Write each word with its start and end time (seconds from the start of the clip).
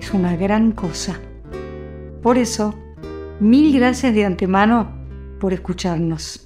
es 0.00 0.12
una 0.14 0.36
gran 0.36 0.72
cosa. 0.72 1.20
Por 2.22 2.38
eso, 2.38 2.74
mil 3.38 3.72
gracias 3.72 4.14
de 4.14 4.24
antemano 4.24 4.90
por 5.38 5.52
escucharnos. 5.52 6.42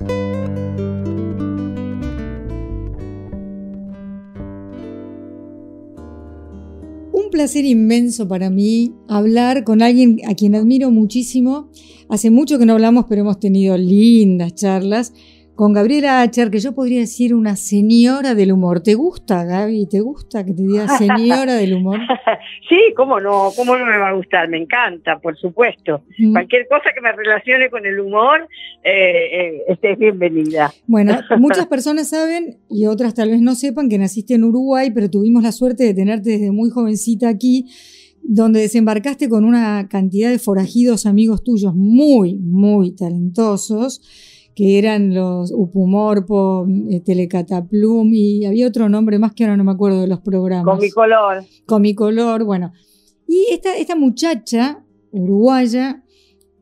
Un 7.12 7.30
placer 7.30 7.64
inmenso 7.64 8.28
para 8.28 8.50
mí 8.50 8.94
hablar 9.08 9.64
con 9.64 9.82
alguien 9.82 10.20
a 10.28 10.34
quien 10.34 10.54
admiro 10.54 10.90
muchísimo. 10.90 11.70
Hace 12.08 12.30
mucho 12.30 12.58
que 12.58 12.66
no 12.66 12.74
hablamos, 12.74 13.06
pero 13.08 13.22
hemos 13.22 13.40
tenido 13.40 13.76
lindas 13.76 14.54
charlas 14.54 15.12
con 15.54 15.72
Gabriela 15.72 16.20
Acher, 16.20 16.50
que 16.50 16.58
yo 16.58 16.74
podría 16.74 17.00
decir 17.00 17.34
una 17.34 17.54
señora 17.56 18.34
del 18.34 18.52
humor. 18.52 18.82
¿Te 18.82 18.94
gusta, 18.94 19.44
Gaby? 19.44 19.86
¿Te 19.88 20.00
gusta 20.00 20.44
que 20.44 20.52
te 20.52 20.62
diga 20.62 20.88
señora 20.98 21.54
del 21.54 21.74
humor? 21.74 22.00
sí, 22.68 22.92
cómo 22.96 23.20
no, 23.20 23.50
cómo 23.56 23.76
no 23.76 23.84
me 23.86 23.96
va 23.96 24.08
a 24.08 24.12
gustar, 24.14 24.48
me 24.48 24.58
encanta, 24.58 25.18
por 25.18 25.36
supuesto. 25.36 26.02
Mm. 26.18 26.32
Cualquier 26.32 26.66
cosa 26.68 26.90
que 26.94 27.00
me 27.00 27.12
relacione 27.12 27.70
con 27.70 27.86
el 27.86 28.00
humor, 28.00 28.48
eh, 28.82 29.60
eh 29.68 29.78
es 29.80 29.98
bienvenida. 29.98 30.72
Bueno, 30.86 31.18
muchas 31.38 31.66
personas 31.66 32.08
saben 32.08 32.58
y 32.68 32.86
otras 32.86 33.14
tal 33.14 33.30
vez 33.30 33.40
no 33.40 33.54
sepan 33.54 33.88
que 33.88 33.98
naciste 33.98 34.34
en 34.34 34.44
Uruguay, 34.44 34.90
pero 34.92 35.08
tuvimos 35.08 35.42
la 35.42 35.52
suerte 35.52 35.84
de 35.84 35.94
tenerte 35.94 36.30
desde 36.30 36.50
muy 36.50 36.70
jovencita 36.70 37.28
aquí 37.28 37.66
donde 38.26 38.60
desembarcaste 38.60 39.28
con 39.28 39.44
una 39.44 39.86
cantidad 39.88 40.30
de 40.30 40.38
forajidos 40.38 41.04
amigos 41.04 41.44
tuyos 41.44 41.74
muy, 41.74 42.36
muy 42.36 42.96
talentosos 42.96 44.00
que 44.54 44.78
eran 44.78 45.14
los 45.14 45.52
Upumorpo, 45.52 46.66
eh, 46.90 47.00
Telecataplum 47.00 48.12
y 48.14 48.44
había 48.44 48.68
otro 48.68 48.88
nombre 48.88 49.18
más 49.18 49.32
que 49.32 49.44
ahora 49.44 49.56
no 49.56 49.64
me 49.64 49.72
acuerdo 49.72 50.00
de 50.00 50.06
los 50.06 50.20
programas. 50.20 50.76
Comicolor. 50.76 51.44
Comicolor, 51.66 52.44
bueno. 52.44 52.72
Y 53.26 53.46
esta, 53.50 53.76
esta 53.76 53.96
muchacha 53.96 54.84
uruguaya 55.10 56.02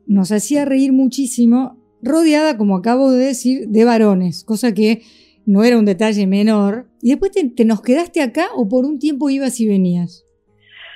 nos 0.05 0.31
hacía 0.31 0.65
reír 0.65 0.91
muchísimo, 0.91 1.77
rodeada, 2.01 2.57
como 2.57 2.75
acabo 2.75 3.11
de 3.11 3.25
decir, 3.25 3.67
de 3.69 3.85
varones, 3.85 4.43
cosa 4.43 4.73
que 4.73 5.01
no 5.45 5.63
era 5.63 5.77
un 5.77 5.85
detalle 5.85 6.25
menor. 6.27 6.87
¿Y 7.01 7.09
después 7.09 7.31
te 7.31 7.65
nos 7.65 7.81
quedaste 7.81 8.21
acá 8.21 8.47
o 8.55 8.67
por 8.67 8.85
un 8.85 8.99
tiempo 8.99 9.29
ibas 9.29 9.59
y 9.59 9.67
venías? 9.67 10.25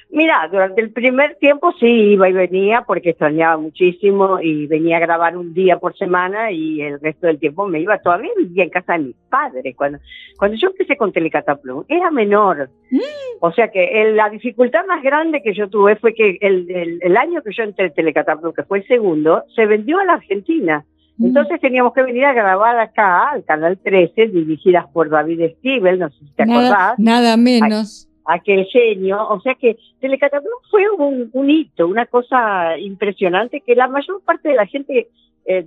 Mira, 0.10 0.48
durante 0.50 0.82
el 0.82 0.92
primer 0.92 1.36
tiempo 1.36 1.74
sí 1.80 1.86
iba 1.86 2.30
y 2.30 2.34
venía 2.34 2.84
porque 2.88 3.10
extrañaba 3.10 3.58
muchísimo 3.58 4.40
y 4.42 4.66
venía 4.66 4.98
a 4.98 5.02
grabar 5.02 5.36
un 5.36 5.54
día 5.54 5.80
por 5.80 5.98
semana 5.98 6.50
y 6.52 6.82
el 6.82 7.00
resto 7.02 7.28
del 7.28 7.40
tiempo 7.40 7.68
me 7.68 7.82
iba. 7.82 7.98
Todavía 8.00 8.32
vivía 8.38 8.64
en 8.64 8.70
casa 8.70 8.94
de 8.94 9.00
mis 9.00 9.16
padres. 9.30 9.76
Cuando, 9.76 10.00
cuando 10.38 10.56
yo 10.56 10.70
empecé 10.70 10.96
con 10.96 11.12
Telecataplum 11.12 11.84
era 11.90 12.10
menor. 12.10 12.70
Mm. 12.90 13.00
O 13.42 13.52
sea 13.52 13.70
que 13.70 14.14
la 14.16 14.30
dificultad 14.30 14.86
más 14.88 15.04
grande 15.04 15.42
que 15.44 15.54
yo 15.54 15.70
tuve 15.70 15.98
fue 15.98 16.14
que 16.14 16.38
el, 16.40 17.00
el, 17.02 17.18
año 17.18 17.42
que 17.42 17.54
yo 17.54 17.64
entré 17.64 17.88
en 17.88 17.94
Telecataplum, 17.94 18.54
que 18.54 18.64
fue 18.64 18.80
el 18.80 18.88
segundo, 18.88 19.44
se 19.56 19.66
vendió 19.66 20.00
a 20.00 20.06
la 20.06 20.14
Argentina. 20.14 20.86
Mm. 21.18 21.26
Entonces 21.26 21.60
teníamos 21.60 21.94
que 21.94 22.04
venir 22.04 22.24
a 22.24 22.34
grabar 22.34 22.80
acá, 22.80 23.32
al 23.32 23.44
Canal 23.44 23.78
13, 23.78 24.28
dirigidas 24.28 24.88
por 24.94 25.10
David 25.10 25.52
Stiebel, 25.58 26.00
no 26.00 26.10
sé 26.12 26.20
si 26.20 26.32
te 26.34 26.44
acordás. 26.44 26.98
Nada 26.98 27.36
menos 27.36 28.08
aquel 28.28 28.66
genio, 28.66 29.26
o 29.30 29.40
sea 29.40 29.56
que 29.56 29.78
Telecataplum 30.02 30.60
fue 30.70 30.84
un, 30.90 31.50
hito, 31.50 31.88
una 31.88 32.06
cosa 32.06 32.78
impresionante 32.78 33.62
que 33.62 33.74
la 33.74 33.88
mayor 33.88 34.22
parte 34.24 34.50
de 34.50 34.56
la 34.56 34.66
gente 34.68 35.08
eh, 35.46 35.66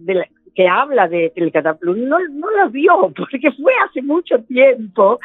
que 0.54 0.68
habla 0.68 1.08
de 1.08 1.32
Telecataplum 1.34 2.08
no, 2.08 2.18
no 2.28 2.50
lo 2.50 2.70
vio, 2.70 3.12
porque 3.16 3.50
fue 3.52 3.72
hace 3.86 4.02
mucho 4.02 4.38
tiempo 4.44 5.18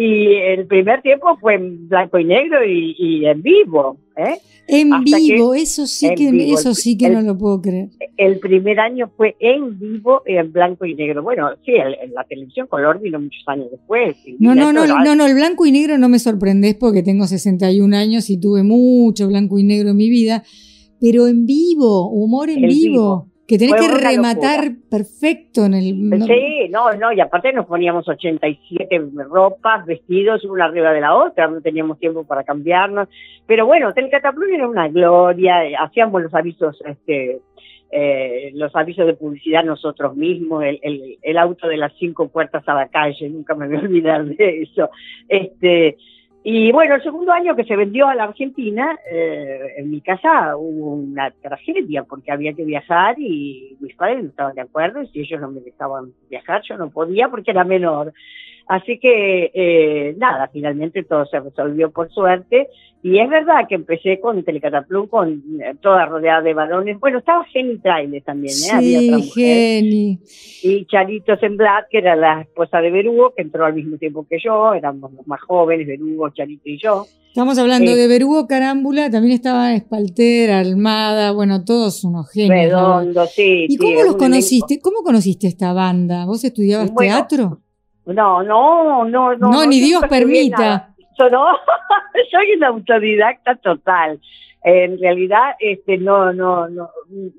y 0.00 0.34
el 0.34 0.66
primer 0.68 1.02
tiempo 1.02 1.36
fue 1.40 1.54
en 1.54 1.88
blanco 1.88 2.20
y 2.20 2.24
negro 2.24 2.64
y, 2.64 3.26
en 3.26 3.42
vivo. 3.42 3.96
¿eh? 4.16 4.38
En 4.68 5.02
vivo, 5.02 5.54
eso 5.54 5.88
sí 5.88 6.08
que 6.14 6.52
eso 6.52 6.72
sí 6.72 6.96
que 6.96 7.10
no 7.10 7.20
lo 7.20 7.36
puedo 7.36 7.60
creer. 7.60 7.88
El 8.16 8.38
primer 8.38 8.78
año 8.78 9.10
fue 9.16 9.34
en 9.40 9.76
vivo 9.76 10.22
y 10.24 10.36
en 10.36 10.52
blanco 10.52 10.84
y 10.84 10.94
negro. 10.94 11.24
Bueno, 11.24 11.50
sí, 11.64 11.72
en 11.72 12.14
la 12.14 12.22
televisión 12.22 12.68
color 12.68 13.00
vino 13.00 13.18
muchos 13.18 13.42
años 13.48 13.72
después. 13.72 14.16
No, 14.38 14.54
no, 14.54 14.72
no, 14.72 14.86
no, 14.86 15.16
no, 15.16 15.26
el 15.26 15.34
blanco 15.34 15.66
y 15.66 15.72
negro 15.72 15.98
no 15.98 16.08
me 16.08 16.20
sorprendes 16.20 16.76
porque 16.76 17.02
tengo 17.02 17.26
61 17.26 17.96
años 17.96 18.30
y 18.30 18.38
tuve 18.38 18.62
mucho 18.62 19.26
blanco 19.26 19.58
y 19.58 19.64
negro 19.64 19.90
en 19.90 19.96
mi 19.96 20.10
vida, 20.10 20.44
pero 21.00 21.26
en 21.26 21.44
vivo, 21.44 22.08
humor 22.08 22.50
en 22.50 22.68
vivo 22.68 23.26
que 23.48 23.56
tenés 23.56 23.76
que 23.76 23.88
rematar 23.88 24.72
perfecto 24.90 25.64
en 25.64 25.72
el... 25.72 26.10
¿no? 26.10 26.26
Sí, 26.26 26.68
no, 26.68 26.92
no, 26.92 27.12
y 27.14 27.20
aparte 27.20 27.50
nos 27.54 27.64
poníamos 27.64 28.06
87 28.06 29.00
ropas, 29.30 29.86
vestidos, 29.86 30.44
una 30.44 30.66
arriba 30.66 30.92
de 30.92 31.00
la 31.00 31.16
otra, 31.16 31.48
no 31.48 31.62
teníamos 31.62 31.98
tiempo 31.98 32.24
para 32.24 32.44
cambiarnos, 32.44 33.08
pero 33.46 33.64
bueno, 33.64 33.94
Telecataplum 33.94 34.52
era 34.52 34.68
una 34.68 34.88
gloria, 34.88 35.62
hacíamos 35.80 36.22
los 36.22 36.34
avisos, 36.34 36.78
este, 36.84 37.40
eh, 37.90 38.50
los 38.52 38.76
avisos 38.76 39.06
de 39.06 39.14
publicidad 39.14 39.64
nosotros 39.64 40.14
mismos, 40.14 40.64
el, 40.64 40.78
el, 40.82 41.18
el, 41.22 41.38
auto 41.38 41.68
de 41.68 41.78
las 41.78 41.94
cinco 41.98 42.28
puertas 42.28 42.68
a 42.68 42.74
la 42.74 42.88
calle, 42.88 43.30
nunca 43.30 43.54
me 43.54 43.66
voy 43.66 43.76
a 43.76 43.80
olvidar 43.80 44.26
de 44.26 44.60
eso, 44.60 44.90
este 45.26 45.96
y 46.44 46.72
bueno, 46.72 46.94
el 46.94 47.02
segundo 47.02 47.32
año 47.32 47.56
que 47.56 47.64
se 47.64 47.76
vendió 47.76 48.08
a 48.08 48.14
la 48.14 48.24
Argentina, 48.24 48.96
eh, 49.10 49.74
en 49.76 49.90
mi 49.90 50.00
casa 50.00 50.56
hubo 50.56 50.94
una 50.94 51.30
tragedia 51.30 52.04
porque 52.04 52.30
había 52.30 52.52
que 52.52 52.64
viajar 52.64 53.16
y 53.18 53.76
mis 53.80 53.94
padres 53.96 54.22
no 54.22 54.30
estaban 54.30 54.54
de 54.54 54.62
acuerdo 54.62 55.02
y 55.02 55.08
si 55.08 55.20
ellos 55.20 55.40
no 55.40 55.50
me 55.50 55.60
dejaban 55.60 56.12
viajar 56.30 56.62
yo 56.62 56.76
no 56.76 56.90
podía 56.90 57.28
porque 57.28 57.50
era 57.50 57.64
menor. 57.64 58.12
Así 58.68 58.98
que 58.98 59.50
eh, 59.54 60.14
nada, 60.18 60.50
finalmente 60.52 61.02
todo 61.02 61.24
se 61.24 61.40
resolvió 61.40 61.90
por 61.90 62.10
suerte. 62.10 62.68
Y 63.02 63.18
es 63.18 63.30
verdad 63.30 63.66
que 63.68 63.76
empecé 63.76 64.20
con 64.20 64.42
Telecataplum, 64.42 65.06
con 65.06 65.42
eh, 65.62 65.74
toda 65.80 66.04
rodeada 66.04 66.42
de 66.42 66.52
balones. 66.52 66.98
Bueno, 67.00 67.18
estaba 67.18 67.44
Jenny 67.44 67.78
Traile 67.78 68.20
también, 68.20 68.52
¿eh? 68.52 68.80
Sí, 68.80 69.30
Jenny. 69.34 70.18
Y 70.64 70.84
Charito 70.84 71.36
Semblat, 71.36 71.86
que 71.90 71.98
era 71.98 72.14
la 72.16 72.42
esposa 72.42 72.80
de 72.80 72.90
Berugo, 72.90 73.32
que 73.34 73.42
entró 73.42 73.64
al 73.64 73.74
mismo 73.74 73.96
tiempo 73.96 74.26
que 74.28 74.38
yo. 74.44 74.74
Éramos 74.74 75.12
los 75.12 75.26
más 75.26 75.40
jóvenes, 75.40 75.86
Berugo, 75.86 76.28
Charito 76.30 76.68
y 76.68 76.78
yo. 76.78 77.06
Estamos 77.28 77.56
hablando 77.58 77.94
de 77.94 78.08
Berugo, 78.08 78.48
Carámbula, 78.48 79.10
también 79.10 79.34
estaba 79.34 79.72
Espalter, 79.72 80.50
Almada, 80.50 81.30
bueno, 81.32 81.64
todos 81.64 82.02
unos 82.02 82.30
genios. 82.32 82.50
Redondo, 82.50 83.26
sí. 83.26 83.66
¿Y 83.68 83.76
cómo 83.76 84.02
los 84.02 84.16
conociste? 84.16 84.80
¿Cómo 84.80 85.02
conociste 85.02 85.46
esta 85.46 85.72
banda? 85.72 86.26
¿Vos 86.26 86.42
estudiabas 86.42 86.92
teatro? 86.94 87.60
No, 88.14 88.42
no, 88.42 89.04
no, 89.04 89.36
no. 89.36 89.50
No, 89.50 89.66
ni 89.66 89.80
Dios 89.80 90.02
permita. 90.08 90.88
Yo 91.18 91.28
no, 91.28 91.46
soy 92.30 92.52
una 92.56 92.68
autodidacta 92.68 93.56
total. 93.56 94.20
En 94.64 94.98
realidad, 94.98 95.54
este, 95.60 95.98
no, 95.98 96.32
no, 96.32 96.68
no, 96.68 96.90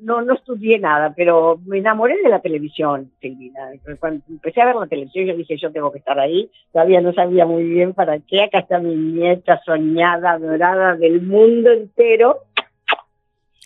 no, 0.01 0.21
no 0.21 0.33
estudié 0.33 0.79
nada, 0.79 1.13
pero 1.15 1.59
me 1.65 1.79
enamoré 1.79 2.15
de 2.23 2.29
la 2.29 2.39
televisión, 2.39 3.11
Silvina. 3.19 3.71
Cuando 3.99 4.23
empecé 4.29 4.61
a 4.61 4.67
ver 4.67 4.75
la 4.75 4.87
televisión, 4.87 5.25
yo 5.25 5.35
dije, 5.35 5.57
yo 5.57 5.71
tengo 5.71 5.91
que 5.91 5.99
estar 5.99 6.19
ahí. 6.19 6.49
Todavía 6.71 7.01
no 7.01 7.13
sabía 7.13 7.45
muy 7.45 7.63
bien 7.63 7.93
para 7.93 8.19
qué. 8.19 8.43
Acá 8.43 8.59
está 8.59 8.79
mi 8.79 8.95
nieta 8.95 9.61
soñada, 9.65 10.37
dorada 10.37 10.95
del 10.95 11.21
mundo 11.21 11.71
entero. 11.71 12.43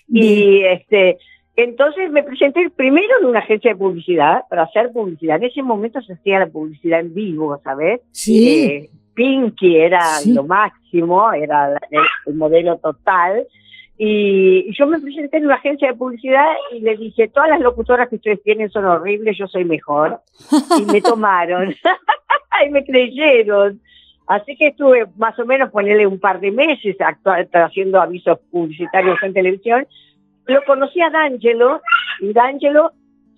Y 0.07 0.63
este, 0.63 1.19
entonces 1.55 2.11
me 2.11 2.23
presenté 2.23 2.67
primero 2.71 3.19
en 3.19 3.27
una 3.27 3.39
agencia 3.39 3.71
de 3.71 3.77
publicidad 3.77 4.43
para 4.49 4.63
hacer 4.63 4.91
publicidad. 4.91 5.37
En 5.37 5.43
ese 5.43 5.61
momento 5.61 6.01
se 6.01 6.13
hacía 6.13 6.39
la 6.39 6.47
publicidad 6.47 6.99
en 6.99 7.13
vivo, 7.13 7.59
¿sabes? 7.63 8.01
Sí. 8.11 8.59
Eh, 8.59 8.89
Pinky 9.13 9.77
era 9.77 10.01
lo 10.25 10.43
máximo, 10.43 11.31
era 11.31 11.79
el, 12.25 12.33
modelo 12.33 12.77
total. 12.77 13.45
Y 13.95 14.73
yo 14.73 14.87
me 14.87 14.99
presenté 14.99 15.37
en 15.37 15.45
una 15.45 15.55
agencia 15.55 15.89
de 15.89 15.93
publicidad 15.93 16.47
y 16.71 16.79
le 16.79 16.97
dije, 16.97 17.27
todas 17.27 17.49
las 17.49 17.61
locutoras 17.61 18.09
que 18.09 18.15
ustedes 18.15 18.41
tienen 18.41 18.71
son 18.71 18.85
horribles, 18.85 19.37
yo 19.37 19.47
soy 19.47 19.65
mejor. 19.65 20.21
Y 20.79 20.91
me 20.91 21.01
tomaron. 21.01 21.75
y 22.65 22.69
me 22.71 22.83
creyeron. 22.83 23.79
Así 24.25 24.55
que 24.55 24.67
estuve 24.67 25.05
más 25.17 25.37
o 25.37 25.45
menos 25.45 25.69
ponerle 25.69 26.07
un 26.07 26.19
par 26.19 26.39
de 26.39 26.49
meses 26.49 26.95
haciendo 27.53 28.01
avisos 28.01 28.39
publicitarios 28.49 29.21
en 29.21 29.33
televisión 29.33 29.85
lo 30.47 30.63
conocí 30.65 31.01
a 31.01 31.09
D'Angelo, 31.09 31.81
y 32.19 32.33
D'Angelo 32.33 32.91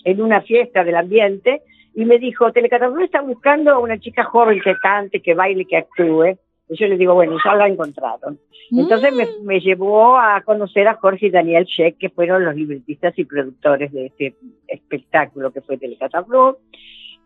en 0.03 0.21
una 0.21 0.41
fiesta 0.41 0.83
del 0.83 0.95
ambiente, 0.95 1.61
y 1.93 2.05
me 2.05 2.19
dijo, 2.19 2.51
Telecataplum 2.51 3.03
está 3.03 3.21
buscando 3.21 3.71
a 3.71 3.79
una 3.79 3.97
chica 3.99 4.23
joven 4.25 4.59
que 4.61 4.75
cante, 4.75 5.21
que 5.21 5.33
baile, 5.33 5.65
que 5.65 5.77
actúe. 5.77 6.37
Yo 6.67 6.87
le 6.87 6.97
digo, 6.97 7.13
bueno, 7.13 7.37
ya 7.43 7.55
la 7.55 7.67
encontraron. 7.67 8.39
Entonces 8.71 9.13
me, 9.13 9.25
Mm. 9.25 9.45
me 9.45 9.59
llevó 9.59 10.17
a 10.17 10.41
conocer 10.41 10.87
a 10.87 10.95
Jorge 10.95 11.27
y 11.27 11.29
Daniel 11.29 11.65
Sheck, 11.65 11.97
que 11.97 12.09
fueron 12.09 12.43
los 12.43 12.55
libretistas 12.55 13.17
y 13.17 13.23
productores 13.25 13.91
de 13.93 14.07
este 14.07 14.35
espectáculo 14.67 15.51
que 15.51 15.61
fue 15.61 15.77
Telecatapro. 15.77 16.57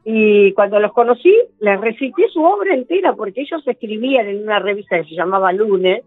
Y 0.04 0.54
cuando 0.54 0.80
los 0.80 0.92
conocí, 0.94 1.34
les 1.60 1.80
recité 1.80 2.28
su 2.30 2.44
obra 2.44 2.74
entera, 2.74 3.14
porque 3.14 3.42
ellos 3.42 3.66
escribían 3.66 4.28
en 4.28 4.44
una 4.44 4.60
revista 4.60 4.98
que 4.98 5.10
se 5.10 5.16
llamaba 5.16 5.52
Lunes, 5.52 6.04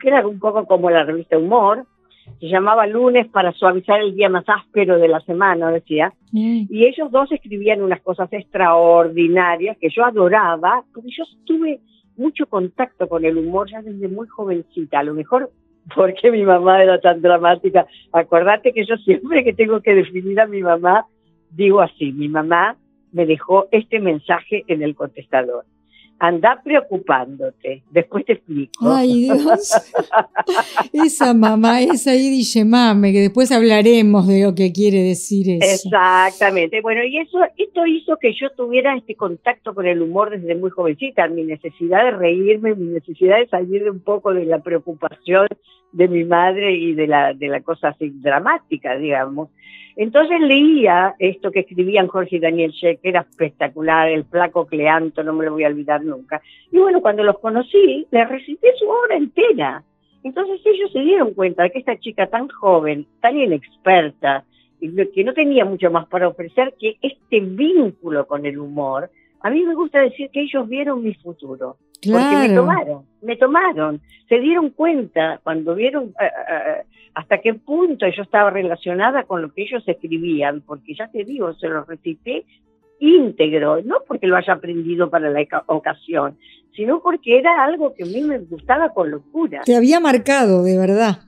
que 0.00 0.08
era 0.08 0.26
un 0.26 0.40
poco 0.40 0.66
como 0.66 0.90
la 0.90 1.04
revista 1.04 1.38
Humor, 1.38 1.84
se 2.40 2.46
llamaba 2.46 2.86
Lunes 2.86 3.28
para 3.28 3.52
suavizar 3.52 4.00
el 4.00 4.14
día 4.14 4.28
más 4.28 4.44
áspero 4.46 4.98
de 4.98 5.08
la 5.08 5.20
semana, 5.20 5.70
decía. 5.70 6.12
Mm. 6.32 6.66
Y 6.70 6.86
ellos 6.86 7.10
dos 7.10 7.30
escribían 7.32 7.82
unas 7.82 8.00
cosas 8.02 8.32
extraordinarias 8.32 9.76
que 9.78 9.90
yo 9.90 10.04
adoraba, 10.04 10.84
porque 10.92 11.10
yo 11.16 11.24
tuve 11.44 11.80
mucho 12.16 12.46
contacto 12.46 13.08
con 13.08 13.24
el 13.24 13.36
humor 13.36 13.70
ya 13.70 13.82
desde 13.82 14.08
muy 14.08 14.26
jovencita, 14.28 15.00
a 15.00 15.04
lo 15.04 15.14
mejor 15.14 15.50
porque 15.94 16.30
mi 16.30 16.42
mamá 16.42 16.82
era 16.82 17.00
tan 17.00 17.20
dramática. 17.20 17.86
Acordate 18.12 18.72
que 18.72 18.86
yo 18.86 18.96
siempre 18.96 19.44
que 19.44 19.52
tengo 19.52 19.80
que 19.80 19.94
definir 19.94 20.40
a 20.40 20.46
mi 20.46 20.62
mamá, 20.62 21.06
digo 21.50 21.80
así, 21.80 22.12
mi 22.12 22.28
mamá 22.28 22.76
me 23.12 23.26
dejó 23.26 23.66
este 23.70 24.00
mensaje 24.00 24.64
en 24.66 24.82
el 24.82 24.94
contestador. 24.94 25.64
Anda 26.18 26.60
preocupándote, 26.62 27.82
después 27.90 28.24
te 28.24 28.34
explico. 28.34 28.88
Ay, 28.88 29.24
Dios. 29.24 29.74
Esa 30.92 31.34
mamá, 31.34 31.82
esa 31.82 32.14
Iri 32.14 32.44
Mame, 32.64 33.12
que 33.12 33.20
después 33.20 33.50
hablaremos 33.50 34.26
de 34.26 34.44
lo 34.44 34.54
que 34.54 34.72
quiere 34.72 35.02
decir 35.02 35.46
eso. 35.50 35.88
Exactamente. 35.88 36.80
Bueno, 36.80 37.02
y 37.04 37.18
eso, 37.18 37.38
esto 37.56 37.86
hizo 37.86 38.16
que 38.16 38.32
yo 38.32 38.50
tuviera 38.50 38.96
este 38.96 39.16
contacto 39.16 39.74
con 39.74 39.86
el 39.86 40.00
humor 40.02 40.30
desde 40.30 40.54
muy 40.54 40.70
jovencita, 40.70 41.26
mi 41.28 41.42
necesidad 41.42 42.04
de 42.04 42.10
reírme, 42.12 42.74
mi 42.74 42.92
necesidad 42.92 43.38
de 43.38 43.48
salir 43.48 43.84
de 43.84 43.90
un 43.90 44.00
poco 44.00 44.32
de 44.32 44.44
la 44.44 44.60
preocupación 44.60 45.48
de 45.94 46.08
mi 46.08 46.24
madre 46.24 46.72
y 46.72 46.92
de 46.92 47.06
la, 47.06 47.32
de 47.34 47.48
la 47.48 47.60
cosa 47.60 47.88
así 47.88 48.10
dramática, 48.10 48.96
digamos. 48.96 49.48
Entonces 49.96 50.40
leía 50.40 51.14
esto 51.20 51.52
que 51.52 51.60
escribían 51.60 52.08
Jorge 52.08 52.36
y 52.36 52.40
Daniel 52.40 52.72
Sheck, 52.72 53.00
que 53.00 53.10
era 53.10 53.20
espectacular, 53.20 54.08
el 54.08 54.24
flaco 54.24 54.66
Cleanto, 54.66 55.22
no 55.22 55.32
me 55.32 55.44
lo 55.44 55.52
voy 55.52 55.64
a 55.64 55.68
olvidar 55.68 56.04
nunca. 56.04 56.42
Y 56.72 56.78
bueno, 56.78 57.00
cuando 57.00 57.22
los 57.22 57.38
conocí, 57.38 58.06
les 58.10 58.28
recité 58.28 58.72
su 58.76 58.88
obra 58.88 59.16
entera. 59.16 59.84
Entonces 60.24 60.60
ellos 60.64 60.90
se 60.92 61.00
dieron 61.00 61.32
cuenta 61.34 61.62
de 61.62 61.70
que 61.70 61.78
esta 61.78 61.96
chica 61.98 62.26
tan 62.26 62.48
joven, 62.48 63.06
tan 63.20 63.38
inexperta, 63.38 64.44
que 64.80 65.24
no 65.24 65.32
tenía 65.32 65.64
mucho 65.64 65.90
más 65.90 66.06
para 66.08 66.28
ofrecer 66.28 66.74
que 66.78 66.96
este 67.00 67.40
vínculo 67.40 68.26
con 68.26 68.44
el 68.46 68.58
humor, 68.58 69.10
a 69.40 69.50
mí 69.50 69.62
me 69.62 69.74
gusta 69.74 70.00
decir 70.00 70.30
que 70.30 70.40
ellos 70.40 70.68
vieron 70.68 71.04
mi 71.04 71.14
futuro. 71.14 71.76
Porque 72.10 72.48
me 72.48 72.54
tomaron, 72.54 73.02
me 73.22 73.36
tomaron, 73.36 74.00
se 74.28 74.40
dieron 74.40 74.70
cuenta 74.70 75.40
cuando 75.42 75.74
vieron 75.74 76.14
eh, 76.20 76.24
eh, 76.24 76.82
hasta 77.14 77.38
qué 77.38 77.54
punto 77.54 78.06
yo 78.08 78.22
estaba 78.22 78.50
relacionada 78.50 79.24
con 79.24 79.42
lo 79.42 79.52
que 79.52 79.62
ellos 79.62 79.82
escribían, 79.86 80.60
porque 80.62 80.94
ya 80.94 81.08
te 81.08 81.24
digo, 81.24 81.54
se 81.54 81.68
lo 81.68 81.84
recité 81.84 82.44
íntegro, 82.98 83.82
no 83.82 83.96
porque 84.06 84.26
lo 84.26 84.36
haya 84.36 84.54
aprendido 84.54 85.10
para 85.10 85.30
la 85.30 85.44
ocasión, 85.66 86.36
sino 86.74 87.00
porque 87.00 87.38
era 87.38 87.64
algo 87.64 87.94
que 87.94 88.04
a 88.04 88.06
mí 88.06 88.22
me 88.22 88.38
gustaba 88.38 88.90
con 88.90 89.10
locura. 89.10 89.62
Te 89.64 89.76
había 89.76 90.00
marcado, 90.00 90.62
de 90.64 90.78
verdad. 90.78 91.18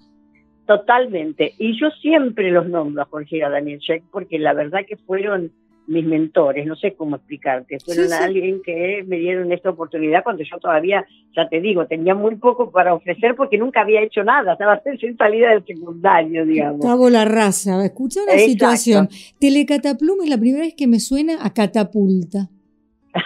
Totalmente. 0.67 1.55
Y 1.59 1.79
yo 1.79 1.91
siempre 2.03 2.51
los 2.51 2.69
nombro 2.69 3.03
a 3.03 3.07
Jorge 3.07 3.37
y 3.37 3.43
a 3.43 3.51
Daniel 3.51 3.79
Sheck 3.79 4.03
porque 4.11 4.39
la 4.39 4.53
verdad 4.53 4.81
que 4.87 4.97
fueron 4.97 5.53
mis 5.89 6.05
mentores, 6.05 6.67
no 6.67 6.75
sé 6.77 6.95
cómo 6.95 7.17
explicarte, 7.17 7.79
fueron 7.85 8.07
Sí, 8.07 8.11
sí. 8.13 8.23
alguien 8.23 8.61
que 8.65 9.05
me 9.07 9.19
dieron 9.19 9.53
esta 9.53 9.71
oportunidad 9.71 10.25
cuando 10.25 10.43
yo 10.43 10.59
todavía, 10.59 11.07
ya 11.37 11.49
te 11.49 11.61
digo, 11.61 11.87
tenía 11.87 12.15
muy 12.15 12.35
poco 12.37 12.71
para 12.73 12.93
ofrecer 12.95 13.37
porque 13.37 13.57
nunca 13.59 13.83
había 13.83 14.03
hecho 14.03 14.25
nada, 14.25 14.55
estaba 14.55 14.81
recién 14.85 15.17
salida 15.17 15.51
del 15.51 15.65
secundario, 15.65 16.45
digamos. 16.45 16.81
Cabo 16.81 17.09
la 17.09 17.25
raza. 17.25 17.85
Escucha 17.85 18.21
una 18.23 18.33
Exacto. 18.33 18.51
situación. 18.53 19.09
Telecataplum 19.39 20.23
es 20.25 20.31
la 20.31 20.39
primera 20.39 20.65
vez 20.65 20.75
que 20.77 20.87
me 20.87 20.99
suena 20.99 21.45
a 21.45 21.53
catapulta. 21.55 22.49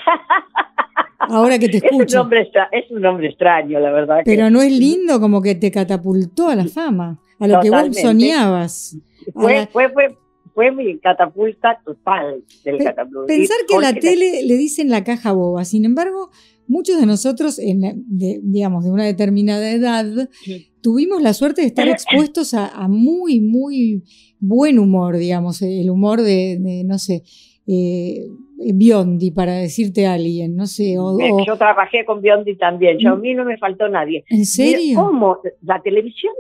Ahora 1.20 1.58
que 1.58 1.68
te 1.68 1.76
Es 1.78 1.82
un, 1.84 1.88
escucho. 2.02 2.18
nombre 2.18 2.40
extra- 2.42 2.68
es 2.72 2.90
un 2.90 3.02
nombre 3.02 3.28
extraño, 3.28 3.78
la 3.78 3.90
verdad. 3.92 4.16
que- 4.18 4.22
Pero 4.24 4.50
no 4.50 4.62
es 4.62 4.72
lindo 4.72 5.20
como 5.20 5.40
que 5.42 5.54
te 5.54 5.70
catapultó 5.70 6.48
a 6.48 6.56
la 6.56 6.64
fama, 6.66 7.18
a 7.38 7.46
lo 7.46 7.60
que 7.60 7.70
vos 7.70 7.96
soñabas. 8.00 8.96
fue, 9.34 9.66
fue, 9.70 9.88
fue, 9.90 10.08
fue 10.54 10.70
mi 10.72 10.98
catapulta 10.98 11.80
total 11.84 12.44
del 12.64 12.76
Pe- 12.78 12.84
catapulta. 12.84 13.26
Pensar 13.26 13.56
que 13.68 13.76
a 13.76 13.80
la 13.80 13.94
tele 13.94 14.42
le 14.44 14.56
dicen 14.56 14.88
la 14.90 15.04
caja 15.04 15.32
boba, 15.32 15.64
sin 15.64 15.84
embargo, 15.84 16.30
muchos 16.66 17.00
de 17.00 17.06
nosotros, 17.06 17.58
en, 17.58 17.80
de- 18.06 18.40
digamos, 18.42 18.84
de 18.84 18.90
una 18.90 19.04
determinada 19.04 19.70
edad, 19.70 20.06
Sí. 20.44 20.68
tuvimos 20.80 21.20
la 21.22 21.32
suerte 21.34 21.60
de 21.62 21.66
estar 21.68 21.88
expuestos 21.88 22.54
a, 22.54 22.68
a 22.68 22.88
muy, 22.88 23.40
muy 23.40 24.02
buen 24.38 24.78
humor, 24.78 25.16
digamos, 25.18 25.62
el 25.62 25.90
humor 25.90 26.22
de, 26.22 26.58
de, 26.60 26.84
no 26.84 26.98
sé, 26.98 27.22
eh, 27.66 28.26
Biondi, 28.74 29.30
para 29.30 29.54
decirte 29.54 30.06
a 30.06 30.14
alguien, 30.14 30.54
no 30.54 30.66
sé, 30.66 30.98
o, 30.98 31.16
o- 31.16 31.44
Yo 31.46 31.56
trabajé 31.56 32.04
con 32.04 32.20
Biondi 32.20 32.56
también, 32.56 32.98
yo, 32.98 33.12
a 33.12 33.16
Mm. 33.16 33.20
mí 33.20 33.34
no 33.34 33.44
me 33.44 33.56
faltó 33.58 33.88
nadie. 33.88 34.24
¿en 34.28 34.44
serio? 34.44 35.00
cómo 35.02 35.38
la 35.62 35.80
televisión 35.80 36.32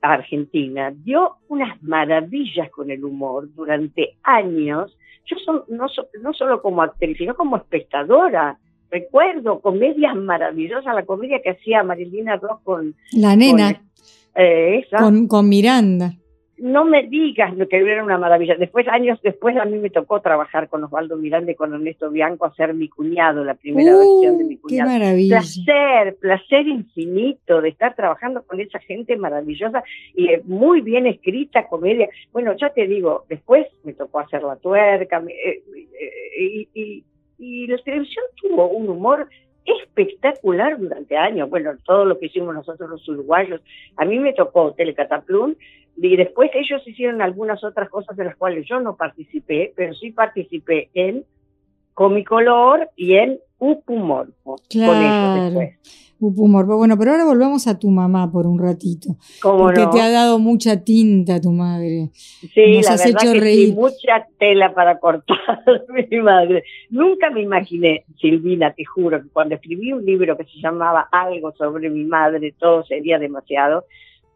argentina 0.00 0.92
dio 1.04 1.36
unas 1.48 1.82
maravillas 1.82 2.70
con 2.70 2.90
el 2.90 3.04
humor 3.04 3.48
durante 3.54 4.16
años. 4.22 4.96
Yo 5.26 5.36
son, 5.44 5.62
no, 5.68 5.88
so- 5.88 6.08
no 6.22 6.32
solo 6.32 6.62
como 6.62 6.82
actriz, 6.82 7.16
sino 7.18 7.34
como 7.34 7.56
espectadora. 7.56 8.58
Recuerdo 8.90 9.60
comedias 9.60 10.16
maravillosas, 10.16 10.94
la 10.94 11.04
comedia 11.04 11.40
que 11.42 11.50
hacía 11.50 11.82
Marilina 11.84 12.36
Ross 12.36 12.60
con, 12.64 12.94
La 13.12 13.36
nena, 13.36 13.74
con, 13.74 14.42
eh, 14.42 14.78
esa. 14.84 14.98
con, 14.98 15.28
con 15.28 15.48
Miranda. 15.48 16.14
No 16.62 16.84
me 16.84 17.04
digas 17.04 17.56
lo 17.56 17.66
que 17.68 17.78
era 17.78 18.04
una 18.04 18.18
maravilla. 18.18 18.54
Después, 18.56 18.86
años 18.88 19.18
después, 19.22 19.56
a 19.56 19.64
mí 19.64 19.78
me 19.78 19.88
tocó 19.88 20.20
trabajar 20.20 20.68
con 20.68 20.84
Osvaldo 20.84 21.16
Miranda 21.16 21.52
y 21.52 21.54
con 21.54 21.72
Ernesto 21.72 22.10
Bianco, 22.10 22.44
hacer 22.44 22.74
mi 22.74 22.88
cuñado, 22.88 23.42
la 23.44 23.54
primera 23.54 23.96
versión 23.96 24.36
de 24.38 24.44
mi 24.44 24.54
Uh, 24.56 24.56
qué 24.56 24.60
cuñado 24.62 24.90
maravilla. 24.90 25.38
placer, 25.38 26.16
placer 26.20 26.68
infinito 26.68 27.62
de 27.62 27.70
estar 27.70 27.94
trabajando 27.96 28.42
con 28.42 28.60
esa 28.60 28.78
gente 28.80 29.16
maravillosa 29.16 29.82
y 30.14 30.28
eh, 30.28 30.42
muy 30.44 30.82
bien 30.82 31.06
escrita 31.06 31.66
comedia. 31.66 32.08
Bueno, 32.32 32.54
ya 32.60 32.68
te 32.70 32.86
digo, 32.86 33.24
después 33.30 33.66
me 33.84 33.94
tocó 33.94 34.18
hacer 34.20 34.42
la 34.42 34.56
tuerca 34.56 35.18
me- 35.20 35.32
eh, 35.32 35.62
eh, 35.98 36.36
y, 36.38 36.68
y- 36.74 37.04
y 37.38 37.66
la 37.68 37.78
televisión 37.78 38.24
tuvo 38.36 38.68
un 38.68 38.86
humor 38.90 39.28
espectacular 39.64 40.78
durante 40.78 41.16
años. 41.16 41.48
Bueno, 41.48 41.72
todo 41.84 42.04
lo 42.04 42.18
que 42.18 42.26
hicimos 42.26 42.54
nosotros 42.54 42.88
los 42.90 43.08
uruguayos. 43.08 43.60
A 43.96 44.04
mí 44.04 44.18
me 44.18 44.32
tocó 44.32 44.72
Telecataplum 44.72 45.54
y 46.02 46.16
después 46.16 46.50
ellos 46.54 46.82
hicieron 46.86 47.20
algunas 47.22 47.62
otras 47.64 47.88
cosas 47.90 48.16
de 48.16 48.24
las 48.24 48.36
cuales 48.36 48.66
yo 48.68 48.80
no 48.80 48.96
participé, 48.96 49.72
pero 49.76 49.94
sí 49.94 50.10
participé 50.12 50.88
en 50.94 51.24
Comicolor 51.94 52.88
y 52.96 53.14
en 53.14 53.38
Upumorfo. 53.58 54.32
Con 54.44 54.56
Claro. 54.70 55.00
ellos 55.42 55.54
después. 55.54 56.06
Humor. 56.22 56.66
Bueno, 56.66 56.98
pero 56.98 57.12
ahora 57.12 57.24
volvamos 57.24 57.66
a 57.66 57.78
tu 57.78 57.88
mamá 57.88 58.30
por 58.30 58.46
un 58.46 58.58
ratito. 58.58 59.16
¿Cómo 59.40 59.60
Porque 59.64 59.80
no? 59.80 59.88
te 59.90 60.02
ha 60.02 60.10
dado 60.10 60.38
mucha 60.38 60.84
tinta 60.84 61.40
tu 61.40 61.50
madre. 61.50 62.10
Sí, 62.12 62.76
nos 62.76 62.86
la 62.88 62.92
has 62.92 63.04
verdad 63.06 63.22
hecho 63.24 63.32
que 63.32 63.40
reír. 63.40 63.68
sí, 63.68 63.72
mucha 63.74 64.26
tela 64.38 64.74
para 64.74 64.98
cortar 64.98 65.38
mi 66.10 66.18
madre. 66.20 66.62
Nunca 66.90 67.30
me 67.30 67.40
imaginé, 67.40 68.04
Silvina, 68.20 68.70
te 68.74 68.84
juro, 68.84 69.22
que 69.22 69.30
cuando 69.30 69.54
escribí 69.54 69.94
un 69.94 70.04
libro 70.04 70.36
que 70.36 70.44
se 70.44 70.60
llamaba 70.62 71.08
Algo 71.10 71.52
sobre 71.56 71.88
mi 71.88 72.04
madre, 72.04 72.52
todo 72.58 72.84
sería 72.84 73.18
demasiado. 73.18 73.84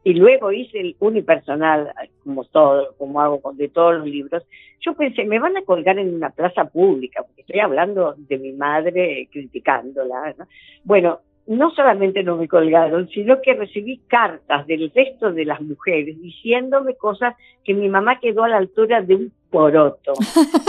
Y 0.05 0.15
luego 0.15 0.53
hice 0.53 0.81
el 0.81 0.97
unipersonal, 1.01 1.93
como 2.23 2.45
todo, 2.45 2.95
como 2.99 3.21
hago 3.21 3.41
con 3.41 3.57
de 3.57 3.69
todos 3.69 3.97
los 3.97 4.07
libros. 4.07 4.43
Yo 4.81 4.95
pensé, 4.95 5.25
me 5.25 5.39
van 5.39 5.57
a 5.57 5.63
colgar 5.63 5.99
en 5.99 6.15
una 6.15 6.31
plaza 6.31 6.67
pública, 6.67 7.23
porque 7.23 7.41
estoy 7.41 7.61
hablando 7.61 8.15
de 8.17 8.39
mi 8.39 8.53
madre 8.53 9.29
criticándola. 9.33 10.35
¿no? 10.39 10.47
Bueno, 10.85 11.21
no 11.47 11.71
solamente 11.71 12.23
no 12.23 12.37
me 12.37 12.49
colgaron, 12.49 13.09
sino 13.09 13.41
que 13.41 13.55
recibí 13.55 13.99
cartas 14.07 14.67
del 14.67 14.91
resto 14.95 15.33
de 15.33 15.45
las 15.45 15.61
mujeres 15.61 16.21
diciéndome 16.21 16.97
cosas 16.97 17.35
que 17.65 17.75
mi 17.75 17.89
mamá 17.89 18.19
quedó 18.21 18.45
a 18.45 18.49
la 18.49 18.59
altura 18.59 19.03
de 19.03 19.15
un 19.15 19.33
poroto. 19.51 20.13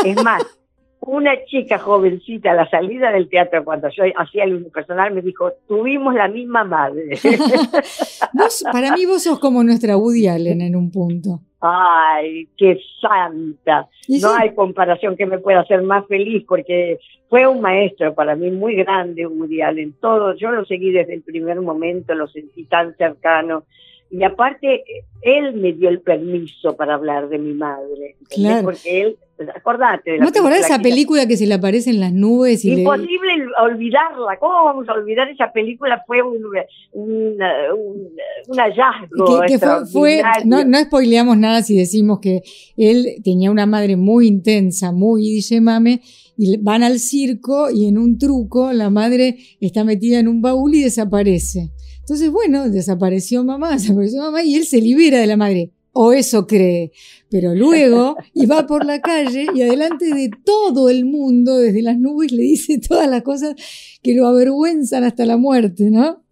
Es 0.05 0.23
más, 0.23 0.43
una 1.01 1.31
chica 1.45 1.77
jovencita 1.77 2.51
a 2.51 2.55
la 2.55 2.69
salida 2.69 3.11
del 3.11 3.29
teatro 3.29 3.63
cuando 3.63 3.89
yo 3.89 4.03
hacía 4.17 4.43
el 4.43 4.55
unipersonal 4.55 5.13
me 5.13 5.21
dijo, 5.21 5.51
tuvimos 5.67 6.13
la 6.15 6.27
misma 6.27 6.63
madre. 6.63 7.17
Vos, 8.33 8.63
para 8.71 8.95
mí 8.95 9.05
vos 9.05 9.23
sos 9.23 9.39
como 9.39 9.63
nuestra 9.63 9.97
Woody 9.97 10.27
Allen 10.27 10.61
en 10.61 10.75
un 10.75 10.91
punto. 10.91 11.39
Ay, 11.61 12.47
qué 12.57 12.79
santa. 13.01 13.87
No 14.07 14.17
sí, 14.17 14.35
hay 14.37 14.53
comparación 14.53 15.15
que 15.15 15.25
me 15.25 15.39
pueda 15.39 15.61
hacer 15.61 15.81
más 15.81 16.05
feliz 16.07 16.43
porque 16.47 16.99
fue 17.29 17.47
un 17.47 17.61
maestro 17.61 18.13
para 18.13 18.35
mí 18.35 18.51
muy 18.51 18.75
grande, 18.75 19.25
Woody 19.25 19.61
Allen. 19.61 19.93
Todo, 19.99 20.35
yo 20.35 20.51
lo 20.51 20.65
seguí 20.65 20.91
desde 20.91 21.15
el 21.15 21.21
primer 21.21 21.61
momento, 21.61 22.13
lo 22.13 22.27
sentí 22.27 22.65
tan 22.65 22.95
cercano. 22.97 23.63
Y 24.11 24.23
aparte, 24.23 24.83
él 25.21 25.53
me 25.55 25.73
dio 25.73 25.89
el 25.89 25.99
permiso 25.99 26.75
para 26.77 26.93
hablar 26.93 27.27
de 27.29 27.39
mi 27.39 27.53
madre. 27.53 28.15
Claro. 28.29 28.65
Porque 28.65 29.01
él, 29.01 29.17
acordate 29.53 30.11
de 30.11 30.17
la 30.19 30.25
¿No 30.25 30.31
te 30.31 30.39
acordás 30.39 30.59
de 30.59 30.65
esa 30.65 30.81
película 30.81 31.27
que 31.27 31.35
se 31.35 31.47
le 31.47 31.55
aparece 31.55 31.89
en 31.89 31.99
las 31.99 32.13
nubes? 32.13 32.63
Y 32.63 32.73
Imposible 32.73 33.37
le... 33.37 33.45
olvidarla. 33.61 34.37
¿Cómo 34.39 34.65
vamos 34.65 34.87
a 34.87 34.93
olvidar 34.93 35.27
esa 35.29 35.51
película? 35.51 36.03
Fue 36.05 36.21
un, 36.21 36.43
un, 36.93 37.37
un, 38.47 38.57
hallazgo. 38.57 39.41
Que, 39.41 39.53
que 39.53 39.59
fue, 39.59 39.85
fue, 39.91 40.21
no, 40.45 40.63
no 40.63 40.79
spoileamos 40.79 41.37
nada 41.37 41.63
si 41.63 41.75
decimos 41.75 42.19
que 42.19 42.43
él 42.77 43.21
tenía 43.23 43.51
una 43.51 43.65
madre 43.65 43.95
muy 43.97 44.27
intensa, 44.27 44.91
muy 44.91 45.23
dice 45.23 45.59
mame, 45.59 46.01
y 46.37 46.57
van 46.57 46.83
al 46.83 46.99
circo 46.99 47.69
y 47.71 47.87
en 47.87 47.97
un 47.97 48.17
truco 48.17 48.71
la 48.71 48.89
madre 48.89 49.37
está 49.59 49.83
metida 49.83 50.19
en 50.19 50.27
un 50.27 50.41
baúl 50.41 50.75
y 50.75 50.83
desaparece. 50.83 51.71
Entonces, 52.05 52.29
bueno, 52.29 52.69
desapareció 52.69 53.43
mamá, 53.43 53.71
desapareció 53.73 54.21
mamá 54.21 54.43
y 54.43 54.55
él 54.55 54.65
se 54.65 54.79
libera 54.79 55.19
de 55.19 55.27
la 55.27 55.37
madre. 55.37 55.71
O 55.97 56.11
eso 56.11 56.45
cree. 56.45 56.91
Pero 57.29 57.55
luego, 57.55 58.15
y 58.33 58.45
va 58.45 58.67
por 58.67 58.85
la 58.85 59.01
calle 59.01 59.47
y 59.55 59.61
adelante 59.61 60.13
de 60.13 60.29
todo 60.43 60.89
el 60.89 61.05
mundo, 61.05 61.57
desde 61.57 61.81
las 61.81 61.97
nubes, 61.97 62.31
le 62.31 62.43
dice 62.43 62.79
todas 62.79 63.09
las 63.09 63.23
cosas 63.23 63.55
que 64.03 64.13
lo 64.13 64.27
avergüenzan 64.27 65.03
hasta 65.03 65.25
la 65.25 65.37
muerte, 65.37 65.89
¿no? 65.89 66.24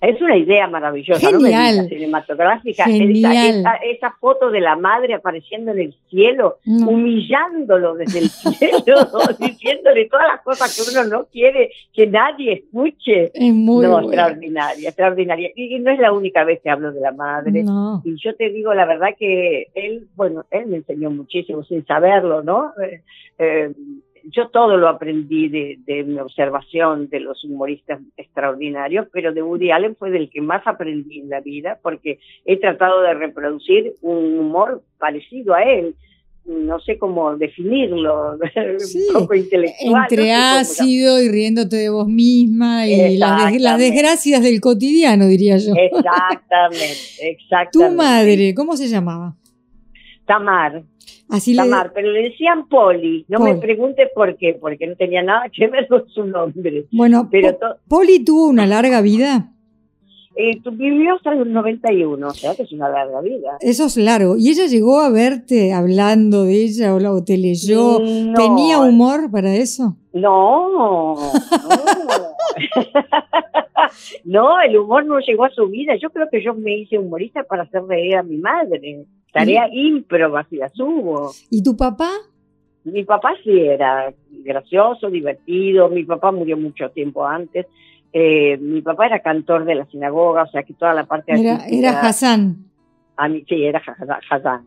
Es 0.00 0.20
una 0.22 0.36
idea 0.36 0.66
maravillosa, 0.66 1.28
Genial. 1.30 1.76
¿no? 1.76 1.84
cinematográfica. 1.84 2.84
Genial. 2.84 3.60
Esa, 3.60 3.74
esa, 3.76 4.10
foto 4.18 4.50
de 4.50 4.60
la 4.60 4.74
madre 4.76 5.14
apareciendo 5.14 5.72
en 5.72 5.80
el 5.80 5.94
cielo, 6.08 6.58
No. 6.64 6.88
humillándolo 6.88 7.94
desde 7.94 8.20
el 8.20 8.28
cielo, 8.30 8.96
diciéndole 9.38 10.08
todas 10.08 10.26
las 10.28 10.40
cosas 10.42 10.74
que 10.74 10.90
uno 10.90 11.08
no 11.08 11.26
quiere 11.26 11.70
que 11.92 12.06
nadie 12.06 12.52
escuche. 12.54 13.30
Es 13.34 13.52
muy 13.52 13.86
no, 13.86 14.00
extraordinaria, 14.00 14.88
extraordinaria. 14.88 15.50
Y, 15.54 15.76
y 15.76 15.78
no 15.80 15.90
es 15.90 15.98
la 15.98 16.12
única 16.12 16.44
vez 16.44 16.60
que 16.62 16.70
hablo 16.70 16.92
de 16.92 17.00
la 17.00 17.12
madre. 17.12 17.62
No. 17.62 18.00
Y 18.04 18.16
yo 18.22 18.34
te 18.36 18.48
digo 18.48 18.72
la 18.72 18.86
verdad 18.86 19.08
que 19.18 19.68
él, 19.74 20.08
bueno, 20.16 20.44
él 20.50 20.66
me 20.66 20.78
enseñó 20.78 21.10
muchísimo 21.10 21.62
sin 21.64 21.84
saberlo, 21.84 22.42
¿no? 22.42 22.72
Eh, 22.82 23.02
eh, 23.38 23.72
yo 24.32 24.48
todo 24.48 24.76
lo 24.76 24.88
aprendí 24.88 25.48
de, 25.48 25.78
de, 25.86 26.04
mi 26.04 26.18
observación 26.18 27.08
de 27.08 27.20
los 27.20 27.44
humoristas 27.44 28.00
extraordinarios, 28.16 29.06
pero 29.12 29.32
de 29.32 29.42
Woody 29.42 29.70
Allen 29.70 29.96
fue 29.96 30.10
del 30.10 30.30
que 30.30 30.40
más 30.40 30.66
aprendí 30.66 31.20
en 31.20 31.28
la 31.30 31.40
vida, 31.40 31.78
porque 31.82 32.18
he 32.44 32.58
tratado 32.58 33.02
de 33.02 33.14
reproducir 33.14 33.94
un 34.02 34.38
humor 34.38 34.82
parecido 34.98 35.54
a 35.54 35.62
él. 35.62 35.94
No 36.46 36.80
sé 36.80 36.96
cómo 36.98 37.36
definirlo, 37.36 38.38
Sí, 38.78 39.04
un 39.14 39.20
poco 39.20 39.34
intelectual. 39.34 40.02
Entre 40.10 40.16
no 40.16 40.22
sé 40.24 40.28
cómo- 40.30 40.60
ácido 40.60 41.22
y 41.22 41.28
riéndote 41.28 41.76
de 41.76 41.88
vos 41.90 42.08
misma 42.08 42.88
y 42.88 43.18
las, 43.18 43.52
des- 43.52 43.60
las 43.60 43.78
desgracias 43.78 44.42
del 44.42 44.60
cotidiano, 44.60 45.26
diría 45.26 45.58
yo. 45.58 45.74
Exactamente, 45.76 46.86
Tu 47.20 47.26
exactamente. 47.26 47.96
madre, 47.96 48.54
¿cómo 48.54 48.76
se 48.76 48.88
llamaba? 48.88 49.36
Tamar. 50.30 50.82
Así 51.28 51.54
le 51.54 51.62
Tamar, 51.62 51.92
pero 51.92 52.10
le 52.12 52.22
decían 52.30 52.68
Poli. 52.68 53.24
No 53.28 53.40
me 53.40 53.50
Poli. 53.54 53.60
pregunte 53.60 54.08
por 54.14 54.36
qué, 54.36 54.56
porque 54.60 54.86
no 54.86 54.94
tenía 54.96 55.22
nada 55.24 55.42
que 55.52 55.66
ver 55.66 55.88
con 55.88 56.08
su 56.08 56.24
nombre. 56.24 56.86
Bueno, 56.92 57.28
Pero 57.30 57.58
Po- 57.58 57.76
Poli 57.88 58.24
tuvo 58.24 58.46
una 58.48 58.64
larga 58.66 59.00
vida. 59.00 59.52
eh, 60.36 60.60
tu- 60.62 60.70
vivió 60.70 61.16
hasta 61.16 61.34
los 61.34 61.46
91, 61.48 62.28
o 62.28 62.30
sea 62.34 62.54
que 62.54 62.62
es 62.62 62.72
una 62.72 62.88
larga 62.88 63.20
vida. 63.20 63.58
Eso 63.60 63.86
es 63.86 63.96
largo. 63.96 64.36
¿Y 64.38 64.50
ella 64.50 64.66
llegó 64.66 65.00
a 65.00 65.10
verte 65.10 65.72
hablando 65.72 66.44
de 66.44 66.62
ella 66.62 66.94
o, 66.94 67.00
la- 67.00 67.12
o 67.12 67.24
te 67.24 67.36
leyó? 67.36 67.98
No, 68.00 68.34
¿Tenía 68.34 68.78
humor 68.78 69.30
para 69.32 69.54
eso? 69.54 69.96
No, 70.12 70.70
no. 70.70 71.16
no, 74.24 74.60
el 74.60 74.76
humor 74.76 75.04
no 75.06 75.18
llegó 75.20 75.44
a 75.44 75.50
su 75.50 75.66
vida. 75.68 75.94
Yo 75.96 76.10
creo 76.10 76.28
que 76.30 76.42
yo 76.42 76.54
me 76.54 76.76
hice 76.76 76.98
humorista 76.98 77.42
para 77.44 77.62
hacer 77.64 77.82
reír 77.84 78.16
a 78.16 78.22
mi 78.22 78.38
madre. 78.38 79.04
Tarea 79.32 79.68
ímproba 79.72 80.44
si 80.50 80.56
las 80.56 80.78
hubo. 80.80 81.30
¿Y 81.50 81.62
tu 81.62 81.76
papá? 81.76 82.10
Mi 82.84 83.04
papá 83.04 83.30
sí 83.44 83.60
era 83.60 84.12
gracioso, 84.30 85.10
divertido. 85.10 85.88
Mi 85.88 86.04
papá 86.04 86.32
murió 86.32 86.56
mucho 86.56 86.88
tiempo 86.90 87.26
antes. 87.26 87.66
Eh, 88.12 88.56
mi 88.58 88.80
papá 88.82 89.06
era 89.06 89.20
cantor 89.20 89.64
de 89.64 89.76
la 89.76 89.86
sinagoga, 89.86 90.42
o 90.42 90.46
sea 90.50 90.62
que 90.64 90.74
toda 90.74 90.94
la 90.94 91.04
parte 91.04 91.32
Era, 91.32 91.56
artística- 91.56 91.78
era 91.78 92.00
Hassan. 92.00 92.56
A 93.16 93.28
mí, 93.28 93.44
sí, 93.48 93.62
era 93.64 93.80
Hazán. 94.30 94.64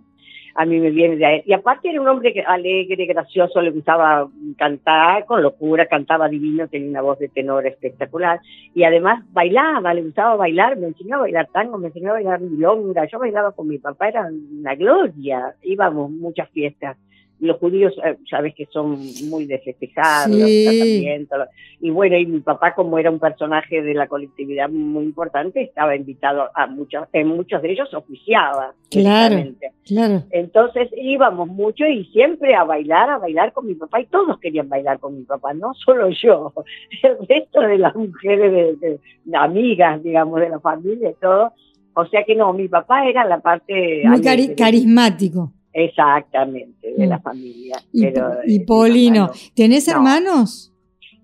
A 0.55 0.65
mí 0.65 0.79
me 0.79 0.91
viene 0.91 1.15
de 1.15 1.25
ahí. 1.25 1.43
Y 1.45 1.53
aparte 1.53 1.89
era 1.89 1.99
un 1.99 2.07
hombre 2.07 2.43
alegre, 2.47 3.05
gracioso, 3.05 3.61
le 3.61 3.71
gustaba 3.71 4.29
cantar 4.57 5.25
con 5.25 5.41
locura, 5.41 5.87
cantaba 5.87 6.29
divino, 6.29 6.67
tenía 6.67 6.89
una 6.89 7.01
voz 7.01 7.17
de 7.19 7.29
tenor 7.29 7.65
espectacular. 7.65 8.39
Y 8.75 8.83
además 8.83 9.23
bailaba, 9.31 9.93
le 9.93 10.03
gustaba 10.03 10.35
bailar, 10.35 10.77
me 10.77 10.87
enseñó 10.87 11.17
a 11.17 11.21
bailar 11.21 11.49
tango, 11.51 11.77
me 11.77 11.87
enseñó 11.87 12.11
a 12.11 12.13
bailar 12.13 12.39
milonga. 12.39 13.05
Yo 13.05 13.17
bailaba 13.19 13.51
con 13.51 13.67
mi 13.67 13.79
papá, 13.79 14.09
era 14.09 14.27
una 14.27 14.75
gloria. 14.75 15.55
Íbamos 15.63 16.11
muchas 16.11 16.49
fiestas. 16.49 16.97
Los 17.45 17.57
judíos, 17.57 17.93
eh, 18.05 18.15
sabes 18.29 18.53
que 18.55 18.65
son 18.67 18.97
muy 19.29 19.45
de 19.45 19.59
festejar, 19.59 20.29
los 20.29 20.39
Sí. 20.47 20.65
casamientos. 20.65 21.37
lo- 21.39 21.45
Y 21.81 21.89
bueno, 21.89 22.15
y 22.17 22.25
mi 22.25 22.39
papá, 22.39 22.73
como 22.73 22.97
era 22.97 23.11
un 23.11 23.19
personaje 23.19 23.81
de 23.81 23.93
la 23.93 24.07
colectividad 24.07 24.69
muy 24.69 25.03
importante, 25.03 25.61
estaba 25.61 25.95
invitado 25.95 26.49
a 26.55 26.67
muchos, 26.67 27.05
en 27.11 27.27
muchos 27.27 27.61
de 27.61 27.71
ellos 27.73 27.93
oficiaba. 27.93 28.73
Claro. 28.89 29.43
Claro. 29.85 30.23
Entonces 30.31 30.89
íbamos 30.95 31.49
mucho 31.49 31.85
y 31.85 32.05
siempre 32.05 32.55
a 32.55 32.63
bailar, 32.63 33.09
a 33.09 33.17
bailar 33.17 33.51
con 33.51 33.67
mi 33.67 33.75
papá 33.75 33.99
y 33.99 34.05
todos 34.05 34.39
querían 34.39 34.69
bailar 34.69 34.99
con 34.99 35.17
mi 35.17 35.23
papá, 35.25 35.53
no 35.53 35.73
solo 35.73 36.09
yo, 36.11 36.53
el 37.03 37.27
resto 37.27 37.59
de 37.59 37.77
las 37.77 37.93
mujeres, 37.95 38.51
de, 38.51 38.75
de- 38.77 38.99
de 39.25 39.37
amigas, 39.37 40.01
digamos, 40.01 40.39
de 40.39 40.49
la 40.49 40.59
familia 40.61 41.09
y 41.09 41.15
todo. 41.15 41.51
O 41.95 42.05
sea 42.07 42.23
que 42.23 42.35
no, 42.35 42.53
mi 42.53 42.67
papá 42.67 43.07
era 43.07 43.25
la 43.25 43.39
parte... 43.39 44.01
Muy 44.05 44.21
cari- 44.21 44.55
carismático. 44.55 45.51
Exactamente, 45.73 46.93
de 46.95 47.05
Mm. 47.05 47.09
la 47.09 47.19
familia. 47.19 47.77
Y, 47.91 48.01
pero, 48.03 48.29
y 48.45 48.55
eh, 48.57 48.63
Poli 48.65 49.09
mi 49.11 49.17
no. 49.19 49.27
papá 49.27 49.39
¿Tenés 49.55 49.87
No. 49.87 49.93
hermanos? 49.93 50.69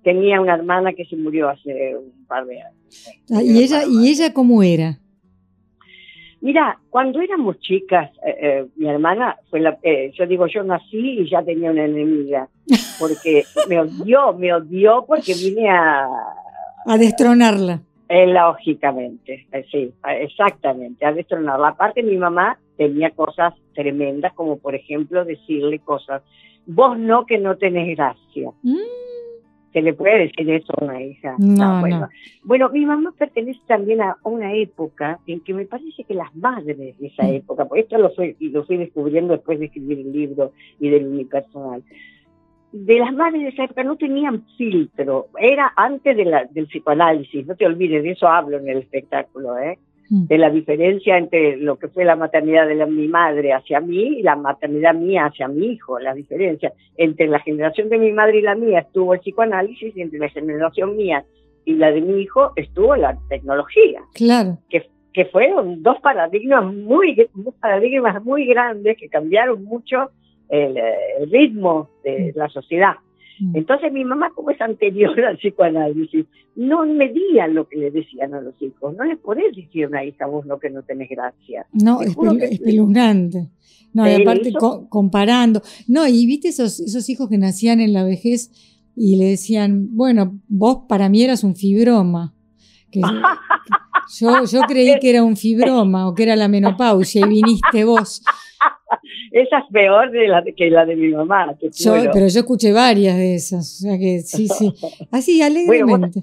Tenía 0.03 0.41
una 0.41 0.56
hermana 0.56 0.94
que 0.94 1.06
se 1.06 1.15
murió 1.15 1.50
hace 1.50 1.96
un 1.96 2.25
par 2.25 2.46
de 2.46 2.62
años. 2.62 2.75
Ah, 3.32 3.44
¿Y 3.44 3.62
ella, 3.62 3.82
¿Y 3.88 4.10
ella 4.10 4.34
cómo 4.34 4.63
era? 4.63 4.98
Mira, 6.41 6.79
cuando 6.89 7.20
éramos 7.20 7.60
chicas, 7.60 8.10
eh, 8.25 8.36
eh, 8.41 8.65
mi 8.77 8.88
hermana 8.88 9.36
fue 9.50 9.60
la, 9.60 9.77
eh, 9.84 10.12
yo 10.18 10.25
digo, 10.25 10.48
yo 10.48 10.63
nací 10.63 11.20
y 11.20 11.29
ya 11.29 11.44
tenía 11.44 11.70
una 11.70 11.84
enemiga, 11.84 12.48
porque 12.98 13.44
me 13.68 13.79
odió, 13.82 14.32
me 14.34 14.53
odió 14.53 15.03
porque 15.06 15.34
vine 15.34 15.70
a, 15.70 16.08
A 16.86 16.98
destronarla. 16.98 17.82
lógicamente, 18.10 19.48
sí, 19.70 19.91
exactamente, 20.22 21.06
a 21.06 21.12
destronarla. 21.12 21.68
Aparte 21.70 22.01
mi 22.03 22.15
mamá 22.15 22.58
tenía 22.79 23.09
cosas 23.12 23.53
tremendas, 23.75 24.33
como 24.33 24.57
por 24.57 24.74
ejemplo 24.74 25.25
decirle 25.25 25.79
cosas, 25.79 26.24
vos 26.65 26.98
no 26.98 27.25
que 27.25 27.38
no 27.38 27.57
tenés 27.57 27.98
gracia. 27.98 28.51
Mm, 28.63 28.77
¿Se 29.74 29.81
le 29.81 29.93
puede 29.93 30.19
decir 30.27 30.50
eso 30.50 30.71
a 30.77 30.86
una 30.86 31.01
hija? 31.01 31.36
No, 31.38 31.81
bueno. 31.81 32.00
no. 32.00 32.09
Bueno, 32.45 32.69
mi 32.69 32.86
mamá 32.86 33.13
pertenece 33.17 33.59
también 33.67 34.01
a 34.01 34.15
una 34.24 34.53
época 34.53 35.19
en 35.27 35.41
que 35.41 35.53
me 35.53 35.65
parece 35.65 36.05
que 36.05 36.13
las 36.13 36.33
madres 36.36 36.77
de 36.77 36.95
esa 37.01 37.24
Mm. 37.25 37.33
época, 37.36 37.65
porque 37.65 37.81
esto 37.81 37.98
lo 37.98 38.12
fui, 38.12 38.36
y 38.39 38.50
lo 38.50 38.63
fui 38.63 38.77
descubriendo 38.77 39.33
después 39.33 39.59
de 39.59 39.65
escribir 39.65 40.00
el 40.00 40.13
libro 40.13 40.53
y 40.79 40.89
del 40.89 41.05
unipersonal, 41.05 41.83
de 42.71 42.98
las 43.00 43.13
madres 43.13 43.41
de 43.41 43.50
esa 43.50 43.65
época 43.65 43.83
no 43.83 43.98
tenían 43.98 44.45
filtro, 44.57 45.27
era 45.38 45.74
antes 45.75 46.15
de 46.15 46.24
la, 46.25 46.45
del 46.45 46.67
psicoanálisis, 46.67 47.45
no 47.45 47.55
te 47.55 47.65
olvides, 47.65 48.03
de 48.03 48.12
eso 48.12 48.27
hablo 48.27 48.57
en 48.57 48.69
el 48.69 48.77
espectáculo, 48.79 49.57
¿eh? 49.57 49.77
Mm. 50.11 50.25
de 50.25 50.37
la 50.39 50.49
diferencia 50.49 51.17
entre 51.17 51.57
lo 51.57 51.77
que 51.77 51.87
fue 51.87 52.03
la 52.03 52.15
maternidad 52.15 52.67
de 52.67 52.73
la- 52.75 52.87
mi 52.87 53.07
madre 53.07 53.53
hacia 53.53 53.79
mí 53.79 54.19
y 54.19 54.23
la 54.23 54.35
maternidad 54.35 54.95
mía 54.95 55.25
hacia 55.27 55.47
mi 55.47 55.67
hijo, 55.67 55.99
la 55.99 56.13
diferencia 56.15 56.73
entre 56.97 57.27
la 57.27 57.39
generación 57.39 57.89
de 57.89 57.99
mi 57.99 58.11
madre 58.11 58.39
y 58.39 58.41
la 58.41 58.55
mía 58.55 58.79
estuvo 58.79 59.13
el 59.13 59.19
psicoanálisis 59.19 59.95
y 59.95 60.01
entre 60.01 60.17
la 60.19 60.29
generación 60.29 60.97
mía 60.97 61.23
y 61.63 61.73
la 61.75 61.91
de 61.91 62.01
mi 62.01 62.21
hijo 62.21 62.53
estuvo 62.55 62.95
la 62.95 63.17
tecnología, 63.29 64.01
Claro. 64.15 64.57
que 65.13 65.25
fueron 65.25 65.83
dos 65.83 65.99
paradigmas 66.01 66.73
muy, 66.73 67.15
dos 67.33 67.53
paradigmas 67.59 68.23
muy 68.23 68.45
grandes 68.47 68.97
que 68.97 69.09
cambiaron 69.09 69.63
mucho 69.63 70.09
el, 70.49 70.77
eh, 70.77 70.95
el 71.19 71.29
ritmo 71.29 71.89
de 72.03 72.31
la 72.35 72.47
sociedad. 72.49 72.93
Mm. 73.39 73.55
Entonces 73.55 73.91
mi 73.91 74.03
mamá, 74.03 74.31
como 74.36 74.50
es 74.51 74.60
anterior 74.62 75.19
al 75.25 75.38
psicoanálisis, 75.38 76.25
no 76.55 76.86
medían 76.86 77.53
lo 77.55 77.67
que 77.67 77.77
le 77.77 77.91
decían 77.91 78.34
a 78.34 78.41
los 78.41 78.60
hijos. 78.62 78.96
No 78.96 79.03
les 79.05 79.17
podés 79.19 79.55
decir 79.55 79.86
a 79.86 79.88
una 79.88 80.03
hija 80.03 80.25
vos 80.25 80.46
lo 80.46 80.60
que 80.60 80.69
no 80.69 80.84
tenés 80.84 81.10
gracia. 81.10 81.65
No, 81.74 82.01
es 82.01 82.15
espeluznante. 82.51 83.50
No, 83.93 84.08
y 84.08 84.22
aparte 84.22 84.51
co- 84.53 84.88
comparando. 84.89 85.62
No, 85.88 86.08
y 86.08 86.25
viste 86.25 86.50
esos, 86.50 86.79
esos 86.79 87.10
hijos 87.10 87.29
que 87.29 87.38
nacían 87.38 87.79
en 87.79 87.93
la 87.93 88.03
vejez 88.03 88.51
y 88.96 89.15
le 89.15 89.25
decían, 89.25 89.88
bueno, 89.96 90.39
vos 90.48 90.81
para 90.88 91.10
mí 91.10 91.24
eras 91.24 91.43
un 91.43 91.55
fibroma. 91.55 92.34
Que 92.91 93.01
yo, 94.19 94.43
yo 94.46 94.62
creí 94.67 95.00
que 95.00 95.10
era 95.10 95.24
un 95.24 95.38
fibroma 95.38 96.08
o 96.08 96.13
que 96.13 96.24
era 96.24 96.36
la 96.36 96.48
menopausia 96.48 97.25
y 97.25 97.29
viniste 97.29 97.84
vos. 97.84 98.22
Esa 99.31 99.60
es 99.60 99.65
peor 99.72 100.12
de 100.12 100.27
la 100.27 100.43
que 100.43 100.69
la 100.69 100.86
de 100.86 100.96
mi 100.96 101.10
mamá. 101.10 101.55
Yo, 101.62 101.93
pero 102.12 102.27
yo 102.27 102.39
escuché 102.39 102.72
varias 102.72 103.17
de 103.17 103.36
esas. 103.36 103.79
O 103.79 103.88
sea 103.88 103.98
que 103.98 104.19
sí, 104.19 104.48
sí. 104.48 104.74
Así, 105.12 105.39
Bueno, 105.39 105.46
alegremente. 105.46 106.22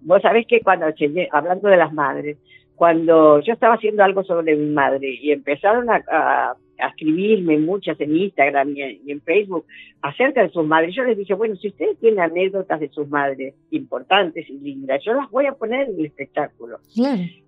Vos 0.00 0.20
sabés 0.20 0.46
que 0.46 0.60
cuando 0.60 0.88
llegué, 0.90 1.28
hablando 1.32 1.68
de 1.68 1.76
las 1.76 1.92
madres, 1.92 2.36
cuando 2.74 3.40
yo 3.40 3.52
estaba 3.52 3.74
haciendo 3.74 4.04
algo 4.04 4.24
sobre 4.24 4.56
mi 4.56 4.70
madre 4.70 5.18
y 5.20 5.30
empezaron 5.30 5.88
a, 5.90 6.54
escribirme 6.76 7.56
muchas 7.58 7.98
en 8.00 8.16
Instagram 8.16 8.74
y 8.76 9.10
en, 9.10 9.20
Facebook 9.22 9.64
acerca 10.02 10.42
de 10.42 10.50
sus 10.50 10.66
madres, 10.66 10.94
yo 10.94 11.04
les 11.04 11.16
dije, 11.16 11.32
bueno, 11.32 11.54
si 11.56 11.68
ustedes 11.68 11.96
tienen 12.00 12.20
anécdotas 12.20 12.80
de 12.80 12.88
sus 12.88 13.08
madres 13.08 13.54
importantes 13.70 14.50
y 14.50 14.58
lindas, 14.58 15.00
yo 15.04 15.14
las 15.14 15.30
voy 15.30 15.46
a 15.46 15.52
poner 15.52 15.88
en 15.88 16.00
el 16.00 16.06
espectáculo. 16.06 16.80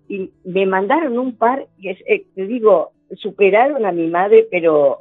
Y 0.07 0.31
me 0.45 0.65
mandaron 0.65 1.19
un 1.19 1.35
par, 1.35 1.67
y 1.77 1.89
eh, 1.89 2.25
te 2.33 2.47
digo, 2.47 2.93
superaron 3.15 3.85
a 3.85 3.91
mi 3.91 4.07
madre, 4.07 4.47
pero 4.49 4.97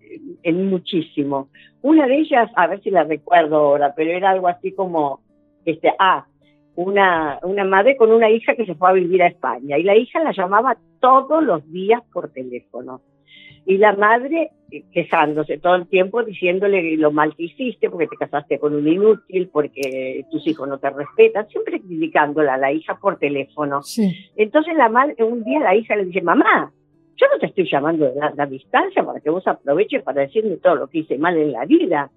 eh, 0.00 0.20
en 0.42 0.68
muchísimo. 0.68 1.48
Una 1.82 2.06
de 2.06 2.18
ellas, 2.18 2.50
a 2.56 2.66
ver 2.66 2.82
si 2.82 2.90
la 2.90 3.04
recuerdo 3.04 3.56
ahora, 3.56 3.94
pero 3.94 4.10
era 4.10 4.30
algo 4.30 4.48
así 4.48 4.72
como, 4.72 5.20
este, 5.64 5.92
ah, 5.98 6.26
una, 6.74 7.38
una 7.42 7.64
madre 7.64 7.96
con 7.96 8.12
una 8.12 8.30
hija 8.30 8.54
que 8.54 8.66
se 8.66 8.74
fue 8.74 8.90
a 8.90 8.94
vivir 8.94 9.22
a 9.22 9.26
España 9.26 9.76
y 9.76 9.82
la 9.82 9.96
hija 9.96 10.22
la 10.22 10.32
llamaba 10.32 10.78
todos 11.00 11.42
los 11.42 11.70
días 11.70 12.02
por 12.12 12.30
teléfono. 12.32 13.02
Y 13.66 13.76
la 13.76 13.92
madre 13.92 14.50
eh, 14.70 14.84
quejándose 14.92 15.58
todo 15.58 15.74
el 15.74 15.86
tiempo, 15.86 16.22
diciéndole 16.22 16.96
lo 16.96 17.12
mal 17.12 17.36
que 17.36 17.44
hiciste, 17.44 17.90
porque 17.90 18.06
te 18.06 18.16
casaste 18.16 18.58
con 18.58 18.74
un 18.74 18.88
inútil, 18.88 19.48
porque 19.52 20.24
tus 20.30 20.46
hijos 20.46 20.68
no 20.68 20.78
te 20.78 20.90
respetan, 20.90 21.48
siempre 21.48 21.80
criticándola 21.80 22.54
a 22.54 22.58
la 22.58 22.72
hija 22.72 22.98
por 22.98 23.18
teléfono. 23.18 23.80
Entonces 24.36 24.74
la 24.76 24.88
madre, 24.88 25.22
un 25.22 25.44
día 25.44 25.60
la 25.60 25.74
hija 25.74 25.96
le 25.96 26.06
dice, 26.06 26.22
mamá, 26.22 26.72
yo 27.20 27.26
no 27.32 27.38
te 27.38 27.46
estoy 27.46 27.68
llamando 27.70 28.06
de 28.06 28.14
la, 28.34 28.46
distancia 28.46 29.04
para 29.04 29.20
que 29.20 29.28
vos 29.28 29.46
aproveches 29.46 30.02
para 30.02 30.22
decirme 30.22 30.56
todo 30.56 30.76
lo 30.76 30.88
que 30.88 31.00
hice 31.00 31.18
mal 31.18 31.36
en 31.36 31.52
la 31.52 31.66
vida. 31.66 32.10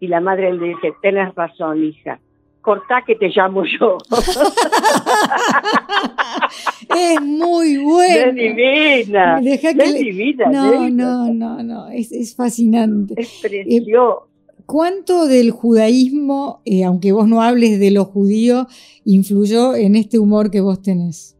Y 0.00 0.06
la 0.06 0.20
madre 0.20 0.52
le 0.52 0.68
dice, 0.68 0.92
tenés 1.02 1.34
razón, 1.34 1.82
hija, 1.82 2.20
cortá 2.60 3.02
que 3.04 3.16
te 3.16 3.30
llamo 3.30 3.64
yo. 3.64 3.98
es 6.96 7.20
muy 7.20 7.78
bueno. 7.78 8.26
Es 8.26 8.34
divina. 8.34 9.40
es 9.40 9.98
divina. 9.98 10.50
No, 10.50 10.88
no, 10.88 11.34
no, 11.34 11.62
no, 11.64 11.88
es, 11.88 12.36
fascinante. 12.36 13.14
Es 13.16 13.40
precioso. 13.42 14.28
¿Cuánto 14.66 15.26
del 15.26 15.50
judaísmo, 15.50 16.60
eh, 16.64 16.84
aunque 16.84 17.10
vos 17.10 17.26
no 17.26 17.42
hables 17.42 17.80
de 17.80 17.90
lo 17.90 18.04
judío, 18.04 18.66
influyó 19.04 19.74
en 19.74 19.96
este 19.96 20.18
humor 20.18 20.50
que 20.50 20.60
vos 20.60 20.82
tenés? 20.82 21.36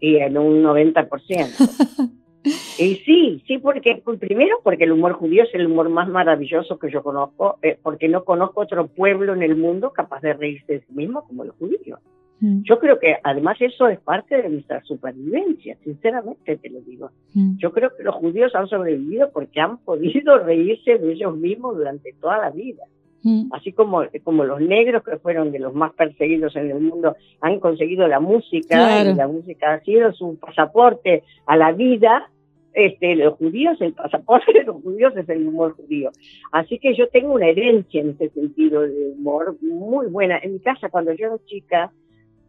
Y 0.00 0.16
en 0.16 0.38
un 0.38 0.62
90%. 0.62 2.08
Y 2.44 2.94
sí, 3.04 3.42
sí, 3.46 3.58
porque 3.58 4.02
primero 4.20 4.60
porque 4.62 4.84
el 4.84 4.92
humor 4.92 5.14
judío 5.14 5.42
es 5.42 5.54
el 5.54 5.66
humor 5.66 5.88
más 5.88 6.08
maravilloso 6.08 6.78
que 6.78 6.90
yo 6.90 7.02
conozco, 7.02 7.58
eh, 7.62 7.78
porque 7.82 8.08
no 8.08 8.24
conozco 8.24 8.60
otro 8.60 8.86
pueblo 8.86 9.34
en 9.34 9.42
el 9.42 9.56
mundo 9.56 9.92
capaz 9.92 10.20
de 10.20 10.34
reírse 10.34 10.74
de 10.74 10.80
sí 10.80 10.92
mismo 10.92 11.26
como 11.26 11.44
los 11.44 11.56
judíos. 11.56 12.00
Mm. 12.40 12.62
Yo 12.62 12.78
creo 12.78 12.98
que 13.00 13.16
además 13.22 13.56
eso 13.60 13.88
es 13.88 13.98
parte 13.98 14.40
de 14.40 14.48
nuestra 14.48 14.82
supervivencia, 14.84 15.76
sinceramente 15.82 16.56
te 16.56 16.70
lo 16.70 16.80
digo. 16.80 17.10
Mm. 17.34 17.58
Yo 17.58 17.72
creo 17.72 17.90
que 17.96 18.04
los 18.04 18.14
judíos 18.14 18.54
han 18.54 18.68
sobrevivido 18.68 19.30
porque 19.32 19.60
han 19.60 19.78
podido 19.78 20.38
reírse 20.38 20.98
de 20.98 21.12
ellos 21.12 21.36
mismos 21.36 21.76
durante 21.76 22.12
toda 22.20 22.38
la 22.38 22.50
vida. 22.50 22.84
Mm. 23.22 23.52
Así 23.52 23.72
como, 23.72 24.04
como 24.22 24.44
los 24.44 24.60
negros 24.60 25.02
que 25.02 25.18
fueron 25.18 25.50
de 25.50 25.58
los 25.58 25.74
más 25.74 25.92
perseguidos 25.94 26.54
en 26.56 26.70
el 26.70 26.80
mundo 26.80 27.16
han 27.40 27.58
conseguido 27.58 28.06
la 28.06 28.20
música 28.20 29.02
y 29.02 29.14
la 29.14 29.26
música 29.26 29.74
ha 29.74 29.80
sido 29.80 30.12
su 30.12 30.38
pasaporte 30.38 31.24
a 31.46 31.56
la 31.56 31.72
vida, 31.72 32.30
este, 32.74 33.16
los 33.16 33.34
judíos, 33.34 33.80
el 33.80 33.92
pasaporte 33.92 34.52
de 34.52 34.64
los 34.64 34.80
judíos 34.82 35.16
es 35.16 35.28
el 35.28 35.48
humor 35.48 35.74
judío. 35.74 36.10
Así 36.52 36.78
que 36.78 36.94
yo 36.94 37.08
tengo 37.08 37.32
una 37.32 37.48
herencia 37.48 38.00
en 38.00 38.10
ese 38.10 38.30
sentido 38.30 38.82
de 38.82 39.14
humor 39.16 39.56
muy 39.62 40.06
buena. 40.06 40.38
En 40.38 40.52
mi 40.52 40.60
casa, 40.60 40.88
cuando 40.88 41.12
yo 41.12 41.26
era 41.26 41.38
chica, 41.46 41.90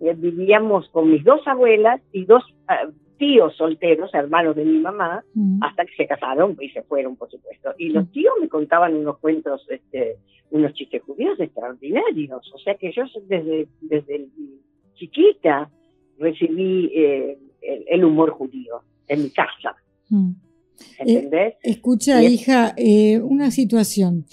eh, 0.02 0.14
vivíamos 0.16 0.88
con 0.90 1.12
mis 1.12 1.24
dos 1.24 1.42
abuelas 1.48 2.00
y 2.12 2.26
dos 2.26 2.44
ah, 2.68 2.90
tíos 3.20 3.56
solteros, 3.56 4.12
hermanos 4.16 4.56
de 4.56 4.66
mi 4.66 4.80
mamá, 4.80 5.24
hasta 5.62 5.86
que 5.86 5.96
se 5.96 6.08
casaron 6.08 6.58
y 6.60 6.70
se 6.70 6.82
fueron, 6.82 7.16
por 7.18 7.30
supuesto. 7.30 7.76
Y 7.78 7.90
los 7.90 8.10
tíos 8.12 8.34
me 8.42 8.48
contaban 8.48 8.96
unos 8.96 9.20
cuentos, 9.20 9.68
este, 9.70 10.18
unos 10.50 10.74
chistes 10.74 11.04
judíos 11.04 11.40
extraordinarios. 11.40 12.52
O 12.54 12.58
sea 12.58 12.76
que 12.76 12.92
yo 12.92 13.04
desde, 13.28 13.68
desde 13.82 14.28
chiquita 14.96 15.70
recibí 16.18 16.92
eh, 16.96 17.38
el 17.62 18.04
humor 18.04 18.32
judío 18.32 18.82
en 19.08 19.24
mi 19.24 19.30
casa. 19.30 19.76
Mm. 20.10 20.32
¿Entendés? 21.00 21.54
Eh, 21.56 21.58
escucha, 21.64 22.24
hija, 22.24 22.74
eh, 22.78 23.20
una 23.20 23.52
situación. 23.52 24.26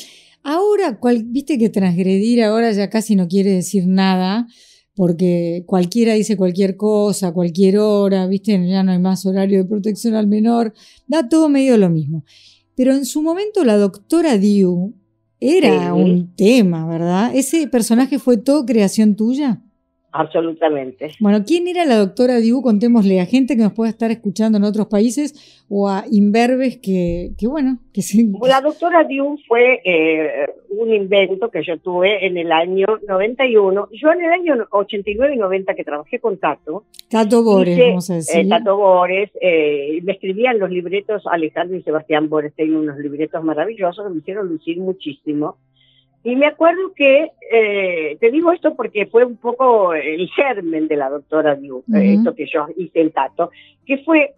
Ahora, 0.42 0.98
viste 1.24 1.58
que 1.58 1.70
transgredir 1.70 2.44
ahora 2.44 2.70
ya 2.70 2.88
casi 2.88 3.16
no 3.16 3.26
quiere 3.26 3.50
decir 3.50 3.84
nada, 3.88 4.46
porque 4.96 5.62
cualquiera 5.66 6.14
dice 6.14 6.38
cualquier 6.38 6.76
cosa, 6.76 7.32
cualquier 7.32 7.78
hora, 7.78 8.26
viste, 8.26 8.66
ya 8.66 8.82
no 8.82 8.92
hay 8.92 8.98
más 8.98 9.26
horario 9.26 9.58
de 9.58 9.68
protección 9.68 10.14
al 10.14 10.26
menor, 10.26 10.72
da 11.06 11.28
todo 11.28 11.50
medio 11.50 11.76
lo 11.76 11.90
mismo. 11.90 12.24
Pero 12.74 12.94
en 12.94 13.04
su 13.04 13.22
momento 13.22 13.62
la 13.62 13.76
doctora 13.76 14.38
Diu 14.38 14.94
era 15.38 15.92
un 15.92 16.34
tema, 16.34 16.86
¿verdad? 16.86 17.30
¿Ese 17.34 17.68
personaje 17.68 18.18
fue 18.18 18.38
todo 18.38 18.64
creación 18.64 19.16
tuya? 19.16 19.62
Absolutamente. 20.18 21.10
Bueno, 21.20 21.44
¿quién 21.46 21.68
era 21.68 21.84
la 21.84 21.98
doctora 21.98 22.36
Dibu? 22.36 22.62
Contémosle 22.62 23.20
a 23.20 23.26
gente 23.26 23.54
que 23.54 23.62
nos 23.62 23.74
pueda 23.74 23.90
estar 23.90 24.10
escuchando 24.10 24.56
en 24.56 24.64
otros 24.64 24.86
países 24.86 25.66
o 25.68 25.90
a 25.90 26.04
imberbes 26.10 26.78
que, 26.78 27.32
que 27.36 27.46
bueno, 27.46 27.80
que 27.92 28.00
sí. 28.00 28.32
La 28.40 28.62
doctora 28.62 29.04
Dibu 29.04 29.36
fue 29.46 29.82
eh, 29.84 30.46
un 30.70 30.90
invento 30.94 31.50
que 31.50 31.62
yo 31.62 31.78
tuve 31.78 32.26
en 32.26 32.38
el 32.38 32.50
año 32.50 32.86
91. 33.06 33.88
Yo 33.92 34.12
en 34.12 34.24
el 34.24 34.32
año 34.32 34.66
89 34.70 35.34
y 35.34 35.38
90 35.38 35.74
que 35.74 35.84
trabajé 35.84 36.18
con 36.18 36.38
Tato. 36.38 36.84
Tato 37.10 37.44
Bores, 37.44 37.78
vamos 37.78 38.08
a 38.08 38.14
decir. 38.14 38.40
Eh, 38.40 38.48
Tato 38.48 38.78
Bores. 38.78 39.30
Eh, 39.38 40.00
me 40.02 40.12
escribían 40.12 40.58
los 40.58 40.70
libretos, 40.70 41.24
Alejandro 41.26 41.76
y 41.76 41.82
Sebastián 41.82 42.30
Bores 42.30 42.54
tienen 42.54 42.76
unos 42.76 42.96
libretos 42.96 43.44
maravillosos 43.44 44.02
que 44.06 44.14
me 44.14 44.18
hicieron 44.20 44.48
lucir 44.48 44.78
muchísimo. 44.78 45.58
Y 46.26 46.34
me 46.34 46.46
acuerdo 46.46 46.92
que, 46.92 47.30
eh, 47.52 48.16
te 48.18 48.32
digo 48.32 48.50
esto 48.50 48.74
porque 48.74 49.06
fue 49.06 49.24
un 49.24 49.36
poco 49.36 49.94
el 49.94 50.28
germen 50.30 50.88
de 50.88 50.96
la 50.96 51.08
doctora 51.08 51.54
Diu, 51.54 51.84
esto 51.94 52.34
que 52.34 52.46
yo 52.52 52.66
hice 52.76 53.00
el 53.00 53.12
tato, 53.12 53.52
que 53.86 53.98
fue, 53.98 54.34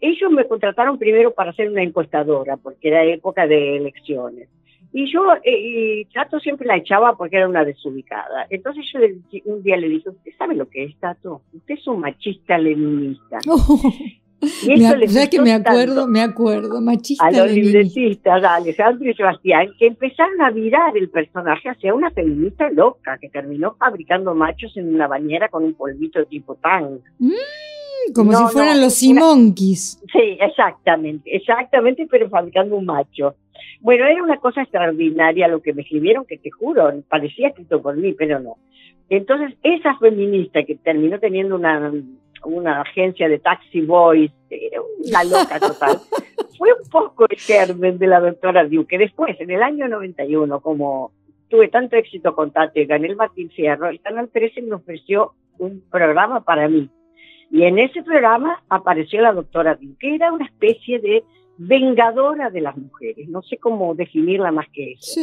ellos 0.00 0.32
me 0.32 0.48
contrataron 0.48 0.98
primero 0.98 1.32
para 1.32 1.52
ser 1.52 1.70
una 1.70 1.84
encuestadora, 1.84 2.56
porque 2.56 2.88
era 2.88 3.04
época 3.04 3.46
de 3.46 3.76
elecciones. 3.76 4.48
Y 4.92 5.12
yo, 5.12 5.32
eh, 5.44 5.60
y 5.60 6.04
Tato 6.06 6.40
siempre 6.40 6.66
la 6.66 6.76
echaba 6.76 7.16
porque 7.16 7.36
era 7.36 7.48
una 7.48 7.64
desubicada. 7.64 8.48
Entonces 8.50 8.84
yo 8.92 8.98
un 9.44 9.62
día 9.62 9.76
le 9.76 9.90
dije, 9.90 10.08
¿usted 10.08 10.32
sabe 10.36 10.56
lo 10.56 10.68
que 10.68 10.82
es 10.82 10.96
Tato? 10.98 11.42
Usted 11.52 11.74
es 11.74 11.86
un 11.86 12.00
machista 12.00 12.58
leninista. 12.58 13.38
ya 15.08 15.28
que 15.28 15.40
me 15.40 15.52
acuerdo, 15.52 16.06
me 16.06 16.20
acuerdo, 16.20 16.80
machista. 16.80 17.26
A 17.26 17.30
los 17.30 17.50
libretistas, 17.50 18.42
a 18.44 18.56
Alejandro 18.56 19.10
y 19.10 19.14
Sebastián, 19.14 19.68
que 19.78 19.86
empezaron 19.86 20.40
a 20.40 20.50
virar 20.50 20.96
el 20.96 21.08
personaje 21.10 21.68
hacia 21.68 21.94
una 21.94 22.10
feminista 22.10 22.70
loca 22.70 23.18
que 23.18 23.28
terminó 23.28 23.74
fabricando 23.78 24.34
machos 24.34 24.76
en 24.76 24.94
una 24.94 25.08
bañera 25.08 25.48
con 25.48 25.64
un 25.64 25.74
polvito 25.74 26.24
tipo 26.26 26.54
tan. 26.56 27.00
Mm, 27.18 28.12
como 28.14 28.32
si 28.32 28.52
fueran 28.52 28.80
los 28.80 28.94
Simonkis. 28.94 30.00
Sí, 30.12 30.38
exactamente, 30.40 31.34
exactamente, 31.34 32.06
pero 32.08 32.28
fabricando 32.28 32.76
un 32.76 32.86
macho. 32.86 33.34
Bueno, 33.80 34.06
era 34.06 34.22
una 34.22 34.38
cosa 34.38 34.62
extraordinaria 34.62 35.48
lo 35.48 35.60
que 35.60 35.72
me 35.72 35.82
escribieron, 35.82 36.24
que 36.26 36.38
te 36.38 36.50
juro, 36.50 36.92
parecía 37.08 37.48
escrito 37.48 37.82
por 37.82 37.96
mí, 37.96 38.12
pero 38.12 38.38
no. 38.38 38.56
Entonces, 39.10 39.56
esa 39.62 39.96
feminista 39.98 40.62
que 40.64 40.74
terminó 40.76 41.18
teniendo 41.18 41.56
una 41.56 41.92
una 42.44 42.82
agencia 42.82 43.28
de 43.28 43.38
taxi 43.38 43.80
boys, 43.80 44.30
una 45.06 45.24
loca 45.24 45.58
total. 45.60 45.98
Fue 46.58 46.72
un 46.72 46.88
poco 46.90 47.26
el 47.28 47.36
germen 47.38 47.98
de 47.98 48.06
la 48.06 48.20
doctora 48.20 48.64
Diu, 48.64 48.86
que 48.86 48.98
después, 48.98 49.40
en 49.40 49.50
el 49.50 49.62
año 49.62 49.88
91, 49.88 50.60
como 50.60 51.12
tuve 51.48 51.68
tanto 51.68 51.96
éxito 51.96 52.34
con 52.34 52.50
Tate, 52.50 52.84
gané 52.84 53.08
el 53.08 53.16
Martín 53.16 53.50
Fierro, 53.50 53.88
el 53.88 54.00
Canal 54.00 54.28
13 54.28 54.62
me 54.62 54.74
ofreció 54.74 55.34
un 55.58 55.82
programa 55.90 56.44
para 56.44 56.68
mí. 56.68 56.90
Y 57.50 57.62
en 57.62 57.78
ese 57.78 58.02
programa 58.02 58.62
apareció 58.68 59.22
la 59.22 59.32
doctora 59.32 59.74
Diu, 59.76 59.96
que 59.98 60.14
era 60.14 60.32
una 60.32 60.44
especie 60.46 60.98
de 60.98 61.24
vengadora 61.58 62.50
de 62.50 62.60
las 62.60 62.76
mujeres, 62.76 63.28
no 63.28 63.42
sé 63.42 63.58
cómo 63.58 63.94
definirla 63.94 64.52
más 64.52 64.68
que 64.72 64.92
eso. 64.92 65.20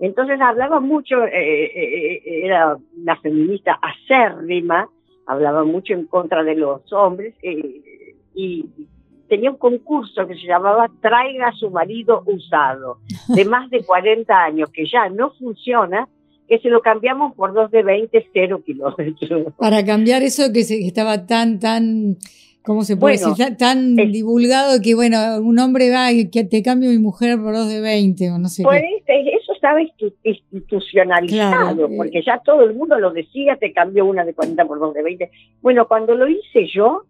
Entonces 0.00 0.40
hablaba 0.40 0.80
mucho, 0.80 1.24
eh, 1.24 1.64
eh, 1.64 2.22
eh, 2.24 2.40
era 2.44 2.76
una 2.96 3.16
feminista 3.16 3.78
acérrima, 3.80 4.88
hablaba 5.26 5.64
mucho 5.64 5.92
en 5.92 6.06
contra 6.06 6.42
de 6.42 6.54
los 6.54 6.92
hombres 6.92 7.34
eh, 7.42 7.82
y 8.34 8.66
tenía 9.28 9.50
un 9.50 9.56
concurso 9.56 10.26
que 10.26 10.34
se 10.34 10.46
llamaba 10.46 10.88
Traiga 11.00 11.48
a 11.48 11.52
su 11.52 11.70
marido 11.70 12.22
usado, 12.26 12.98
de 13.28 13.44
más 13.44 13.68
de 13.70 13.84
40 13.84 14.32
años, 14.34 14.70
que 14.70 14.86
ya 14.86 15.08
no 15.08 15.32
funciona, 15.32 16.08
que 16.48 16.58
se 16.60 16.68
lo 16.68 16.80
cambiamos 16.80 17.34
por 17.34 17.52
dos 17.52 17.70
de 17.70 17.82
20, 17.82 18.26
cero 18.32 18.62
kilómetros. 18.64 19.52
Para 19.58 19.84
cambiar 19.84 20.22
eso 20.22 20.52
que, 20.52 20.62
se, 20.62 20.86
estaba 20.86 21.26
tan, 21.26 21.58
tan, 21.58 22.18
¿cómo 22.62 22.84
se 22.84 22.96
puede 22.96 23.18
decir? 23.18 23.56
Tan, 23.56 23.96
divulgado 23.96 24.80
que, 24.80 24.94
bueno, 24.94 25.18
un 25.40 25.58
hombre 25.58 25.90
va 25.90 26.12
y 26.12 26.30
que 26.30 26.44
te 26.44 26.62
cambio 26.62 26.90
mi 26.90 26.98
mujer 26.98 27.38
por 27.40 27.52
dos 27.52 27.68
de 27.68 27.80
20 27.80 28.30
o 28.30 28.38
no 28.38 28.48
sé 28.48 28.62
pues, 28.62 28.80
Eso 29.08 29.45
estaba 29.56 29.80
institucionalizado, 30.22 31.88
porque 31.96 32.22
ya 32.22 32.40
todo 32.44 32.62
el 32.62 32.74
mundo 32.74 32.98
lo 32.98 33.10
decía, 33.10 33.56
te 33.56 33.72
cambió 33.72 34.06
una 34.06 34.24
de 34.24 34.34
40 34.34 34.64
por 34.64 34.78
dos 34.78 34.94
de 34.94 35.02
20. 35.02 35.30
Bueno, 35.60 35.88
cuando 35.88 36.14
lo 36.14 36.28
hice 36.28 36.66
yo, 36.72 37.04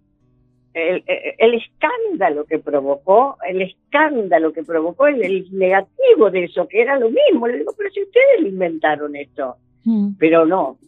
el, 0.76 1.54
escándalo 1.54 2.44
que 2.44 2.59
provocó, 2.59 3.37
el 3.48 3.62
escándalo 3.62 4.52
que 4.52 4.62
provocó, 4.62 5.06
el, 5.06 5.46
negativo 5.52 6.30
de 6.30 6.44
eso, 6.44 6.68
que 6.68 6.82
era 6.82 6.98
lo 6.98 7.09
mismo. 7.11 7.48
Le 7.48 7.59
digo, 7.59 7.72
pero 7.76 7.90
si 7.90 8.02
ustedes 8.02 8.52
inventaron 8.52 9.16
esto. 9.16 9.56
Mm. 9.85 10.16
Pero 10.18 10.44
no, 10.44 10.78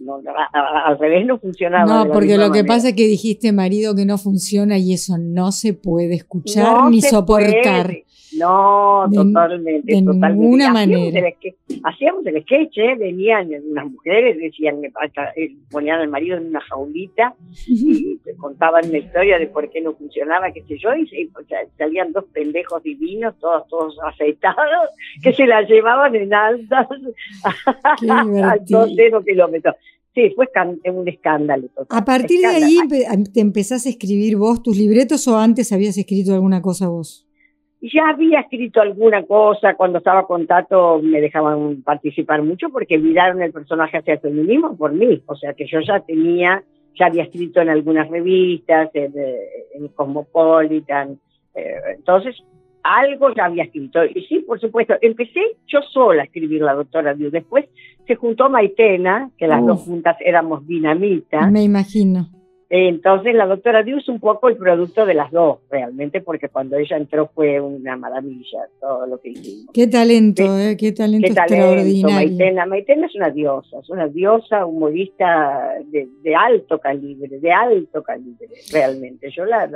al 0.52 0.98
revés 0.98 1.24
no 1.24 1.38
funcionaba. 1.38 2.04
No, 2.04 2.12
porque 2.12 2.36
lo 2.36 2.50
que 2.50 2.64
pasa 2.64 2.88
es 2.88 2.94
que 2.94 3.06
dijiste, 3.06 3.52
marido, 3.52 3.94
que 3.94 4.04
no 4.04 4.18
funciona 4.18 4.76
y 4.76 4.92
eso 4.92 5.16
no 5.18 5.52
se 5.52 5.72
puede 5.72 6.16
escuchar 6.16 6.90
ni 6.90 7.00
soportar. 7.00 7.96
No, 8.38 9.06
totalmente, 9.12 9.94
de 9.94 10.02
totalmente. 10.02 10.40
ninguna 10.40 10.72
manera. 10.72 11.30
hacíamos 11.84 12.26
el 12.26 12.42
sketch, 12.42 12.78
¿eh? 12.78 12.94
venían 12.96 13.50
unas 13.70 13.90
mujeres, 13.90 14.38
decían, 14.38 14.82
eh, 14.84 15.56
ponían 15.70 16.00
al 16.00 16.08
marido 16.08 16.36
en 16.36 16.48
una 16.48 16.60
jaulita 16.60 17.34
y 17.66 18.18
contaban 18.36 18.90
la 18.90 18.98
historia 18.98 19.38
de 19.38 19.46
por 19.46 19.70
qué 19.70 19.80
no 19.80 19.94
funcionaba, 19.94 20.52
qué 20.52 20.62
sé 20.64 20.78
yo, 20.78 20.94
y, 20.94 21.30
salían 21.76 22.12
dos 22.12 22.24
pendejos 22.32 22.82
divinos, 22.82 23.34
todos, 23.38 23.66
todos 23.68 23.96
aceitados, 24.04 24.90
que 25.22 25.32
se 25.32 25.46
la 25.46 25.62
llevaban 25.62 26.14
en 26.14 26.32
altas 26.32 26.86
a 28.08 28.56
dos 28.66 29.24
kilómetros. 29.24 29.74
Sí, 30.14 30.32
fue 30.34 30.48
un 30.90 31.08
escándalo. 31.08 31.68
¿A 31.90 32.04
partir 32.04 32.40
de 32.40 32.46
ahí 32.46 32.76
te 33.32 33.40
empezás 33.40 33.86
a 33.86 33.88
escribir 33.88 34.36
vos 34.36 34.62
tus 34.62 34.76
libretos 34.76 35.28
o 35.28 35.38
antes 35.38 35.70
habías 35.70 35.96
escrito 35.96 36.34
alguna 36.34 36.60
cosa 36.60 36.88
vos? 36.88 37.27
Ya 37.80 38.08
había 38.08 38.40
escrito 38.40 38.80
alguna 38.80 39.22
cosa, 39.24 39.74
cuando 39.74 39.98
estaba 39.98 40.26
con 40.26 40.46
Tato 40.46 41.00
me 41.00 41.20
dejaban 41.20 41.82
participar 41.82 42.42
mucho 42.42 42.70
porque 42.70 42.98
miraron 42.98 43.40
el 43.40 43.52
personaje 43.52 43.98
hacia 43.98 44.14
el 44.14 44.20
feminismo 44.20 44.76
por 44.76 44.92
mí, 44.92 45.22
o 45.26 45.36
sea 45.36 45.52
que 45.54 45.66
yo 45.66 45.78
ya 45.80 46.00
tenía, 46.00 46.62
ya 46.98 47.06
había 47.06 47.22
escrito 47.22 47.60
en 47.60 47.68
algunas 47.68 48.08
revistas, 48.08 48.90
en, 48.94 49.12
en 49.74 49.88
Cosmopolitan, 49.88 51.20
eh, 51.54 51.76
entonces 51.96 52.36
algo 52.82 53.32
ya 53.34 53.44
había 53.44 53.64
escrito. 53.64 54.04
Y 54.04 54.24
sí, 54.24 54.40
por 54.40 54.60
supuesto, 54.60 54.94
empecé 55.00 55.40
yo 55.66 55.80
sola 55.92 56.22
a 56.22 56.24
escribir 56.24 56.62
la 56.62 56.74
doctora 56.74 57.14
Diu, 57.14 57.30
después 57.30 57.66
se 58.06 58.14
juntó 58.16 58.48
Maitena, 58.48 59.30
que 59.36 59.46
las 59.46 59.64
dos 59.64 59.82
juntas 59.82 60.16
éramos 60.20 60.66
dinamita. 60.66 61.48
Me 61.50 61.62
imagino. 61.62 62.28
Entonces 62.70 63.34
la 63.34 63.46
doctora 63.46 63.82
Diu 63.82 63.96
es 63.96 64.08
un 64.10 64.20
poco 64.20 64.48
el 64.48 64.58
producto 64.58 65.06
de 65.06 65.14
las 65.14 65.30
dos, 65.30 65.60
realmente, 65.70 66.20
porque 66.20 66.50
cuando 66.50 66.76
ella 66.76 66.98
entró 66.98 67.30
fue 67.34 67.58
una 67.60 67.96
maravilla 67.96 68.68
todo 68.78 69.06
lo 69.06 69.18
que 69.18 69.30
hicimos. 69.30 69.72
Qué 69.72 69.86
talento, 69.86 70.42
eh, 70.58 70.76
qué 70.76 70.92
talento 70.92 71.28
qué 71.28 71.32
extraordinario. 71.32 72.14
Maitena. 72.14 72.66
Maitena 72.66 73.06
es 73.06 73.14
una 73.14 73.30
diosa, 73.30 73.78
es 73.78 73.88
una 73.88 74.06
diosa 74.08 74.66
humorista 74.66 75.76
de, 75.86 76.36
alto 76.36 76.78
calibre, 76.78 77.40
de 77.40 77.50
alto 77.50 78.02
calibre, 78.02 78.48
realmente. 78.70 79.30
Yo 79.30 79.46
la, 79.46 79.66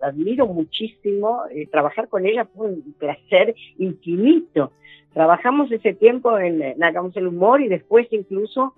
admiro 0.00 0.46
muchísimo, 0.46 1.42
eh, 1.50 1.66
trabajar 1.66 2.08
con 2.08 2.26
ella 2.26 2.44
fue 2.54 2.68
un 2.68 2.94
placer 2.96 3.56
infinito. 3.78 4.70
Trabajamos 5.12 5.72
ese 5.72 5.94
tiempo 5.94 6.38
en, 6.38 6.62
en 6.62 6.84
Hagamos 6.84 7.16
el 7.16 7.26
Humor 7.26 7.60
y 7.60 7.66
después 7.66 8.06
incluso... 8.12 8.74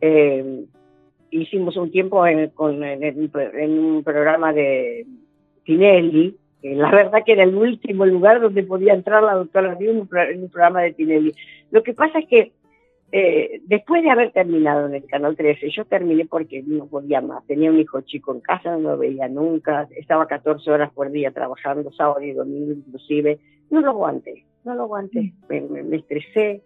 Eh, 0.00 0.64
hicimos 1.30 1.76
un 1.76 1.90
tiempo 1.90 2.26
en, 2.26 2.52
un 2.58 4.02
programa 4.04 4.52
de 4.52 5.06
Tinelli, 5.64 6.36
que 6.60 6.74
la 6.74 6.90
verdad 6.90 7.22
que 7.24 7.32
era 7.32 7.44
el 7.44 7.54
último 7.54 8.06
lugar 8.06 8.40
donde 8.40 8.62
podía 8.62 8.94
entrar 8.94 9.22
la 9.22 9.34
doctora 9.34 9.74
Río 9.74 9.90
en, 9.90 9.98
un, 9.98 10.08
programa 10.08 10.82
de 10.82 10.92
Tinelli. 10.92 11.32
Lo 11.70 11.82
que 11.82 11.94
pasa 11.94 12.18
es 12.18 12.28
que 12.28 12.52
eh, 13.12 13.60
después 13.64 14.02
de 14.04 14.10
haber 14.10 14.30
terminado 14.30 14.86
en 14.86 14.94
el 14.94 15.04
Canal 15.06 15.36
13, 15.36 15.70
yo 15.70 15.84
terminé 15.84 16.26
porque 16.26 16.62
no 16.64 16.86
podía 16.86 17.20
más. 17.20 17.44
Tenía 17.46 17.70
un 17.70 17.80
hijo 17.80 18.00
chico 18.02 18.32
en 18.32 18.40
casa, 18.40 18.76
no 18.76 18.90
lo 18.90 18.98
veía 18.98 19.28
nunca, 19.28 19.88
estaba 19.96 20.26
14 20.28 20.70
horas 20.70 20.92
por 20.92 21.10
día 21.10 21.32
trabajando, 21.32 21.90
sábado 21.92 22.22
y 22.22 22.32
domingo 22.32 22.72
inclusive. 22.72 23.40
No 23.70 23.80
lo 23.80 23.90
aguanté, 23.90 24.44
no 24.64 24.74
lo 24.74 24.82
aguanté, 24.82 25.32
mm. 25.48 25.88
me, 25.88 25.96
estresé. 25.96 26.62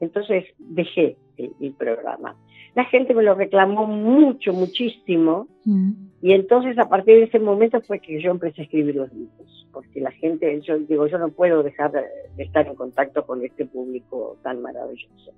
Entonces 0.00 0.44
dejé 0.58 1.16
el 1.60 1.72
programa 1.72 2.36
la 2.74 2.84
gente 2.84 3.14
me 3.14 3.22
lo 3.22 3.34
reclamó 3.34 3.86
mucho, 3.86 4.52
muchísimo, 4.52 5.46
mm. 5.64 5.90
y 6.22 6.32
entonces 6.32 6.78
a 6.78 6.88
partir 6.88 7.16
de 7.16 7.24
ese 7.24 7.38
momento 7.38 7.80
fue 7.82 8.00
que 8.00 8.20
yo 8.20 8.30
empecé 8.30 8.62
a 8.62 8.64
escribir 8.64 8.96
los 8.96 9.12
libros, 9.12 9.66
porque 9.72 10.00
la 10.00 10.10
gente, 10.10 10.58
yo 10.62 10.78
digo, 10.78 11.06
yo 11.06 11.18
no 11.18 11.28
puedo 11.28 11.62
dejar 11.62 11.92
de 11.92 12.42
estar 12.42 12.66
en 12.66 12.74
contacto 12.74 13.26
con 13.26 13.44
este 13.44 13.66
público 13.66 14.38
tan 14.42 14.62
maravilloso. 14.62 15.32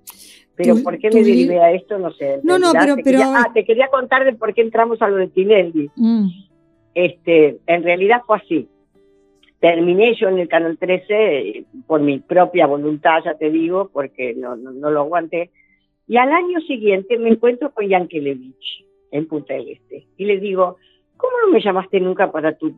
Pero 0.55 0.75
¿por 0.81 0.97
qué 0.97 1.09
me 1.09 1.21
derivé 1.21 1.59
a 1.59 1.71
esto? 1.73 1.99
No 1.99 2.13
sé. 2.13 2.39
No, 2.43 2.57
no, 2.57 2.71
pero... 2.71 2.95
Te, 2.95 3.03
pero... 3.03 3.17
Quería, 3.17 3.33
ah, 3.35 3.51
te 3.53 3.65
quería 3.65 3.87
contar 3.89 4.23
de 4.23 4.31
por 4.31 4.53
qué 4.53 4.61
entramos 4.61 5.01
a 5.01 5.09
lo 5.09 5.17
de 5.17 5.27
Tinelli. 5.27 5.91
Mm. 5.97 6.27
Este, 6.93 7.57
en 7.67 7.83
realidad 7.83 8.21
fue 8.25 8.37
así. 8.37 8.69
Terminé 9.59 10.15
yo 10.15 10.29
en 10.29 10.39
el 10.39 10.47
Canal 10.47 10.77
13 10.77 11.05
eh, 11.09 11.65
por 11.85 11.99
mi 11.99 12.19
propia 12.19 12.67
voluntad, 12.67 13.21
ya 13.25 13.33
te 13.33 13.49
digo, 13.49 13.89
porque 13.91 14.33
no, 14.33 14.55
no 14.55 14.89
lo 14.89 15.01
aguanté 15.01 15.51
y 16.07 16.17
al 16.17 16.31
año 16.31 16.59
siguiente 16.61 17.17
me 17.17 17.29
encuentro 17.29 17.71
con 17.71 17.87
Yankelevich 17.87 18.85
en 19.11 19.27
Punta 19.27 19.53
del 19.53 19.69
Este 19.69 20.07
y 20.17 20.25
le 20.25 20.39
digo, 20.39 20.77
¿cómo 21.17 21.33
no 21.45 21.51
me 21.51 21.61
llamaste 21.61 21.99
nunca 21.99 22.31
para 22.31 22.57
tu, 22.57 22.73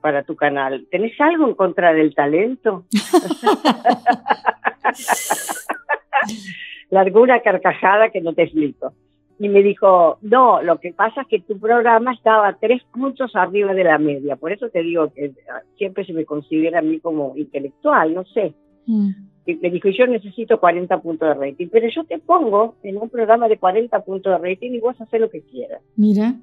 para 0.00 0.22
tu 0.24 0.36
canal? 0.36 0.86
¿Tenés 0.90 1.20
algo 1.20 1.48
en 1.48 1.54
contra 1.54 1.92
del 1.92 2.14
talento? 2.14 2.84
Largó 6.90 7.22
una 7.22 7.40
carcajada 7.40 8.10
que 8.10 8.20
no 8.20 8.34
te 8.34 8.42
explico. 8.42 8.92
Y 9.38 9.48
me 9.48 9.62
dijo, 9.62 10.18
no, 10.20 10.60
lo 10.62 10.78
que 10.78 10.92
pasa 10.92 11.22
es 11.22 11.26
que 11.26 11.40
tu 11.40 11.58
programa 11.58 12.12
estaba 12.12 12.58
tres 12.60 12.82
puntos 12.92 13.34
arriba 13.34 13.72
de 13.74 13.82
la 13.82 13.98
media. 13.98 14.36
Por 14.36 14.52
eso 14.52 14.68
te 14.68 14.82
digo 14.82 15.10
que 15.12 15.32
siempre 15.76 16.04
se 16.04 16.12
me 16.12 16.26
considera 16.26 16.78
a 16.78 16.82
mí 16.82 17.00
como 17.00 17.36
intelectual, 17.36 18.14
no 18.14 18.24
sé. 18.26 18.54
Mm. 18.86 19.31
Me 19.46 19.70
dijo, 19.70 19.88
yo 19.88 20.06
necesito 20.06 20.60
40 20.60 21.00
puntos 21.00 21.28
de 21.28 21.34
rating, 21.34 21.68
pero 21.70 21.88
yo 21.88 22.04
te 22.04 22.18
pongo 22.18 22.76
en 22.82 22.96
un 22.96 23.08
programa 23.08 23.48
de 23.48 23.58
40 23.58 24.04
puntos 24.04 24.32
de 24.32 24.50
rating 24.50 24.70
y 24.72 24.80
vos 24.80 25.00
haces 25.00 25.20
lo 25.20 25.30
que 25.30 25.42
quieras. 25.42 25.82
Mira. 25.96 26.34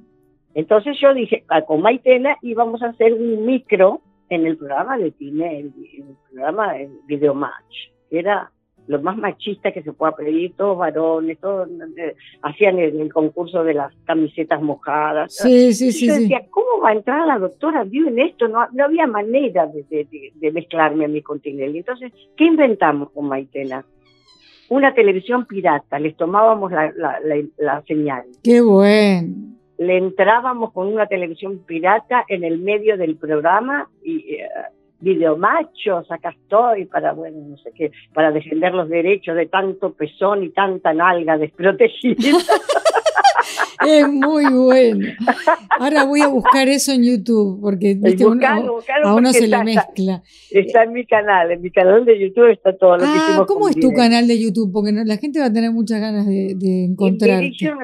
Entonces 0.54 0.98
yo 1.00 1.14
dije, 1.14 1.44
ah, 1.48 1.62
con 1.62 1.82
Maitena 1.82 2.38
íbamos 2.42 2.82
a 2.82 2.88
hacer 2.88 3.14
un 3.14 3.46
micro 3.46 4.02
en 4.30 4.46
el 4.46 4.58
programa 4.58 4.98
de 4.98 5.12
cine, 5.12 5.60
el, 5.60 5.66
el 5.66 6.16
programa 6.32 6.74
Video 7.08 7.34
Match, 7.34 7.90
que 8.10 8.20
era 8.20 8.52
lo 8.90 9.00
más 9.04 9.18
machista 9.18 9.72
que 9.72 9.84
se 9.84 9.94
pueda 9.94 10.16
pedir, 10.16 10.56
todos 10.56 10.80
varones, 10.80 11.38
todos 11.38 11.70
eh, 11.96 12.16
hacían 12.42 12.80
el, 12.80 13.14
concurso 13.14 13.64
de 13.64 13.76
las 13.76 13.94
camisetas 14.04 14.64
mojadas. 14.64 15.32
Sí, 15.36 15.74
sí, 15.74 15.92
sí. 15.92 16.08
Yo 16.08 16.16
decía, 16.16 16.42
¿cómo 16.50 16.82
va 16.84 16.90
a 16.90 16.94
entrar 16.94 17.28
la 17.28 17.38
doctora 17.38 17.84
View 17.84 18.08
en 18.08 18.18
esto? 18.18 18.48
No, 18.48 18.68
no 18.74 18.86
había 18.86 19.06
manera 19.06 19.68
de, 19.68 20.52
mezclarme 20.52 21.06
a 21.06 21.08
mi 21.08 21.22
con 21.22 21.40
Entonces, 21.44 22.12
¿qué 22.36 22.46
inventamos 22.46 23.12
con 23.12 23.28
Maitena? 23.28 23.86
Una 24.70 24.92
televisión 24.96 25.46
pirata, 25.46 26.00
les 26.00 26.18
tomábamos 26.18 26.72
la, 26.72 26.92
la 27.58 27.84
señal. 27.88 28.24
¡Qué 28.44 28.60
bueno! 28.62 29.36
Le 29.78 29.98
entrábamos 29.98 30.74
con 30.74 30.88
una 30.88 31.06
televisión 31.06 31.60
pirata 31.60 32.26
en 32.28 32.44
el 32.44 32.58
medio 32.58 32.98
del 32.98 33.18
programa 33.18 33.88
y... 34.04 34.34
Eh, 34.34 34.50
videomachos, 35.00 36.12
acá 36.12 36.30
estoy 36.30 36.86
para, 36.86 37.14
bueno, 37.14 37.38
no 37.48 37.58
sé 37.58 37.72
qué, 37.76 37.92
para 38.14 38.32
defender 38.32 38.74
los 38.74 38.90
derechos 38.90 39.36
de 39.36 39.46
tanto 39.48 39.94
pezón 39.94 40.44
y 40.44 40.50
tanta 40.50 40.94
nalga 40.94 41.38
desprotegida. 41.38 42.18
es 43.88 44.08
muy 44.08 44.46
bueno. 44.46 45.08
Ahora 45.80 46.06
voy 46.06 46.22
a 46.22 46.28
buscar 46.28 46.68
eso 46.68 46.92
en 46.92 47.04
YouTube, 47.04 47.60
porque 47.62 47.98
a 49.04 49.14
uno 49.14 49.32
se 49.34 49.48
le 49.48 49.64
mezcla. 49.64 50.24
Está, 50.52 50.84
en 50.84 50.94
mi 50.94 51.06
canal, 51.06 51.52
en 51.52 51.62
mi 51.62 51.72
canal 51.72 52.06
de 52.06 52.20
YouTube 52.20 52.52
está 52.52 52.76
todo 52.76 52.98
lo 52.98 53.04
que 53.04 53.10
ah, 53.10 53.26
hicimos. 53.28 53.48
¿Cómo 53.48 53.70
es 53.70 53.76
tu 53.76 53.92
canal 53.92 54.28
de 54.28 54.40
YouTube? 54.40 54.72
Porque 54.72 54.92
la 54.92 55.18
gente 55.18 55.40
va 55.40 55.46
a 55.46 55.54
tener 55.54 55.72
muchas 55.72 56.00
ganas 56.02 56.26
de, 56.26 56.54
de 56.56 56.86
encontrar. 56.86 57.44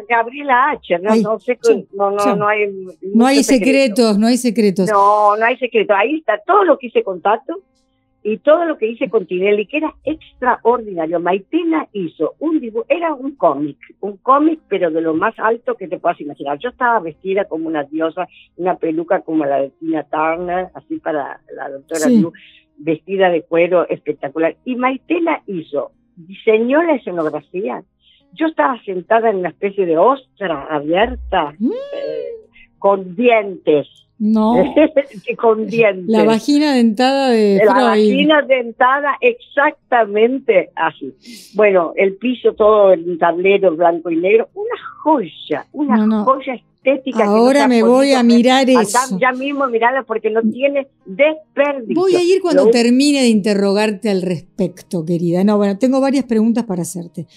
Gabriela 0.09 0.71
H, 0.71 0.99
no, 0.99 1.15
no, 1.15 1.39
sé, 1.39 1.57
no, 1.93 2.11
no, 2.11 2.35
no 2.35 2.47
hay. 2.47 2.67
No 3.13 3.25
hay 3.25 3.43
secretos, 3.43 4.17
no 4.17 4.27
hay 4.27 4.37
secretos. 4.37 4.89
No, 4.89 5.35
no 5.37 5.45
hay 5.45 5.57
secretos. 5.57 5.95
Ahí 5.97 6.17
está 6.17 6.39
todo 6.45 6.63
lo 6.63 6.77
que 6.77 6.87
hice 6.87 7.03
contacto 7.03 7.61
y 8.27 8.39
todo 8.39 8.65
lo 8.65 8.79
que 8.79 8.87
hice 8.87 9.07
con 9.07 9.27
Tinelli, 9.27 9.67
que 9.67 9.77
era 9.77 9.93
extraordinario. 10.03 11.19
Maitena 11.19 11.87
hizo 11.93 12.33
un 12.39 12.59
dibujo, 12.59 12.83
era 12.89 13.13
un 13.13 13.35
cómic, 13.35 13.77
un 13.99 14.17
cómic, 14.17 14.61
pero 14.67 14.89
de 14.89 14.99
lo 14.99 15.13
más 15.13 15.35
alto 15.37 15.75
que 15.75 15.87
te 15.87 15.99
puedas 15.99 16.19
imaginar. 16.19 16.57
Yo 16.57 16.69
estaba 16.69 16.99
vestida 17.01 17.45
como 17.45 17.67
una 17.67 17.83
diosa, 17.83 18.27
una 18.55 18.77
peluca 18.77 19.21
como 19.21 19.45
la 19.45 19.61
de 19.61 19.69
Tina 19.79 20.05
Turner, 20.05 20.69
así 20.73 20.97
para 20.97 21.39
la 21.55 21.69
doctora 21.69 22.07
Blue, 22.07 22.33
vestida 22.77 23.29
de 23.29 23.43
cuero 23.43 23.87
espectacular. 23.87 24.55
Y 24.65 24.75
Maitena 24.75 25.43
hizo, 25.45 25.91
diseñó 26.15 26.81
la 26.81 26.95
escenografía. 26.95 27.83
Yo 28.33 28.47
estaba 28.47 28.81
sentada 28.85 29.29
en 29.29 29.37
una 29.37 29.49
especie 29.49 29.85
de 29.85 29.99
ostra 29.99 30.65
abierta, 30.65 31.53
mm. 31.59 31.71
eh, 31.71 32.25
con 32.79 33.15
dientes 33.15 33.87
No. 34.17 34.63
con 35.37 35.67
dientes. 35.67 36.07
La 36.07 36.23
vagina 36.23 36.73
dentada 36.73 37.29
de 37.29 37.61
La 37.65 37.73
vagina 37.73 38.41
dentada 38.43 39.17
exactamente 39.19 40.69
así. 40.75 41.13
Bueno, 41.53 41.91
el 41.95 42.15
piso 42.15 42.53
todo 42.53 42.93
en 42.93 43.17
tablero 43.17 43.75
blanco 43.75 44.09
y 44.09 44.15
negro, 44.15 44.49
una 44.53 44.75
joya, 45.03 45.65
una 45.73 46.23
joya 46.23 46.53
estética. 46.53 47.25
Ahora 47.25 47.67
me 47.67 47.83
voy 47.83 48.13
a 48.13 48.23
mirar 48.23 48.69
eso. 48.69 49.17
Ya 49.19 49.33
mismo 49.33 49.67
mirarla 49.67 50.03
porque 50.03 50.29
no 50.29 50.41
tiene 50.43 50.87
desperdicio. 51.05 51.95
Voy 51.95 52.15
a 52.15 52.23
ir 52.23 52.41
cuando 52.41 52.69
termine 52.69 53.21
de 53.21 53.27
interrogarte 53.27 54.09
al 54.09 54.21
respecto, 54.21 55.03
querida. 55.03 55.43
No, 55.43 55.57
bueno, 55.57 55.77
tengo 55.77 55.99
varias 55.99 56.23
preguntas 56.23 56.63
para 56.63 56.83
hacerte. 56.83 57.27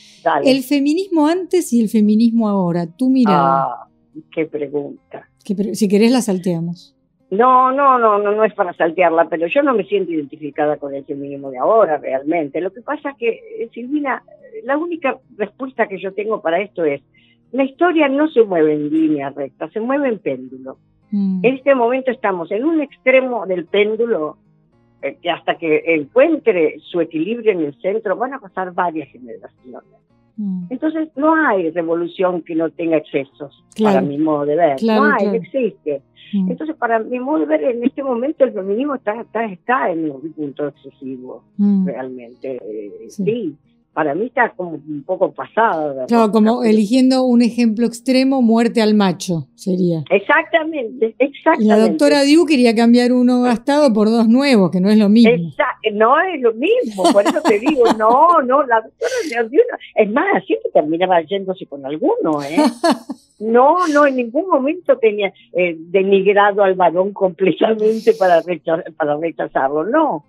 El 0.45 0.63
feminismo 0.63 1.27
antes 1.27 1.73
y 1.73 1.81
el 1.81 1.89
feminismo 1.89 2.49
ahora, 2.49 2.87
tú 2.87 3.11
mirada. 3.11 3.65
Ah, 3.65 3.89
qué 4.31 4.47
pregunta 4.47 5.29
si 5.55 5.89
querés 5.89 6.13
la 6.13 6.21
salteamos. 6.21 6.95
No, 7.31 7.71
no, 7.73 7.99
no, 7.99 8.19
no, 8.19 8.33
no 8.33 8.45
es 8.45 8.55
para 8.55 8.73
saltearla, 8.73 9.29
pero 9.29 9.47
yo 9.49 9.63
no 9.63 9.75
me 9.75 9.85
siento 9.85 10.13
identificada 10.13 10.79
con 10.79 10.95
el 10.95 11.05
feminismo 11.05 11.51
de 11.51 11.59
ahora 11.59 11.99
realmente. 11.99 12.61
Lo 12.61 12.73
que 12.73 12.81
pasa 12.81 13.11
es 13.11 13.17
que, 13.19 13.29
eh, 13.29 13.69
Silvina, 13.75 14.23
la 14.65 14.79
única 14.79 15.19
respuesta 15.37 15.87
que 15.87 16.01
yo 16.01 16.13
tengo 16.15 16.41
para 16.41 16.61
esto 16.61 16.85
es, 16.85 17.03
la 17.53 17.65
historia 17.65 18.09
no 18.09 18.29
se 18.29 18.43
mueve 18.45 18.75
en 18.75 18.91
línea 18.91 19.31
recta, 19.31 19.69
se 19.71 19.81
mueve 19.81 20.09
en 20.09 20.19
péndulo. 20.19 20.79
Mm. 21.11 21.45
En 21.45 21.55
este 21.55 21.75
momento 21.75 22.11
estamos 22.11 22.51
en 22.51 22.65
un 22.65 22.81
extremo 22.81 23.47
del 23.47 23.67
péndulo 23.67 24.39
eh, 25.03 25.17
que 25.21 25.31
hasta 25.31 25.57
que 25.57 25.83
encuentre 25.87 26.77
su 26.81 27.01
equilibrio 27.01 27.53
en 27.53 27.61
el 27.61 27.75
centro 27.81 28.17
van 28.17 28.35
a 28.35 28.41
pasar 28.41 28.73
varias 28.73 29.09
generaciones. 29.11 29.83
Mm. 30.39 30.65
Entonces 30.71 31.09
no 31.17 31.35
hay 31.35 31.71
revolución 31.71 32.43
que 32.43 32.55
no 32.55 32.71
tenga 32.71 32.97
excesos, 32.97 33.63
para 33.83 34.01
mi 34.01 34.17
modo 34.17 34.47
de 34.47 34.57
ver. 34.57 34.77
no 34.83 35.05
hay, 35.05 35.27
existe. 35.37 36.01
Mm. 36.33 36.51
Entonces, 36.51 36.77
para 36.77 37.01
mi 37.01 37.19
modo 37.19 37.41
de 37.41 37.47
ver, 37.47 37.65
en 37.65 37.85
este 37.85 38.03
momento 38.03 38.45
el 38.45 38.53
feminismo 38.53 38.95
está, 38.95 39.21
está, 39.21 39.45
está 39.45 39.91
en 39.91 40.11
un 40.11 40.33
punto 40.33 40.69
excesivo, 40.69 41.43
mm. 41.57 41.87
realmente. 41.87 42.59
sí 43.09 43.57
para 43.99 44.15
mí 44.15 44.27
está 44.27 44.51
como 44.51 44.75
un 44.75 45.03
poco 45.05 45.33
pasada. 45.33 46.07
Claro, 46.07 46.31
como 46.31 46.63
eligiendo 46.63 47.25
un 47.25 47.43
ejemplo 47.43 47.85
extremo, 47.85 48.43
muerte 48.43 48.81
al 48.81 48.95
macho, 48.95 49.49
sería. 49.57 50.05
Exactamente, 50.09 51.17
exactamente. 51.19 51.65
Y 51.65 51.67
la 51.67 51.79
doctora 51.79 52.23
Diu 52.23 52.47
quería 52.47 52.77
cambiar 52.77 53.11
uno 53.11 53.43
gastado 53.43 53.93
por 53.93 54.09
dos 54.09 54.29
nuevos, 54.29 54.71
que 54.71 54.81
no 54.81 54.89
es 54.89 54.99
lo 54.99 55.09
mismo. 55.09 55.51
no 55.95 56.21
es 56.21 56.41
lo 56.41 56.55
mismo, 56.55 57.13
por 57.13 57.27
eso 57.27 57.43
te 57.43 57.59
digo, 57.59 57.83
no, 57.99 58.41
no, 58.41 58.63
la 58.63 58.83
doctora 58.83 59.49
Diu, 59.51 59.63
es 59.97 60.13
más, 60.13 60.45
siempre 60.47 60.71
terminaba 60.73 61.21
yéndose 61.23 61.67
con 61.67 61.85
alguno, 61.85 62.41
¿eh? 62.45 62.57
No, 63.41 63.87
no, 63.89 64.07
en 64.07 64.17
ningún 64.17 64.49
momento 64.49 64.97
tenía 64.99 65.33
eh, 65.53 65.77
denigrado 65.77 66.63
al 66.63 66.75
varón 66.75 67.13
completamente 67.13 68.13
para, 68.15 68.43
para 68.97 69.17
rechazarlo, 69.17 69.85
no 69.85 70.25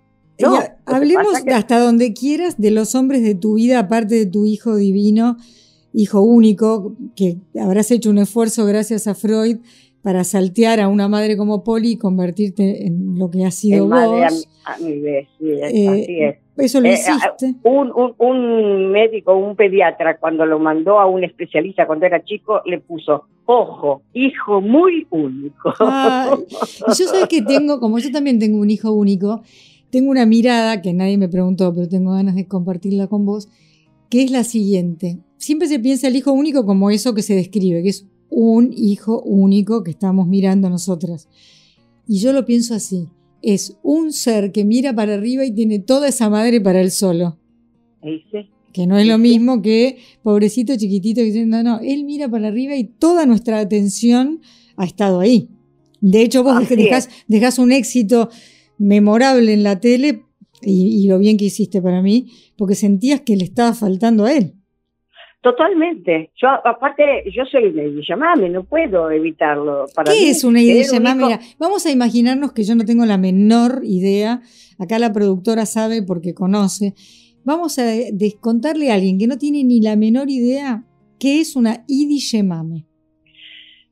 hablemos 0.86 1.34
hasta 1.52 1.78
donde 1.78 2.12
quieras 2.12 2.58
de 2.58 2.70
los 2.70 2.94
hombres 2.94 3.22
de 3.22 3.34
tu 3.34 3.54
vida, 3.54 3.78
aparte 3.78 4.14
de 4.14 4.26
tu 4.26 4.46
hijo 4.46 4.76
divino, 4.76 5.36
hijo 5.92 6.20
único, 6.20 6.94
que 7.16 7.36
habrás 7.60 7.90
hecho 7.90 8.10
un 8.10 8.18
esfuerzo 8.18 8.64
gracias 8.66 9.06
a 9.06 9.14
Freud 9.14 9.58
para 10.02 10.24
saltear 10.24 10.80
a 10.80 10.88
una 10.88 11.08
madre 11.08 11.36
como 11.36 11.62
Polly 11.62 11.92
y 11.92 11.96
convertirte 11.98 12.86
en 12.86 13.18
lo 13.18 13.30
que 13.30 13.44
ha 13.44 13.50
sido 13.50 13.86
vos. 13.86 14.46
a, 14.64 14.78
mi 14.78 14.98
vez, 15.00 15.28
sí, 15.38 15.50
eh, 15.50 15.88
así 15.88 16.20
es. 16.20 16.36
Eso 16.56 16.80
lo 16.80 16.88
eh, 16.88 16.92
hiciste. 16.92 17.54
Un, 17.62 17.92
un, 18.18 18.92
médico, 18.92 19.34
un 19.34 19.56
pediatra, 19.56 20.18
cuando 20.18 20.44
lo 20.44 20.58
mandó 20.58 21.00
a 21.00 21.06
un 21.06 21.24
especialista 21.24 21.86
cuando 21.86 22.06
era 22.06 22.22
chico, 22.22 22.60
le 22.66 22.80
puso, 22.80 23.24
ojo, 23.46 24.02
hijo 24.12 24.60
muy 24.60 25.06
único. 25.10 25.72
yo 25.78 26.94
sé 26.94 27.26
que 27.28 27.42
tengo, 27.42 27.80
como 27.80 27.98
yo 27.98 28.10
también 28.10 28.38
tengo 28.38 28.58
un 28.58 28.70
hijo 28.70 28.92
único, 28.92 29.42
tengo 29.90 30.10
una 30.10 30.26
mirada 30.26 30.80
que 30.82 30.92
nadie 30.92 31.18
me 31.18 31.28
preguntó, 31.28 31.72
pero 31.74 31.88
tengo 31.88 32.12
ganas 32.12 32.36
de 32.36 32.46
compartirla 32.46 33.08
con 33.08 33.26
vos, 33.26 33.48
que 34.08 34.22
es 34.22 34.30
la 34.30 34.44
siguiente. 34.44 35.18
Siempre 35.36 35.68
se 35.68 35.78
piensa 35.78 36.08
el 36.08 36.16
hijo 36.16 36.32
único 36.32 36.64
como 36.64 36.90
eso 36.90 37.14
que 37.14 37.22
se 37.22 37.34
describe, 37.34 37.82
que 37.82 37.88
es 37.90 38.06
un 38.30 38.72
hijo 38.76 39.20
único 39.22 39.82
que 39.82 39.90
estamos 39.90 40.26
mirando 40.26 40.70
nosotras. 40.70 41.28
Y 42.06 42.18
yo 42.18 42.32
lo 42.32 42.44
pienso 42.44 42.74
así, 42.74 43.08
es 43.42 43.76
un 43.82 44.12
ser 44.12 44.52
que 44.52 44.64
mira 44.64 44.94
para 44.94 45.14
arriba 45.14 45.44
y 45.44 45.52
tiene 45.52 45.78
toda 45.78 46.08
esa 46.08 46.30
madre 46.30 46.60
para 46.60 46.80
él 46.80 46.90
solo. 46.90 47.38
Que 48.72 48.86
no 48.86 48.98
es 48.98 49.06
lo 49.06 49.18
mismo 49.18 49.62
que 49.62 49.98
pobrecito 50.22 50.76
chiquitito 50.76 51.20
diciendo, 51.20 51.62
no, 51.62 51.80
él 51.80 52.04
mira 52.04 52.28
para 52.28 52.48
arriba 52.48 52.76
y 52.76 52.84
toda 52.84 53.26
nuestra 53.26 53.58
atención 53.58 54.40
ha 54.76 54.84
estado 54.84 55.20
ahí. 55.20 55.48
De 56.00 56.22
hecho, 56.22 56.42
vos 56.42 56.54
dejás 57.28 57.58
un 57.58 57.72
éxito 57.72 58.30
memorable 58.80 59.52
en 59.52 59.62
la 59.62 59.78
tele 59.78 60.22
y, 60.62 61.06
lo 61.08 61.18
bien 61.18 61.36
que 61.36 61.46
hiciste 61.46 61.80
para 61.80 62.02
mí, 62.02 62.32
porque 62.58 62.74
sentías 62.74 63.20
que 63.20 63.36
le 63.36 63.44
estaba 63.44 63.72
faltando 63.74 64.24
a 64.24 64.32
él. 64.32 64.54
Totalmente. 65.42 66.32
Yo, 66.36 66.48
aparte, 66.48 67.24
yo 67.34 67.44
soy 67.50 67.66
una 67.66 68.02
Yamame, 68.06 68.50
no 68.50 68.64
puedo 68.64 69.10
evitarlo. 69.10 69.86
Para 69.94 70.12
¿Qué 70.12 70.28
es 70.28 70.44
una 70.44 70.60
Yamame? 70.60 71.38
Vamos 71.58 71.86
a 71.86 71.90
imaginarnos 71.90 72.52
que 72.52 72.64
yo 72.64 72.74
no 72.74 72.84
tengo 72.84 73.06
la 73.06 73.16
menor 73.16 73.80
idea. 73.84 74.42
Acá 74.78 74.98
la 74.98 75.12
productora 75.12 75.64
sabe 75.64 76.02
porque 76.02 76.34
conoce. 76.34 76.94
Vamos 77.42 77.78
a 77.78 77.84
descontarle 78.12 78.90
a 78.90 78.94
alguien 78.94 79.18
que 79.18 79.26
no 79.26 79.38
tiene 79.38 79.64
ni 79.64 79.80
la 79.80 79.96
menor 79.96 80.28
idea 80.28 80.84
qué 81.18 81.40
es 81.40 81.56
una 81.56 81.84
Idi 81.86 82.18
Yemame. 82.18 82.89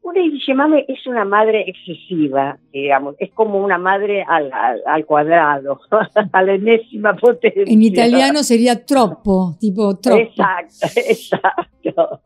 Una 0.08 0.22
Yemame 0.46 0.86
es 0.88 1.06
una 1.06 1.26
madre 1.26 1.64
excesiva, 1.68 2.58
digamos, 2.72 3.14
es 3.18 3.30
como 3.32 3.62
una 3.62 3.76
madre 3.76 4.24
al, 4.26 4.50
al, 4.86 5.04
cuadrado, 5.04 5.80
a 6.32 6.42
la 6.42 6.54
enésima 6.54 7.14
potencia. 7.14 7.64
En 7.66 7.82
italiano 7.82 8.42
sería 8.42 8.86
troppo, 8.86 9.56
tipo 9.60 9.98
troppo. 9.98 10.18
Exacto, 10.18 10.86
exacto. 10.96 12.20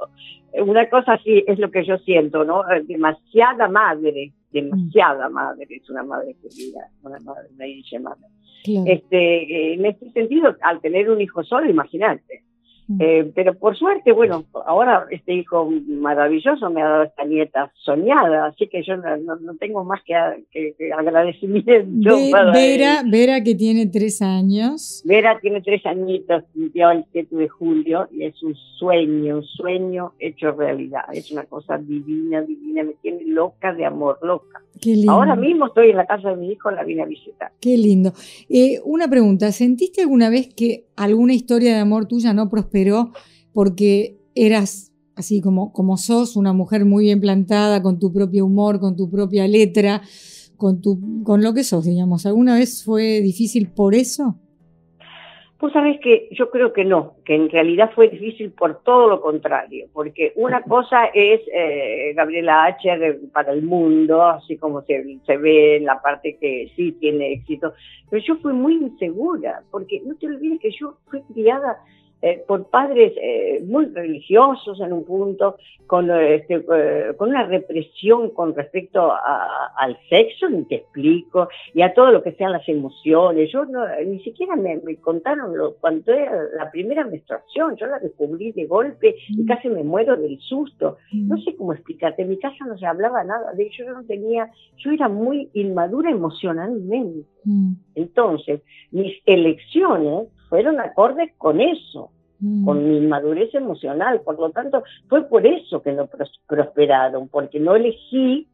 Una 0.65 0.89
cosa 0.89 1.15
así 1.15 1.43
es 1.45 1.59
lo 1.59 1.73
que 1.73 1.85
yo 1.85 1.99
siento, 1.99 2.45
¿no? 2.45 2.63
Demasiada 2.85 3.67
madre, 3.67 4.33
demasiada 4.53 5.29
madre, 5.29 5.67
es 5.69 5.91
una 5.91 6.05
madre 6.05 6.37
querida, 6.41 6.89
una 7.03 7.19
madre, 7.19 7.49
una 7.57 7.67
Yemame. 7.67 8.27
Este, 8.87 9.75
en 9.75 9.87
este 9.87 10.09
sentido, 10.13 10.55
al 10.61 10.81
tener 10.81 11.11
un 11.11 11.21
hijo 11.21 11.43
solo, 11.43 11.69
imagínate. 11.69 12.45
Eh, 12.99 13.31
pero 13.35 13.55
por 13.55 13.77
suerte, 13.77 14.13
bueno, 14.13 14.45
ahora 14.67 15.07
este 15.11 15.35
hijo 15.35 15.71
maravilloso 15.87 16.69
me 16.71 16.83
ha 16.83 16.89
dado 16.89 17.03
esta 17.05 17.25
nieta 17.25 17.73
soñada, 17.85 18.47
así 18.47 18.69
que 18.69 18.83
yo 18.83 18.97
no, 18.97 19.57
tengo 19.59 19.85
más 19.85 20.01
que, 20.05 20.15
agradecimiento. 20.97 22.17
Vera, 22.53 23.03
Vera, 23.09 23.43
que 23.43 23.55
tiene 23.55 23.87
tres 23.87 24.21
años. 24.21 25.03
Vera 25.05 25.39
tiene 25.41 25.63
tres 25.63 25.85
añitos, 25.87 26.45
cumplió 26.53 26.91
el 26.91 27.05
7 27.13 27.37
de 27.37 27.49
julio 27.49 28.09
y 28.11 28.25
es 28.25 28.43
un 28.43 28.55
sueño, 28.79 29.37
un 29.37 29.45
sueño 29.45 30.13
hecho 30.19 30.51
realidad. 30.53 31.05
Es 31.13 31.31
una 31.31 31.45
cosa 31.45 31.79
divina, 31.79 32.43
divina, 32.43 32.83
me 32.83 32.95
tiene 32.95 33.25
loca 33.27 33.73
de 33.73 33.87
amor, 33.87 34.19
loca. 34.23 34.61
Ahora 35.09 35.37
mismo 35.37 35.67
estoy 35.67 35.91
en 35.91 35.97
la 35.97 36.07
casa 36.07 36.31
de 36.31 36.37
mi 36.37 36.51
hijo, 36.51 36.69
la 36.73 36.83
vine 36.83 37.03
a 37.03 37.07
visitar. 37.07 37.53
Qué 37.61 37.77
lindo. 37.79 38.13
Eh, 38.49 38.81
una 38.85 39.09
pregunta, 39.09 39.53
¿sentiste 39.53 40.03
alguna 40.03 40.29
vez 40.29 40.53
que 40.53 40.87
alguna 40.97 41.35
historia 41.35 41.75
de 41.75 41.79
amor 41.79 42.07
tuya 42.07 42.33
no 42.33 42.51
prosperó 42.51 42.72
porque 43.53 44.19
eras 44.35 44.93
así 45.17 45.41
como, 45.41 45.73
como 45.73 45.97
sos, 45.97 46.37
una 46.37 46.53
mujer 46.53 46.85
muy 46.85 47.05
bien 47.05 47.21
plantada, 47.21 47.83
con 47.83 47.99
tu 47.99 48.13
propio 48.13 48.47
humor, 48.47 48.81
con 48.81 48.97
tu 48.97 49.11
propia 49.11 49.47
letra, 49.47 50.03
con, 50.57 50.81
tu, 50.81 51.23
con 51.25 51.43
lo 51.43 51.55
que 51.55 51.65
sos, 51.65 51.85
digamos? 51.85 52.27
¿Alguna 52.27 52.55
vez 52.55 52.85
fue 52.85 53.21
difícil 53.21 53.71
por 53.71 53.95
eso? 53.95 54.37
Pues 55.59 55.73
sabes 55.75 56.01
que 56.01 56.29
yo 56.33 56.51
creo 56.51 56.73
que 56.73 56.85
no, 56.85 57.15
que 57.25 57.37
en 57.37 57.49
realidad 57.49 57.93
fue 57.95 58.09
difícil 58.09 58.51
por 58.51 58.83
todo 58.83 59.07
lo 59.09 59.21
contrario, 59.21 59.87
porque 59.93 60.33
una 60.35 60.61
cosa 60.63 61.05
es 61.15 61.41
eh, 61.55 62.13
Gabriela 62.17 62.65
H. 62.65 63.21
para 63.33 63.53
el 63.53 63.63
mundo, 63.63 64.25
así 64.25 64.57
como 64.57 64.83
se, 64.83 65.19
se, 65.25 65.37
ve 65.37 65.77
en 65.77 65.85
la 65.85 66.03
parte 66.03 66.37
que 66.41 66.73
sí 66.75 66.91
tiene 66.99 67.35
éxito, 67.35 67.75
pero 68.11 68.25
yo 68.27 68.37
fui 68.39 68.55
muy 68.55 68.75
insegura, 68.75 69.63
porque 69.71 70.03
no 70.05 70.17
te 70.17 70.27
olvides 70.27 70.59
que 70.59 70.73
yo 70.73 70.97
fui 71.07 71.23
criada 71.33 71.79
eh, 72.23 72.45
por 72.47 72.71
padres 72.71 73.13
eh, 73.21 73.61
muy 73.67 73.87
religiosos 73.87 74.81
en 74.81 74.93
un 74.93 75.05
punto, 75.05 75.57
con, 75.89 76.09
este, 76.09 76.65
eh, 76.73 77.15
con 77.17 77.31
una 77.31 77.45
represión 77.47 78.31
con 78.31 78.55
respecto 78.55 79.13
al 79.13 79.99
sexo, 80.09 80.49
ni 80.49 80.65
te 80.65 80.77
explico, 80.77 81.49
y 81.75 81.83
a 81.83 81.93
todo 81.93 82.13
lo 82.13 82.23
que 82.23 82.33
sean 82.33 82.53
las 82.53 82.69
emociones. 82.69 83.51
Yo 83.53 83.65
no, 83.65 83.85
ni 84.07 84.21
siquiera 84.21 84.55
me, 84.55 84.81
contaron 85.01 85.57
lo, 85.57 85.75
cuando 85.75 86.13
era 86.13 86.45
la 86.57 86.71
primera 86.71 87.05
menstruación, 87.05 87.77
yo 87.77 87.87
la 87.87 87.99
descubrí 87.99 88.53
de 88.53 88.67
golpe 88.67 89.17
y 89.29 89.43
mm. 89.43 89.47
casi 89.47 89.69
me 89.69 89.83
muero 89.83 90.17
del 90.17 90.39
susto. 90.39 90.99
Mm. 91.13 91.29
No 91.29 91.39
sé 91.39 91.57
cómo 91.57 91.73
explicarte, 91.73 92.23
en 92.23 92.29
mi 92.29 92.39
casa 92.39 92.65
no 92.67 92.79
se 92.79 92.87
hablaba 92.87 93.25
nada 93.25 93.53
de 93.53 93.65
ello, 93.65 93.85
yo 93.85 93.93
no 93.93 94.05
tenía, 94.05 94.49
yo 94.77 94.93
era 94.93 95.09
muy 95.09 95.51
inmadura 95.55 96.11
emocionalmente. 96.11 97.27
Mm. 97.45 97.73
Entonces, 97.95 98.61
mis 98.91 99.15
elecciones 99.27 100.29
fueron 100.49 100.81
acordes 100.81 101.33
con 101.39 101.61
eso, 101.61 102.11
mm. 102.41 102.65
con 102.65 102.89
mi 102.89 103.01
madurez 103.01 103.55
emocional. 103.55 104.21
Por 104.23 104.39
lo 104.39 104.51
tanto, 104.51 104.83
fue 105.09 105.29
por 105.29 105.47
eso 105.47 105.83
que 105.83 105.93
no 105.93 106.09
prosperaron, 106.47 107.29
porque 107.29 107.59
no 107.61 107.75
elegí 107.75 108.49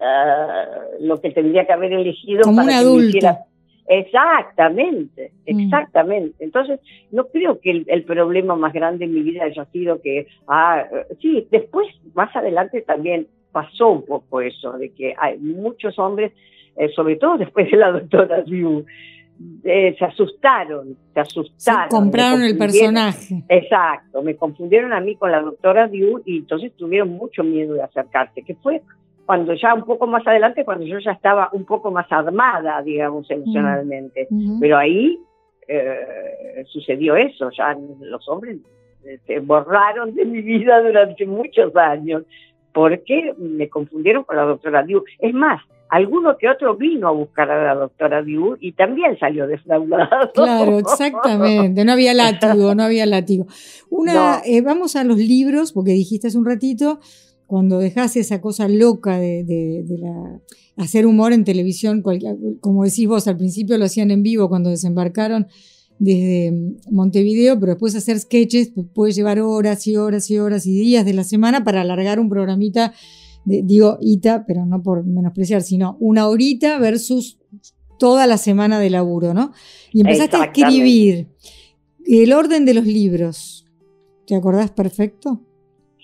ah, 0.00 0.66
lo 1.00 1.20
que 1.20 1.30
tendría 1.30 1.66
que 1.66 1.72
haber 1.72 1.92
elegido. 1.92 2.42
Como 2.42 2.62
un 2.62 2.70
adulto. 2.70 3.28
Exactamente, 3.88 5.32
mm. 5.46 5.60
exactamente. 5.60 6.44
Entonces, 6.44 6.78
no 7.10 7.26
creo 7.28 7.58
que 7.58 7.84
el, 7.86 8.04
problema 8.04 8.54
más 8.54 8.74
grande 8.74 9.06
en 9.06 9.14
mi 9.14 9.22
vida 9.22 9.44
haya 9.44 9.64
sido 9.66 10.00
que, 10.02 10.26
ah, 10.46 10.84
sí, 11.22 11.48
después, 11.50 11.88
más 12.14 12.34
adelante 12.36 12.82
también 12.82 13.28
pasó 13.50 13.88
un 13.88 14.04
poco 14.04 14.42
eso, 14.42 14.72
de 14.72 14.90
que 14.90 15.14
hay 15.18 15.38
muchos 15.38 15.98
hombres, 15.98 16.32
eh, 16.78 16.90
sobre 16.94 17.16
todo 17.16 17.38
después 17.38 17.70
de 17.70 17.76
la 17.76 17.90
doctora 17.90 18.42
Liu, 18.46 18.84
eh, 19.64 19.94
se 19.98 20.04
asustaron, 20.04 20.96
se 21.12 21.20
asustaron. 21.20 21.88
compraron 21.88 22.42
el 22.42 22.56
personaje. 22.56 23.42
Exacto, 23.48 24.22
me 24.22 24.36
confundieron 24.36 24.92
a 24.92 25.00
mí 25.00 25.16
con 25.16 25.30
la 25.30 25.40
doctora 25.40 25.86
Liu 25.86 26.22
y 26.24 26.38
entonces 26.38 26.72
tuvieron 26.76 27.10
mucho 27.10 27.42
miedo 27.42 27.74
de 27.74 27.82
acercarse, 27.82 28.42
que 28.42 28.54
fue 28.54 28.82
cuando 29.26 29.54
ya 29.54 29.74
un 29.74 29.84
poco 29.84 30.06
más 30.06 30.26
adelante, 30.26 30.64
cuando 30.64 30.86
yo 30.86 30.98
ya 31.00 31.12
estaba 31.12 31.50
un 31.52 31.64
poco 31.66 31.90
más 31.90 32.10
armada, 32.10 32.80
digamos, 32.80 33.30
emocionalmente. 33.30 34.26
Pero 34.58 34.78
ahí 34.78 35.18
eh, 35.66 36.64
sucedió 36.66 37.14
eso, 37.14 37.50
ya 37.50 37.76
los 38.00 38.26
hombres 38.28 38.56
se 39.26 39.38
borraron 39.40 40.14
de 40.14 40.24
mi 40.24 40.40
vida 40.40 40.80
durante 40.80 41.26
muchos 41.26 41.74
años, 41.76 42.22
porque 42.72 43.34
me 43.36 43.68
confundieron 43.68 44.24
con 44.24 44.36
la 44.36 44.44
doctora 44.44 44.82
Diu. 44.82 45.04
Es 45.18 45.34
más, 45.34 45.60
alguno 45.88 46.36
que 46.38 46.48
otro 46.48 46.76
vino 46.76 47.08
a 47.08 47.12
buscar 47.12 47.50
a 47.50 47.64
la 47.64 47.74
doctora 47.74 48.22
Diu 48.22 48.56
y 48.60 48.72
también 48.72 49.18
salió 49.18 49.46
defraudado. 49.46 50.32
Claro, 50.34 50.78
exactamente. 50.78 51.84
No 51.84 51.92
había 51.92 52.14
látigo, 52.14 52.74
no 52.74 52.82
había 52.82 53.06
látigo. 53.06 53.46
Una, 53.90 54.40
eh, 54.44 54.60
vamos 54.60 54.96
a 54.96 55.04
los 55.04 55.18
libros, 55.18 55.72
porque 55.72 55.92
dijiste 55.92 56.28
hace 56.28 56.38
un 56.38 56.46
ratito, 56.46 57.00
cuando 57.46 57.78
dejas 57.78 58.16
esa 58.16 58.40
cosa 58.40 58.68
loca 58.68 59.18
de, 59.18 59.84
la, 59.98 60.40
hacer 60.76 61.06
humor 61.06 61.32
en 61.32 61.44
televisión, 61.44 62.02
como 62.60 62.84
decís 62.84 63.08
vos, 63.08 63.26
al 63.26 63.38
principio 63.38 63.78
lo 63.78 63.86
hacían 63.86 64.10
en 64.10 64.22
vivo 64.22 64.48
cuando 64.50 64.68
desembarcaron 64.68 65.46
desde 65.98 66.52
Montevideo, 66.90 67.58
pero 67.58 67.72
después 67.72 67.96
hacer 67.96 68.18
sketches 68.18 68.72
puede 68.94 69.12
llevar 69.12 69.40
horas 69.40 69.86
y 69.86 69.96
horas 69.96 70.30
y 70.30 70.38
horas 70.38 70.66
y 70.66 70.78
días 70.78 71.04
de 71.04 71.14
la 71.14 71.24
semana 71.24 71.64
para 71.64 71.80
alargar 71.80 72.20
un 72.20 72.28
programita, 72.28 72.92
digo 73.48 73.98
ita, 74.00 74.44
pero 74.46 74.66
no 74.66 74.82
por 74.82 75.04
menospreciar, 75.04 75.62
sino 75.62 75.96
una 76.00 76.28
horita 76.28 76.78
versus 76.78 77.38
toda 77.98 78.26
la 78.26 78.36
semana 78.36 78.78
de 78.78 78.90
laburo, 78.90 79.34
¿no? 79.34 79.52
Y 79.92 80.00
empezaste 80.00 80.36
a 80.36 80.44
escribir 80.44 81.28
el 82.06 82.32
orden 82.32 82.64
de 82.64 82.74
los 82.74 82.86
libros. 82.86 83.66
¿Te 84.26 84.36
acordás 84.36 84.70
perfecto? 84.70 85.40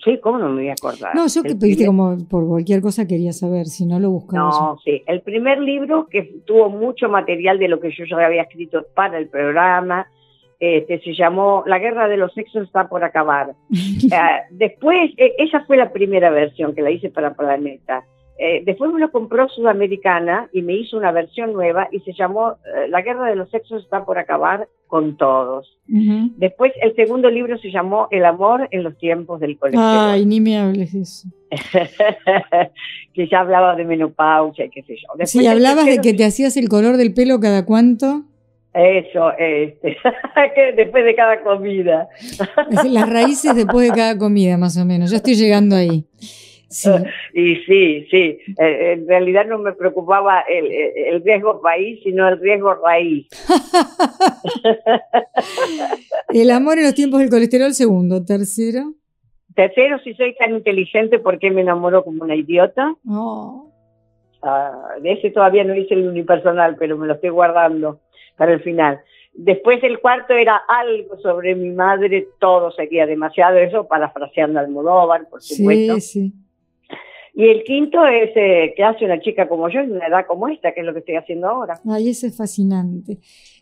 Sí, 0.03 0.19
¿cómo 0.21 0.37
no 0.37 0.49
me 0.49 0.61
voy 0.61 0.69
a 0.69 0.73
acordar? 0.73 1.15
No, 1.15 1.27
yo 1.27 1.41
que 1.41 1.55
pediste 1.55 1.87
como 1.87 2.15
por 2.27 2.47
cualquier 2.47 2.79
cosa 2.79 3.07
quería 3.07 3.33
saber, 3.33 3.65
si 3.65 3.87
no 3.87 3.99
lo 3.99 4.11
buscamos. 4.11 4.55
No, 4.59 4.77
sí. 4.83 5.01
El 5.07 5.21
primer 5.21 5.59
libro 5.59 6.07
que 6.07 6.41
tuvo 6.45 6.69
mucho 6.69 7.09
material 7.09 7.57
de 7.57 7.67
lo 7.67 7.79
que 7.79 7.89
yo 7.89 8.05
ya 8.07 8.23
había 8.23 8.43
escrito 8.43 8.85
para 8.93 9.17
el 9.17 9.29
programa, 9.29 10.07
este, 10.59 10.99
se 11.01 11.13
llamó 11.13 11.63
La 11.65 11.79
guerra 11.79 12.07
de 12.07 12.17
los 12.17 12.33
sexos 12.33 12.63
está 12.63 12.87
por 12.87 13.03
acabar. 13.03 13.53
Eh, 14.05 14.41
después, 14.51 15.11
e, 15.17 15.33
esa 15.39 15.65
fue 15.65 15.77
la 15.77 15.91
primera 15.91 16.29
versión 16.29 16.75
que 16.75 16.81
la 16.81 16.91
hice 16.91 17.09
para 17.09 17.33
Planeta. 17.33 18.05
Eh, 18.37 18.63
después 18.65 18.91
me 18.91 18.99
lo 18.99 19.11
compró 19.11 19.47
Sudamericana 19.47 20.49
y 20.51 20.61
me 20.61 20.73
hizo 20.73 20.97
una 20.97 21.11
versión 21.11 21.53
nueva 21.53 21.87
y 21.91 22.01
se 22.01 22.11
llamó 22.13 22.51
eh, 22.51 22.89
La 22.89 23.01
guerra 23.01 23.29
de 23.29 23.35
los 23.37 23.49
sexos 23.49 23.83
está 23.83 24.03
por 24.03 24.19
acabar 24.19 24.67
con 24.87 25.15
todos. 25.15 25.77
Después 25.87 26.73
el 26.81 26.95
segundo 26.95 27.29
libro 27.29 27.57
se 27.57 27.71
llamó 27.71 28.07
El 28.11 28.25
amor 28.25 28.67
en 28.71 28.83
los 28.83 28.97
tiempos 28.97 29.39
del 29.39 29.57
colegio. 29.57 29.81
Ay, 29.81 30.25
ni 30.25 30.41
me 30.41 30.57
hables 30.57 30.93
eso. 30.93 31.29
que 33.13 33.27
ya 33.27 33.39
hablaba 33.39 33.75
de 33.75 33.85
menopausia 33.85 34.65
y 34.65 34.69
qué 34.69 34.83
sé 34.83 34.95
yo. 34.95 35.25
Si 35.25 35.47
hablabas 35.47 35.85
de 35.85 35.99
que 35.99 36.13
te 36.13 36.25
hacías 36.25 36.57
el 36.57 36.67
color 36.67 36.97
del 36.97 37.13
pelo 37.13 37.39
cada 37.39 37.65
cuánto. 37.65 38.25
Eso, 38.75 39.31
este, 39.37 39.95
después 40.75 41.05
de 41.05 41.15
cada 41.15 41.41
comida. 41.41 42.09
Las 42.89 43.09
raíces 43.09 43.55
después 43.55 43.89
de 43.89 43.95
cada 43.95 44.17
comida, 44.17 44.57
más 44.57 44.77
o 44.77 44.83
menos. 44.83 45.11
Yo 45.11 45.15
estoy 45.15 45.35
llegando 45.35 45.77
ahí. 45.77 46.05
Y 47.33 47.55
sí, 47.67 48.05
sí, 48.11 48.37
eh, 48.59 48.93
en 48.93 49.07
realidad 49.07 49.45
no 49.45 49.59
me 49.59 49.71
preocupaba 49.71 50.41
el, 50.41 51.23
riesgo 51.23 51.61
país, 51.61 52.01
sino 52.03 52.27
el 52.27 52.39
riesgo 52.39 52.73
raíz. 52.75 53.27
el 56.29 56.51
amor 56.51 56.77
en 56.77 56.83
los 56.83 56.95
tiempos 56.95 57.21
del 57.21 57.29
colesterol, 57.29 57.73
segundo. 57.73 58.25
Tercero. 58.25 58.93
Tercero, 59.55 59.99
si 60.03 60.15
soy 60.15 60.35
tan 60.35 60.55
inteligente, 60.55 61.19
¿por 61.19 61.39
qué 61.39 61.49
me 61.49 61.61
enamoro 61.61 62.03
como 62.03 62.23
una 62.23 62.35
idiota? 62.35 62.93
Oh. 63.07 63.71
Ah, 64.41 64.95
de 65.01 65.13
ese 65.13 65.31
todavía 65.31 65.63
no 65.63 65.75
hice 65.75 65.93
el 65.93 66.07
unipersonal, 66.07 66.75
pero 66.77 66.97
me 66.97 67.07
lo 67.07 67.13
estoy 67.13 67.29
guardando 67.29 68.01
para 68.37 68.53
el 68.53 68.61
final. 68.61 68.99
Después 69.33 69.83
el 69.83 69.99
cuarto 69.99 70.33
era 70.33 70.61
algo 70.67 71.17
sobre 71.19 71.55
mi 71.55 71.69
madre, 71.71 72.27
todo 72.39 72.71
sería 72.71 73.05
demasiado 73.05 73.57
eso, 73.57 73.85
parafraseando 73.87 74.59
al 74.59 74.65
Almodóvar, 74.65 75.27
por 75.29 75.41
supuesto. 75.41 75.95
Sí, 75.95 76.01
sí. 76.01 76.33
Y 77.37 77.49
el 77.49 77.63
quinto 77.63 78.05
es 78.05 78.31
eh, 78.35 78.73
que 78.77 78.83
hace 78.83 79.03
una 79.03 79.19
chica 79.19 79.49
como 79.49 79.67
yo 79.69 79.81
en 79.81 79.91
una 79.91 80.07
edad 80.07 80.25
como 80.25 80.47
esta, 80.47 80.73
que 80.73 80.79
es 80.79 80.85
lo 80.85 80.93
que 80.93 80.99
estoy 80.99 81.15
haciendo 81.15 81.49
ahora. 81.49 81.73
Ay, 81.85 82.09
eso 82.09 82.27
es 82.27 82.37
fascinante. 82.37 83.17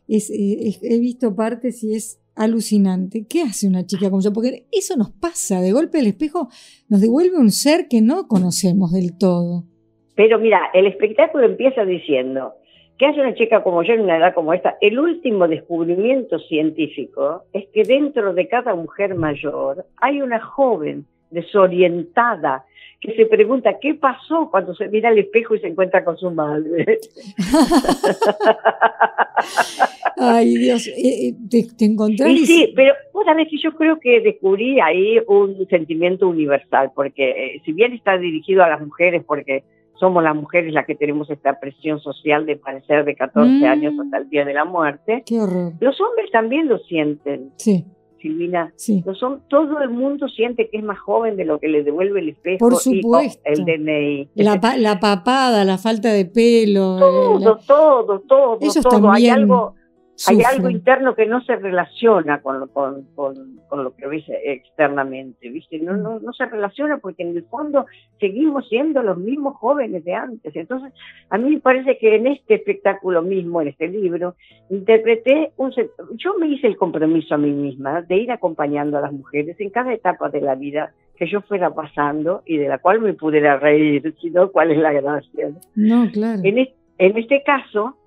Es, 0.08 0.30
eh, 0.30 0.78
he 0.84 1.00
visto 1.00 1.36
partes 1.36 1.84
y 1.84 1.96
es 1.96 2.22
alucinante. 2.36 3.26
¿Qué 3.28 3.42
hace 3.42 3.68
una 3.68 3.84
chica 3.84 4.12
como 4.12 4.22
yo? 4.22 4.32
Porque 4.32 4.66
eso 4.72 4.96
nos 4.96 5.10
pasa, 5.10 5.60
de 5.60 5.72
golpe 5.72 6.00
el 6.00 6.08
espejo 6.08 6.50
nos 6.88 7.02
devuelve 7.02 7.38
un 7.38 7.50
ser 7.50 7.88
que 7.90 8.02
no 8.02 8.28
conocemos 8.28 8.92
del 8.92 9.18
todo. 9.18 9.64
Pero 10.16 10.38
mira, 10.38 10.70
el 10.76 10.86
espectáculo 10.86 11.46
empieza 11.46 11.84
diciendo, 11.84 12.54
¿qué 13.04 13.10
hace 13.10 13.20
una 13.20 13.34
chica 13.34 13.62
como 13.64 13.84
yo 13.84 13.96
en 13.96 14.00
una 14.00 14.16
edad 14.16 14.34
como 14.34 14.54
esta? 14.54 14.78
El 14.80 14.98
último 14.98 15.50
descubrimiento 15.50 16.40
científico 16.40 17.44
es 17.52 17.68
que 17.74 17.84
dentro 17.84 18.34
de 18.34 18.48
cada 18.48 18.76
mujer 18.76 19.16
mayor 19.16 19.86
hay 19.98 20.22
una 20.22 20.40
joven 20.40 21.06
desorientada 21.30 22.64
que 23.02 23.14
se 23.14 23.26
pregunta 23.26 23.78
qué 23.82 23.96
pasó 23.96 24.48
cuando 24.50 24.74
se 24.74 24.88
mira 24.88 25.10
al 25.10 25.18
espejo 25.18 25.54
y 25.54 25.60
se 25.60 25.68
encuentra 25.68 26.06
con 26.06 26.18
su 26.18 26.32
madre. 26.32 27.00
Ay, 30.18 30.56
Dios, 30.56 30.88
eh, 30.88 30.94
eh, 30.96 31.34
te, 31.50 31.68
te 31.78 31.84
encontrás. 31.84 32.32
Sí, 32.46 32.72
pero 32.74 32.94
vos 33.12 33.26
sabés 33.26 33.50
que 33.50 33.58
yo 33.58 33.74
creo 33.74 34.00
que 34.00 34.22
descubrí 34.22 34.80
ahí 34.80 35.20
un 35.28 35.68
sentimiento 35.68 36.30
universal, 36.30 36.94
porque 36.96 37.32
eh, 37.32 37.62
si 37.66 37.74
bien 37.74 37.92
está 37.92 38.18
dirigido 38.18 38.64
a 38.64 38.70
las 38.70 38.80
mujeres, 38.80 39.26
porque 39.28 39.66
somos 40.04 40.22
las 40.22 40.36
mujeres 40.36 40.74
las 40.74 40.86
que 40.86 40.96
tenemos 40.96 41.30
esta 41.30 41.62
presión 41.62 41.98
social 42.02 42.46
de 42.46 42.58
parecer 42.58 43.06
de 43.06 43.16
14 43.16 43.50
mm. 43.50 43.64
años 43.64 43.94
hasta 44.04 44.18
el 44.18 44.30
día 44.30 44.44
de 44.44 44.54
la 44.54 44.66
muerte, 44.66 45.24
los 45.30 46.02
hombres 46.02 46.30
también 46.30 46.68
lo 46.68 46.78
sienten. 46.80 47.52
Sí. 47.56 47.86
Silvina. 48.22 48.74
Sí. 48.76 49.04
todo 49.50 49.80
el 49.82 49.90
mundo 49.90 50.28
siente 50.28 50.70
que 50.70 50.78
es 50.78 50.84
más 50.84 51.00
joven 51.00 51.38
de 51.38 51.46
lo 51.46 51.60
que 51.60 51.70
le 51.70 51.84
devuelve 51.84 52.20
el 52.20 52.30
espejo 52.30 52.58
Por 52.58 52.76
supuesto. 52.76 53.42
el 53.46 53.64
DNI. 53.66 54.30
La, 54.36 54.60
la, 54.78 55.00
papada, 55.00 55.64
la 55.64 55.78
falta 55.78 56.12
de 56.12 56.26
pelo. 56.26 56.98
Todo, 57.00 57.60
todo, 57.66 58.20
todo, 58.28 58.60
todo. 58.82 59.12
Hay 59.12 59.30
algo 59.30 59.76
hay 60.28 60.42
algo 60.44 60.70
interno 60.70 61.16
que 61.16 61.26
no 61.26 61.42
se 61.44 61.56
relaciona 61.56 62.42
con 62.42 62.60
lo, 62.60 62.68
con, 62.68 63.04
con, 63.16 63.84
lo 63.84 63.96
que 63.96 64.08
ves 64.08 64.24
externamente, 64.44 65.50
¿viste? 65.50 65.80
No, 65.80 65.98
no, 65.98 66.20
no 66.20 66.34
se 66.34 66.46
relaciona 66.46 66.98
porque 66.98 67.24
en 67.24 67.36
el 67.36 67.44
fondo 67.44 67.86
seguimos 68.20 68.68
siendo 68.70 69.02
los 69.02 69.18
mismos 69.18 69.56
jóvenes 69.58 70.04
de 70.04 70.14
antes. 70.14 70.56
Entonces, 70.56 70.94
a 71.30 71.38
mí 71.38 71.56
me 71.56 71.60
parece 71.60 71.98
que 71.98 72.16
en 72.16 72.28
este 72.28 72.56
espectáculo 72.56 73.22
mismo, 73.22 73.62
en 73.62 73.70
este 73.70 73.88
libro, 73.88 74.36
interpreté 74.70 75.52
un... 75.58 75.74
Yo 76.16 76.36
me 76.40 76.48
hice 76.48 76.68
el 76.68 76.78
compromiso 76.78 77.36
a 77.36 77.38
mí 77.38 77.52
misma 77.52 78.02
de 78.02 78.18
ir 78.18 78.32
acompañando 78.32 78.98
a 78.98 79.02
las 79.02 79.14
mujeres 79.14 79.60
en 79.60 79.70
cada 79.70 79.94
etapa 79.94 80.30
de 80.30 80.42
la 80.42 80.56
vida 80.56 80.94
que 81.18 81.28
yo 81.28 81.42
fuera 81.42 81.74
pasando 81.74 82.44
y 82.46 82.58
de 82.58 82.68
la 82.68 82.80
cual 82.80 83.02
me 83.02 83.14
pudiera 83.14 83.58
reír, 83.58 84.14
sino 84.22 84.52
cuál 84.52 84.72
es 84.72 84.78
la 84.78 84.92
gracia. 84.94 85.50
No, 85.76 86.10
claro. 86.12 86.42
En, 86.44 86.58
en 86.98 87.18
este 87.18 87.44
caso, 87.44 87.98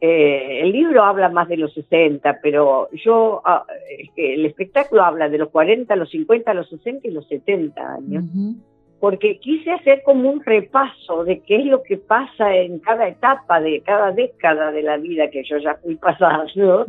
eh, 0.00 0.60
el 0.62 0.72
libro 0.72 1.04
habla 1.04 1.28
más 1.28 1.48
de 1.48 1.58
los 1.58 1.74
60, 1.74 2.38
pero 2.42 2.88
yo, 2.92 3.42
ah, 3.44 3.66
el 4.16 4.46
espectáculo 4.46 5.02
habla 5.02 5.28
de 5.28 5.36
los 5.36 5.50
40, 5.50 5.94
los 5.96 6.10
50, 6.10 6.54
los 6.54 6.70
60 6.70 7.06
y 7.06 7.10
los 7.10 7.28
70 7.28 7.94
años, 7.94 8.24
porque 8.98 9.38
quise 9.38 9.72
hacer 9.72 10.02
como 10.02 10.30
un 10.30 10.42
repaso 10.42 11.24
de 11.24 11.40
qué 11.40 11.56
es 11.56 11.66
lo 11.66 11.82
que 11.82 11.98
pasa 11.98 12.56
en 12.56 12.78
cada 12.78 13.08
etapa 13.08 13.60
de 13.60 13.82
cada 13.82 14.12
década 14.12 14.72
de 14.72 14.82
la 14.82 14.96
vida 14.96 15.28
que 15.28 15.42
yo 15.44 15.58
ya 15.58 15.74
fui 15.82 15.96
pasando, 15.96 16.86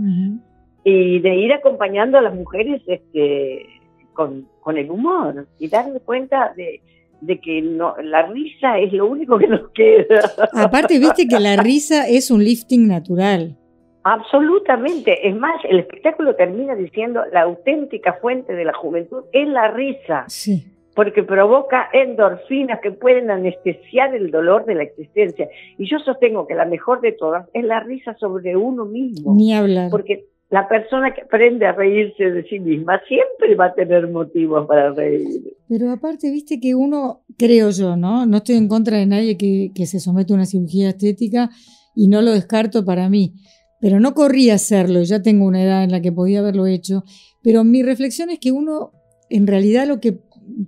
y 0.83 1.19
de 1.19 1.35
ir 1.35 1.53
acompañando 1.53 2.17
a 2.17 2.21
las 2.21 2.33
mujeres 2.33 2.81
este, 2.87 3.65
con, 4.13 4.47
con 4.61 4.77
el 4.77 4.89
humor 4.89 5.47
y 5.59 5.67
darme 5.67 5.99
cuenta 5.99 6.53
de 6.55 6.81
de 7.21 7.39
que 7.39 7.61
no, 7.61 7.95
la 8.03 8.23
risa 8.27 8.77
es 8.79 8.91
lo 8.91 9.05
único 9.05 9.37
que 9.37 9.47
nos 9.47 9.69
queda. 9.71 10.29
Aparte, 10.53 10.99
viste 10.99 11.27
que 11.27 11.39
la 11.39 11.55
risa 11.55 12.07
es 12.07 12.31
un 12.31 12.43
lifting 12.43 12.87
natural. 12.87 13.55
Absolutamente. 14.03 15.27
Es 15.27 15.35
más, 15.35 15.63
el 15.69 15.79
espectáculo 15.79 16.35
termina 16.35 16.75
diciendo 16.75 17.21
la 17.31 17.43
auténtica 17.43 18.13
fuente 18.13 18.53
de 18.53 18.65
la 18.65 18.73
juventud 18.73 19.23
es 19.31 19.47
la 19.47 19.69
risa. 19.69 20.25
Sí. 20.27 20.65
porque 20.93 21.23
provoca 21.23 21.87
endorfinas 21.93 22.81
que 22.81 22.91
pueden 22.91 23.31
anestesiar 23.31 24.13
el 24.13 24.29
dolor 24.29 24.65
de 24.65 24.75
la 24.75 24.83
existencia. 24.83 25.47
Y 25.77 25.89
yo 25.89 25.99
sostengo 25.99 26.47
que 26.47 26.53
la 26.53 26.65
mejor 26.65 26.99
de 26.99 27.13
todas 27.13 27.47
es 27.53 27.63
la 27.63 27.79
risa 27.79 28.13
sobre 28.19 28.57
uno 28.57 28.83
mismo. 28.83 29.33
Ni 29.33 29.53
hablar. 29.53 29.89
Porque 29.89 30.25
la 30.51 30.67
persona 30.67 31.13
que 31.13 31.21
aprende 31.21 31.65
a 31.65 31.71
reírse 31.71 32.25
de 32.25 32.43
sí 32.43 32.59
misma 32.59 33.01
siempre 33.07 33.55
va 33.55 33.67
a 33.67 33.73
tener 33.73 34.09
motivos 34.09 34.67
para 34.67 34.91
reír. 34.91 35.55
Pero 35.69 35.89
aparte, 35.89 36.29
viste 36.29 36.59
que 36.59 36.75
uno, 36.75 37.23
creo 37.37 37.69
yo, 37.69 37.95
¿no? 37.95 38.25
No 38.25 38.37
estoy 38.37 38.57
en 38.57 38.67
contra 38.67 38.97
de 38.97 39.05
nadie 39.05 39.37
que, 39.37 39.71
que 39.73 39.85
se 39.85 40.01
somete 40.01 40.33
a 40.33 40.35
una 40.35 40.45
cirugía 40.45 40.89
estética 40.89 41.49
y 41.95 42.09
no 42.09 42.21
lo 42.21 42.31
descarto 42.31 42.83
para 42.83 43.09
mí. 43.09 43.33
Pero 43.79 44.01
no 44.01 44.13
corría 44.13 44.55
hacerlo, 44.55 45.01
ya 45.03 45.21
tengo 45.21 45.45
una 45.45 45.63
edad 45.63 45.85
en 45.85 45.91
la 45.91 46.01
que 46.01 46.11
podía 46.11 46.39
haberlo 46.39 46.67
hecho. 46.67 47.05
Pero 47.41 47.63
mi 47.63 47.81
reflexión 47.81 48.29
es 48.29 48.39
que 48.39 48.51
uno, 48.51 48.91
en 49.29 49.47
realidad, 49.47 49.87
lo 49.87 50.01
que 50.01 50.19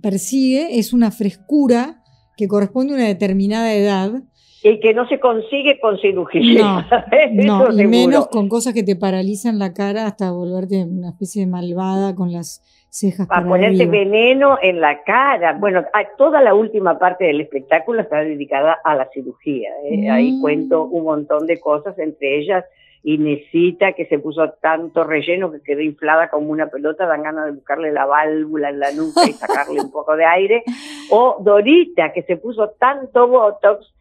persigue 0.02 0.78
es 0.78 0.94
una 0.94 1.10
frescura 1.10 2.02
que 2.38 2.48
corresponde 2.48 2.94
a 2.94 2.96
una 2.96 3.06
determinada 3.06 3.74
edad 3.74 4.22
y 4.70 4.80
que 4.80 4.94
no 4.94 5.06
se 5.08 5.20
consigue 5.20 5.78
con 5.78 5.98
cirugía. 5.98 6.86
No, 7.32 7.68
no 7.70 7.82
y 7.82 7.86
menos 7.86 8.28
con 8.28 8.48
cosas 8.48 8.72
que 8.72 8.82
te 8.82 8.96
paralizan 8.96 9.58
la 9.58 9.74
cara 9.74 10.06
hasta 10.06 10.32
volverte 10.32 10.84
una 10.84 11.10
especie 11.10 11.44
de 11.44 11.50
malvada 11.50 12.14
con 12.14 12.32
las 12.32 12.62
cejas. 12.88 13.26
A 13.30 13.44
ponerte 13.44 13.84
veneno 13.84 14.56
en 14.62 14.80
la 14.80 15.02
cara. 15.02 15.52
Bueno, 15.52 15.84
toda 16.16 16.40
la 16.40 16.54
última 16.54 16.98
parte 16.98 17.24
del 17.24 17.42
espectáculo 17.42 18.00
está 18.00 18.20
dedicada 18.20 18.78
a 18.82 18.94
la 18.94 19.06
cirugía. 19.12 19.68
¿eh? 19.84 20.08
Ahí 20.08 20.32
mm. 20.32 20.40
cuento 20.40 20.84
un 20.84 21.04
montón 21.04 21.46
de 21.46 21.60
cosas, 21.60 21.98
entre 21.98 22.38
ellas 22.38 22.64
Inesita, 23.02 23.92
que 23.92 24.06
se 24.06 24.18
puso 24.18 24.54
tanto 24.62 25.04
relleno 25.04 25.52
que 25.52 25.60
quedó 25.60 25.82
inflada 25.82 26.30
como 26.30 26.50
una 26.50 26.68
pelota, 26.68 27.06
dan 27.06 27.22
ganas 27.22 27.44
de 27.44 27.52
buscarle 27.52 27.92
la 27.92 28.06
válvula 28.06 28.70
en 28.70 28.80
la 28.80 28.92
nuca 28.92 29.28
y 29.28 29.32
sacarle 29.34 29.82
un 29.82 29.92
poco 29.92 30.16
de 30.16 30.24
aire. 30.24 30.64
O 31.10 31.36
Dorita, 31.38 32.14
que 32.14 32.22
se 32.22 32.38
puso 32.38 32.70
tanto 32.78 33.28
botox 33.28 33.93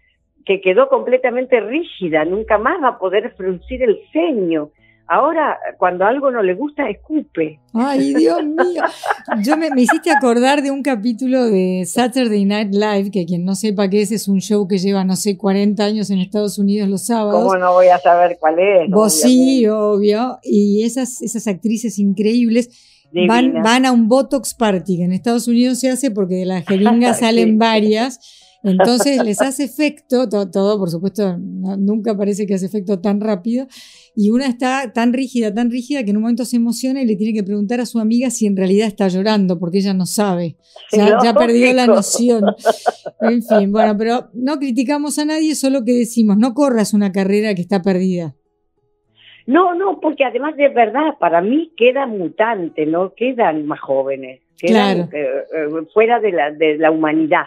que 0.46 0.62
quedó 0.62 0.90
completamente 0.90 1.60
rígida, 1.60 2.26
nunca 2.26 2.58
más 2.58 2.82
va 2.84 2.90
a 2.90 3.00
poder 3.00 3.34
fruncir 3.36 3.84
el 3.84 4.00
ceño. 4.12 4.70
Ahora, 5.06 5.60
cuando 5.78 6.06
algo 6.06 6.32
no 6.32 6.42
le 6.42 6.54
gusta, 6.54 6.90
escupe. 6.90 7.60
Ay, 7.74 8.14
Dios 8.14 8.42
mío. 8.46 8.84
Yo 9.44 9.58
me, 9.58 9.68
hiciste 9.76 10.10
acordar 10.10 10.62
de 10.62 10.72
un 10.72 10.82
capítulo 10.82 11.44
de 11.46 11.84
Saturday 11.86 12.46
Night 12.46 12.74
Live, 12.74 13.12
que 13.12 13.26
quien 13.26 13.44
no 13.44 13.54
sepa 13.54 13.90
qué 13.90 14.02
es, 14.02 14.14
es 14.14 14.30
un 14.30 14.40
show 14.40 14.66
que 14.66 14.78
lleva, 14.78 15.04
no 15.04 15.18
sé, 15.18 15.38
40 15.38 15.84
años 15.84 16.10
en 16.10 16.20
Estados 16.20 16.58
Unidos 16.58 16.88
los 16.88 17.06
sábados. 17.06 17.44
¿Cómo 17.44 17.58
no 17.58 17.74
voy 17.74 17.90
a 17.90 17.98
saber 18.00 18.38
cuál 18.40 18.60
es? 18.60 18.90
Vos 18.90 19.20
sí, 19.22 19.68
obvio. 19.68 20.40
Y 20.42 20.84
esas, 20.84 21.22
esas 21.22 21.48
actrices 21.48 22.00
increíbles 22.00 23.10
van, 23.28 23.62
van 23.62 23.86
a 23.86 23.92
un 23.92 24.08
Botox 24.08 24.54
Party, 24.54 24.98
que 24.98 25.04
en 25.04 25.12
Estados 25.12 25.50
Unidos 25.50 25.80
se 25.80 25.90
hace 25.90 26.12
porque 26.12 26.36
de 26.36 26.46
la 26.46 26.62
jeringa 26.62 27.14
salen 27.14 27.58
varias 27.58 28.43
entonces 28.64 29.22
les 29.24 29.42
hace 29.42 29.66
efecto, 29.66 30.30
todo, 30.30 30.80
por 30.80 30.90
supuesto, 30.90 31.38
nunca 31.38 32.16
parece 32.16 32.48
que 32.48 32.54
hace 32.54 32.66
efecto 32.66 33.00
tan 33.02 33.20
rápido, 33.20 33.68
y 34.16 34.30
una 34.30 34.48
está 34.48 34.94
tan 34.94 35.12
rígida, 35.12 35.54
tan 35.54 35.70
rígida 35.70 36.04
que 36.04 36.12
en 36.12 36.18
un 36.18 36.24
momento 36.24 36.46
se 36.46 36.56
emociona 36.56 37.02
y 37.02 37.06
le 37.06 37.16
tiene 37.16 37.34
que 37.34 37.44
preguntar 37.44 37.82
a 37.82 37.86
su 37.86 38.00
amiga 38.00 38.30
si 38.30 38.46
en 38.46 38.56
realidad 38.56 38.88
está 38.88 39.08
llorando, 39.10 39.60
porque 39.60 39.80
ella 39.80 39.94
no 39.94 40.06
sabe, 40.06 40.56
ya, 40.92 41.18
ya 41.22 41.34
perdió 41.34 41.74
la 41.74 41.88
noción. 41.88 42.46
En 43.20 43.44
fin, 43.44 43.72
bueno, 43.72 43.98
pero 43.98 44.30
no 44.34 44.58
criticamos 44.58 45.20
a 45.20 45.26
nadie, 45.26 45.56
solo 45.56 45.84
que 45.84 45.94
decimos, 45.94 46.38
no 46.38 46.54
corras 46.54 46.94
una 46.94 47.12
carrera 47.12 47.54
que 47.56 47.62
está 47.62 47.82
perdida. 47.82 48.36
No, 49.46 49.76
no, 49.76 50.00
porque 50.00 50.24
además 50.24 50.56
de 50.56 50.70
verdad, 50.70 51.18
para 51.20 51.42
mí 51.42 51.74
queda 51.76 52.06
mutante, 52.06 52.86
no 52.86 53.14
quedan 53.14 53.66
más 53.66 53.82
jóvenes, 53.82 54.42
quedan 54.58 55.10
eh, 55.12 55.28
eh, 55.54 55.68
fuera 55.94 56.20
de 56.20 56.32
la, 56.32 56.52
de 56.52 56.78
la 56.78 56.92
humanidad. 56.92 57.46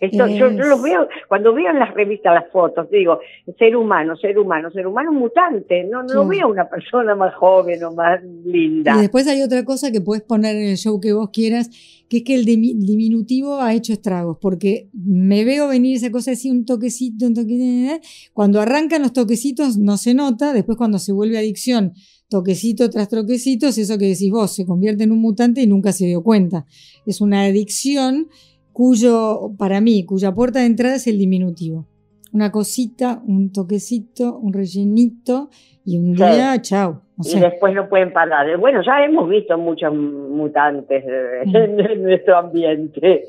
Esto, 0.00 0.28
yo, 0.28 0.48
lo 0.50 0.80
veo, 0.80 1.08
cuando 1.26 1.52
veo 1.52 1.70
en 1.70 1.80
las 1.80 1.92
revistas 1.92 2.32
las 2.32 2.50
fotos, 2.52 2.88
digo, 2.88 3.18
ser 3.58 3.76
humano, 3.76 4.16
ser 4.16 4.38
humano, 4.38 4.70
ser 4.70 4.86
humano 4.86 5.12
mutante, 5.12 5.82
no, 5.84 6.04
no 6.04 6.26
veo 6.26 6.48
una 6.48 6.68
persona 6.68 7.16
más 7.16 7.34
joven 7.34 7.82
o 7.82 7.92
más 7.92 8.22
linda. 8.44 8.94
Y 8.96 9.00
después 9.00 9.26
hay 9.26 9.42
otra 9.42 9.64
cosa 9.64 9.90
que 9.90 10.00
puedes 10.00 10.22
poner 10.22 10.54
en 10.54 10.68
el 10.68 10.76
show 10.76 11.00
que 11.00 11.12
vos 11.12 11.30
quieras, 11.32 11.68
que 12.08 12.18
es 12.18 12.22
que 12.22 12.36
el 12.36 12.44
diminutivo 12.44 13.60
ha 13.60 13.74
hecho 13.74 13.92
estragos, 13.92 14.38
porque 14.40 14.88
me 14.92 15.44
veo 15.44 15.66
venir 15.66 15.96
esa 15.96 16.12
cosa 16.12 16.30
así, 16.30 16.48
un 16.48 16.64
toquecito, 16.64 17.26
un 17.26 17.34
toquecito, 17.34 18.00
cuando 18.32 18.60
arrancan 18.60 19.02
los 19.02 19.12
toquecitos 19.12 19.78
no 19.78 19.96
se 19.96 20.14
nota, 20.14 20.52
después 20.52 20.78
cuando 20.78 21.00
se 21.00 21.12
vuelve 21.12 21.38
adicción, 21.38 21.92
toquecito 22.30 22.88
tras 22.88 23.08
toquecito, 23.08 23.66
es 23.66 23.78
eso 23.78 23.98
que 23.98 24.06
decís 24.06 24.30
vos, 24.30 24.54
se 24.54 24.64
convierte 24.64 25.02
en 25.02 25.10
un 25.10 25.20
mutante 25.20 25.60
y 25.60 25.66
nunca 25.66 25.92
se 25.92 26.06
dio 26.06 26.22
cuenta. 26.22 26.66
Es 27.04 27.20
una 27.20 27.42
adicción 27.42 28.28
cuyo, 28.78 29.50
para 29.58 29.80
mí, 29.80 30.06
cuya 30.06 30.30
puerta 30.30 30.60
de 30.60 30.66
entrada 30.66 30.94
es 30.94 31.08
el 31.08 31.18
diminutivo. 31.18 31.86
Una 32.32 32.52
cosita, 32.52 33.20
un 33.26 33.52
toquecito, 33.52 34.38
un 34.38 34.52
rellenito 34.52 35.48
y 35.84 35.98
un 35.98 36.14
día, 36.14 36.62
chao. 36.62 37.02
Y 37.24 37.40
después 37.40 37.74
no 37.74 37.88
pueden 37.88 38.12
parar. 38.12 38.56
Bueno, 38.58 38.80
ya 38.86 39.04
hemos 39.04 39.28
visto 39.28 39.58
muchos 39.58 39.92
mutantes 39.92 41.02
eh, 41.04 41.42
mm. 41.44 41.56
en, 41.56 42.02
nuestro 42.04 42.36
ambiente. 42.36 43.24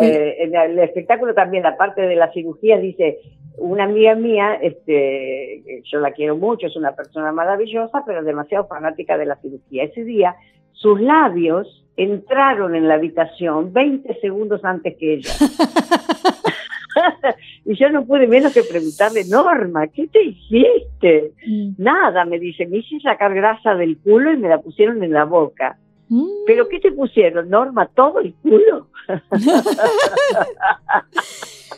Eh, 0.00 0.36
en 0.38 0.54
el 0.54 0.78
espectáculo 0.78 1.34
también, 1.34 1.64
la 1.64 1.76
parte 1.76 2.00
de 2.00 2.16
la 2.16 2.32
cirugía, 2.32 2.78
dice, 2.78 3.18
una 3.58 3.84
amiga 3.84 4.14
mía, 4.14 4.54
este, 4.62 5.82
yo 5.92 6.00
la 6.00 6.12
quiero 6.12 6.38
mucho, 6.38 6.68
es 6.68 6.76
una 6.76 6.96
persona 6.96 7.32
maravillosa, 7.32 8.02
pero 8.06 8.24
demasiado 8.24 8.66
fanática 8.66 9.18
de 9.18 9.26
la 9.26 9.36
cirugía. 9.36 9.84
Ese 9.84 10.04
día, 10.04 10.36
sus 10.72 10.98
labios 11.02 11.85
entraron 11.96 12.74
en 12.74 12.88
la 12.88 12.94
habitación 12.94 13.72
20 13.72 14.20
segundos 14.20 14.64
antes 14.64 14.96
que 14.98 15.14
ella. 15.14 15.30
y 17.64 17.76
yo 17.76 17.90
no 17.90 18.04
pude 18.04 18.26
menos 18.26 18.52
que 18.52 18.62
preguntarle, 18.62 19.24
Norma, 19.24 19.86
¿qué 19.88 20.06
te 20.06 20.22
hiciste? 20.22 21.32
Mm. 21.46 21.70
Nada, 21.78 22.24
me 22.24 22.38
dice, 22.38 22.66
me 22.66 22.78
hice 22.78 23.00
sacar 23.00 23.34
grasa 23.34 23.74
del 23.74 23.98
culo 23.98 24.32
y 24.32 24.36
me 24.36 24.48
la 24.48 24.60
pusieron 24.60 25.02
en 25.02 25.12
la 25.12 25.24
boca. 25.24 25.78
Mm. 26.08 26.44
¿Pero 26.46 26.68
qué 26.68 26.80
te 26.80 26.92
pusieron, 26.92 27.48
Norma? 27.48 27.88
¿Todo 27.94 28.20
el 28.20 28.34
culo? 28.34 28.88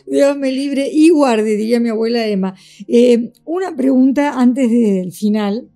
Dios 0.05 0.37
me 0.37 0.51
libre 0.51 0.87
y 0.91 1.09
guarde, 1.09 1.55
diría 1.55 1.79
mi 1.79 1.89
abuela 1.89 2.27
Emma. 2.27 2.55
Eh, 2.87 3.31
una 3.45 3.75
pregunta 3.75 4.39
antes 4.39 4.69
del 4.69 5.11
final. 5.11 5.67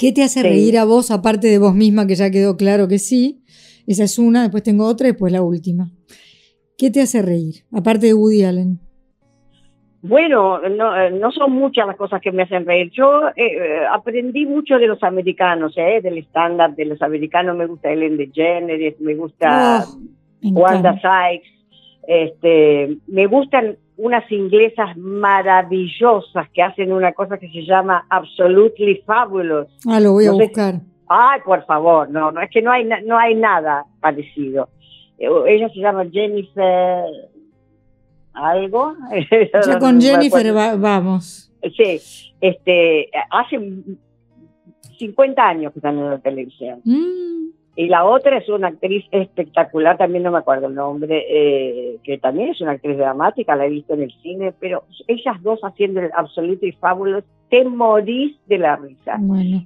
¿Qué 0.00 0.12
te 0.12 0.22
hace 0.22 0.42
reír 0.42 0.78
a 0.78 0.86
vos, 0.86 1.10
aparte 1.10 1.48
de 1.48 1.58
vos 1.58 1.74
misma, 1.74 2.06
que 2.06 2.14
ya 2.14 2.30
quedó 2.30 2.56
claro 2.56 2.88
que 2.88 2.98
sí? 2.98 3.44
Esa 3.86 4.04
es 4.04 4.18
una, 4.18 4.40
después 4.40 4.62
tengo 4.62 4.86
otra 4.86 5.06
y 5.08 5.10
después 5.10 5.30
la 5.30 5.42
última. 5.42 5.90
¿Qué 6.78 6.90
te 6.90 7.02
hace 7.02 7.20
reír, 7.20 7.64
aparte 7.70 8.06
de 8.06 8.14
Woody 8.14 8.44
Allen? 8.44 8.80
Bueno, 10.00 10.58
no, 10.70 10.96
eh, 10.96 11.10
no 11.10 11.30
son 11.32 11.52
muchas 11.52 11.86
las 11.86 11.98
cosas 11.98 12.22
que 12.22 12.32
me 12.32 12.44
hacen 12.44 12.64
reír. 12.64 12.90
Yo 12.92 13.28
eh, 13.28 13.34
eh, 13.36 13.86
aprendí 13.92 14.46
mucho 14.46 14.78
de 14.78 14.86
los 14.86 15.02
americanos, 15.02 15.74
¿eh? 15.76 16.00
del 16.02 16.16
estándar 16.16 16.74
de 16.74 16.86
los 16.86 17.02
americanos. 17.02 17.54
Me 17.54 17.66
gusta 17.66 17.92
Ellen 17.92 18.16
DeGeneres, 18.16 18.98
me 19.00 19.14
gusta 19.16 19.84
oh, 19.86 20.48
Wanda 20.50 20.94
Sykes. 20.94 21.50
Este, 22.08 22.96
me 23.06 23.26
gustan 23.26 23.76
unas 24.00 24.30
inglesas 24.32 24.96
maravillosas 24.96 26.48
que 26.54 26.62
hacen 26.62 26.90
una 26.90 27.12
cosa 27.12 27.36
que 27.36 27.50
se 27.50 27.66
llama 27.66 28.06
Absolutely 28.08 29.02
Fabulous. 29.06 29.68
Ah, 29.86 30.00
lo 30.00 30.12
voy 30.12 30.26
a 30.26 30.32
buscar. 30.32 30.80
Ay, 31.06 31.40
por 31.44 31.64
favor, 31.66 32.08
no, 32.08 32.32
no, 32.32 32.40
es 32.40 32.50
que 32.50 32.62
no 32.62 32.72
hay, 32.72 32.88
no 33.04 33.18
hay 33.18 33.34
nada 33.34 33.84
parecido. 34.00 34.70
Eh, 35.18 35.28
ella 35.48 35.68
se 35.68 35.80
llama 35.80 36.06
Jennifer 36.10 37.04
algo. 38.32 38.94
Ya 39.66 39.78
con 39.78 40.00
Jennifer 40.00 40.52
vamos. 40.78 41.52
Sí, 41.76 42.00
este, 42.40 43.10
hace 43.30 43.58
50 44.98 45.42
años 45.42 45.72
que 45.72 45.78
están 45.78 45.98
en 45.98 46.10
la 46.10 46.18
televisión. 46.18 46.80
Mm. 46.84 47.50
Y 47.80 47.88
la 47.88 48.04
otra 48.04 48.36
es 48.36 48.46
una 48.50 48.68
actriz 48.68 49.06
espectacular, 49.10 49.96
también 49.96 50.24
no 50.24 50.30
me 50.30 50.36
acuerdo 50.36 50.66
el 50.66 50.74
nombre, 50.74 51.24
eh, 51.30 51.96
que 52.04 52.18
también 52.18 52.50
es 52.50 52.60
una 52.60 52.72
actriz 52.72 52.98
dramática, 52.98 53.56
la 53.56 53.64
he 53.64 53.70
visto 53.70 53.94
en 53.94 54.02
el 54.02 54.12
cine, 54.20 54.52
pero 54.60 54.84
ellas 55.08 55.42
dos 55.42 55.60
haciendo 55.62 56.00
el 56.00 56.10
y 56.60 56.72
Fabulous, 56.72 57.24
te 57.48 57.64
morís 57.64 58.36
de 58.48 58.58
la 58.58 58.76
risa. 58.76 59.18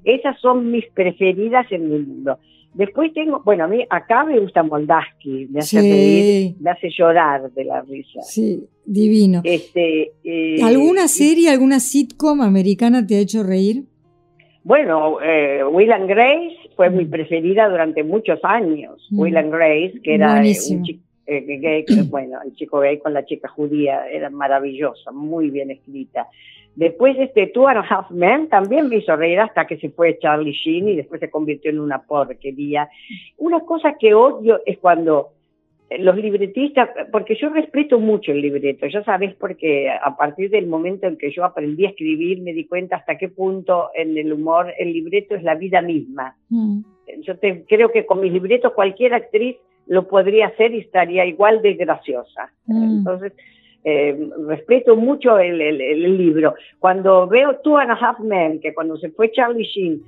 Esas 0.05 0.39
son 0.41 0.71
mis 0.71 0.87
preferidas 0.93 1.67
en 1.73 1.93
el 1.93 2.07
mundo. 2.07 2.39
Después 2.75 3.13
tengo, 3.15 3.43
bueno, 3.45 3.65
a 3.65 3.67
mí 3.67 3.85
acá 3.91 4.23
me 4.23 4.39
gusta 4.39 4.63
Moldaski, 4.63 5.49
me 5.51 5.59
hace 5.59 5.81
reír, 5.81 6.55
me 6.61 6.71
hace 6.71 6.91
llorar 6.97 7.51
de 7.51 7.65
la 7.65 7.83
risa. 7.83 8.23
Sí, 8.23 8.65
divino. 8.85 9.41
Este, 9.43 10.13
eh, 10.23 10.63
¿Alguna 10.63 11.09
serie, 11.09 11.51
alguna 11.51 11.81
sitcom 11.81 12.43
americana 12.43 13.05
te 13.05 13.17
ha 13.17 13.19
hecho 13.19 13.43
reír? 13.43 13.87
Bueno, 14.63 15.21
eh, 15.21 15.63
Will 15.65 15.93
and 15.93 16.09
Grace 16.09 16.64
fue 16.75 16.91
mi 16.91 17.05
preferida 17.05 17.69
durante 17.69 18.03
muchos 18.05 18.41
años. 18.43 19.07
Mm. 19.11 19.19
Will 19.19 19.37
and 19.37 19.53
Grace, 19.53 20.01
que 20.03 20.15
era 20.15 20.35
un 20.35 20.83
chico 20.83 21.01
eh, 21.27 21.59
gay, 21.59 21.85
bueno, 22.11 22.39
el 22.45 22.55
chico 22.55 22.81
gay 22.81 22.99
con 22.99 23.15
la 23.15 23.25
chica 23.25 23.49
judía, 23.49 24.07
era 24.09 24.31
maravillosa, 24.31 25.11
muy 25.13 25.51
bien 25.51 25.71
escrita. 25.71 26.29
Después 26.77 27.17
este 27.19 27.47
Two 27.49 27.69
and 27.69 27.79
a 27.79 27.87
Half 27.89 28.11
Men 28.11 28.49
también 28.49 28.89
me 28.89 28.97
hizo 28.97 29.15
reír 29.15 29.39
hasta 29.39 29.65
que 29.67 29.77
se 29.77 29.91
fue 29.91 30.19
Charlie 30.19 30.53
Sheen 30.53 30.89
y 30.89 30.97
después 30.97 31.21
se 31.21 31.31
convirtió 31.31 31.71
en 31.71 31.79
una 31.79 32.03
porquería. 32.03 32.89
Una 33.39 33.61
cosa 33.61 33.95
que 33.99 34.13
odio 34.13 34.61
es 34.67 34.79
cuando 34.79 35.34
los 35.99 36.17
libretistas, 36.17 36.89
porque 37.11 37.37
yo 37.37 37.49
respeto 37.51 37.99
mucho 37.99 38.33
el 38.33 38.41
libreto, 38.41 38.87
ya 38.87 39.03
sabes, 39.05 39.35
porque 39.35 39.91
a 39.91 40.17
partir 40.17 40.51
del 40.51 40.67
momento 40.67 41.07
en 41.07 41.17
que 41.17 41.31
yo 41.31 41.45
aprendí 41.45 41.87
a 41.87 41.91
escribir 41.91 42.41
me 42.41 42.53
di 42.53 42.67
cuenta 42.67 42.97
hasta 42.97 43.19
qué 43.19 43.29
punto 43.29 43.91
en 43.95 44.17
el 44.17 44.33
humor 44.33 44.73
el 44.79 44.93
libreto 44.93 45.35
es 45.35 45.43
la 45.43 45.55
vida 45.55 45.83
misma. 45.83 46.37
Mm. 46.49 46.81
Yo 47.23 47.37
te, 47.39 47.65
creo 47.65 47.91
que 47.91 48.07
con 48.07 48.21
mis 48.21 48.33
libretos 48.33 48.73
cualquier 48.73 49.15
actriz 49.15 49.57
lo 49.87 50.09
podría 50.09 50.47
hacer 50.47 50.75
y 50.75 50.81
estaría 50.81 51.27
igual 51.27 51.63
de 51.63 51.75
graciosa. 51.75 52.51
Mm. 52.67 52.99
Entonces, 52.99 53.33
eh, 53.85 54.31
respeto 54.47 54.97
mucho 54.97 55.39
el, 55.39 55.61
el, 55.61 56.17
libro. 56.17 56.55
Cuando 56.79 57.27
veo 57.27 57.57
Two 57.63 57.77
and 57.77 57.91
a 57.91 57.95
Half 57.95 58.21
Men, 58.21 58.61
que 58.61 58.73
cuando 58.73 58.97
se 58.97 59.11
fue 59.11 59.31
Charlie 59.31 59.65
Sheen, 59.65 60.03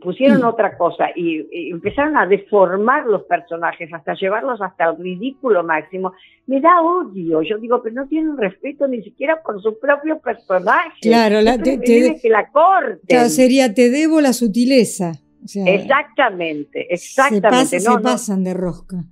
pusieron 0.00 0.44
otra 0.44 0.76
cosa 0.76 1.06
y, 1.14 1.70
empezaron 1.70 2.16
a 2.16 2.26
deformar 2.26 3.06
los 3.06 3.22
personajes 3.24 3.92
hasta 3.92 4.14
llevarlos 4.14 4.60
hasta 4.60 4.90
el 4.90 4.98
ridículo 4.98 5.62
máximo, 5.64 6.12
me 6.46 6.60
da 6.60 6.80
odio. 6.80 7.42
Yo 7.42 7.58
digo, 7.58 7.82
pero 7.82 7.94
no 7.94 8.08
tienen 8.08 8.36
respeto 8.36 8.88
ni 8.88 9.02
siquiera 9.02 9.42
por 9.42 9.60
su 9.62 9.78
propio 9.78 10.18
personaje. 10.20 10.98
Claro, 11.02 11.40
la, 11.40 11.58
te, 11.58 11.78
que 11.80 12.28
la 12.28 12.50
corte 12.50 13.28
sería 13.28 13.74
te 13.74 13.90
debo 13.90 14.20
la 14.20 14.32
sutileza. 14.32 15.12
exactamente, 15.54 16.92
exactamente. 16.92 17.80
Se, 17.80 17.90
pasan 18.02 18.44
de 18.44 18.54
rosca. 18.54 19.04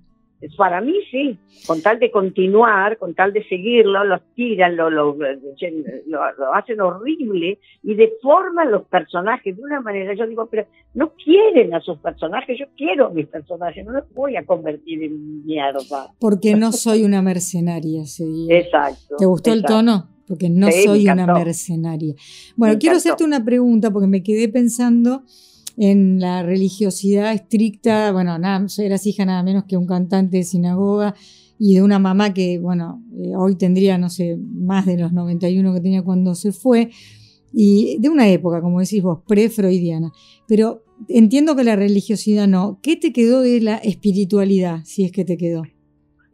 Para 0.57 0.80
mí 0.80 0.95
sí, 1.11 1.38
con 1.66 1.80
tal 1.82 1.99
de 1.99 2.11
continuar, 2.11 2.99
con 2.99 3.14
tal 3.14 3.32
de 3.32 3.47
seguirlo, 3.49 4.05
los 4.05 4.20
tiran, 4.34 4.76
lo, 4.76 4.90
lo, 4.90 5.16
hacen 6.55 6.80
horrible 6.80 7.59
y 7.82 7.95
deforman 7.95 8.70
los 8.70 8.84
personajes 8.86 9.57
de 9.57 9.62
una 9.62 9.80
manera. 9.80 10.14
Yo 10.14 10.26
digo, 10.26 10.47
pero 10.47 10.66
no 10.95 11.12
quieren 11.12 11.74
a 11.74 11.80
sus 11.80 11.99
personajes, 11.99 12.59
yo 12.59 12.66
quiero 12.76 13.07
a 13.07 13.11
mis 13.11 13.26
personajes, 13.26 13.84
no 13.84 13.92
los 13.92 14.12
voy 14.12 14.36
a 14.36 14.45
convertir 14.45 15.03
en 15.03 15.45
mierda. 15.45 16.12
Porque 16.18 16.55
no 16.55 16.72
soy 16.72 17.05
una 17.05 17.22
mercenaria, 17.22 18.05
se 18.07 18.24
Exacto. 18.49 19.16
¿Te 19.18 19.26
gustó 19.26 19.53
el 19.53 19.62
tono? 19.62 20.11
Porque 20.26 20.49
no 20.49 20.70
soy 20.70 21.09
una 21.09 21.26
mercenaria. 21.26 22.14
Bueno, 22.57 22.78
quiero 22.78 22.97
hacerte 22.97 23.24
una 23.24 23.45
pregunta 23.45 23.90
porque 23.90 24.09
me 24.09 24.22
quedé 24.22 24.49
pensando 24.49 25.22
en 25.77 26.20
la 26.20 26.43
religiosidad 26.43 27.33
estricta, 27.33 28.12
bueno, 28.12 28.39
nada, 28.39 28.66
eras 28.79 29.07
hija 29.07 29.25
nada 29.25 29.43
menos 29.43 29.64
que 29.64 29.77
un 29.77 29.87
cantante 29.87 30.39
de 30.39 30.45
sinagoga 30.45 31.14
y 31.59 31.75
de 31.75 31.83
una 31.83 31.99
mamá 31.99 32.35
que, 32.35 32.59
bueno, 32.59 33.03
eh, 33.16 33.35
hoy 33.37 33.57
tendría, 33.57 33.99
no 33.99 34.11
sé, 34.11 34.37
más 34.37 34.87
de 34.87 34.99
los 34.99 35.12
91 35.12 35.75
que 35.75 35.81
tenía 35.81 36.03
cuando 36.03 36.35
se 36.35 36.53
fue, 36.53 36.91
y 37.53 37.99
de 38.01 38.09
una 38.09 38.29
época, 38.29 38.61
como 38.61 38.81
decís 38.81 39.03
vos, 39.03 39.20
pre-freudiana. 39.27 40.12
Pero 40.49 40.85
entiendo 41.09 41.55
que 41.55 41.62
la 41.62 41.77
religiosidad 41.77 42.49
no. 42.49 42.81
¿Qué 42.83 42.97
te 42.97 43.12
quedó 43.12 43.43
de 43.43 43.61
la 43.61 43.77
espiritualidad, 43.77 44.81
si 44.85 45.05
es 45.05 45.12
que 45.12 45.25
te 45.25 45.37
quedó? 45.37 45.62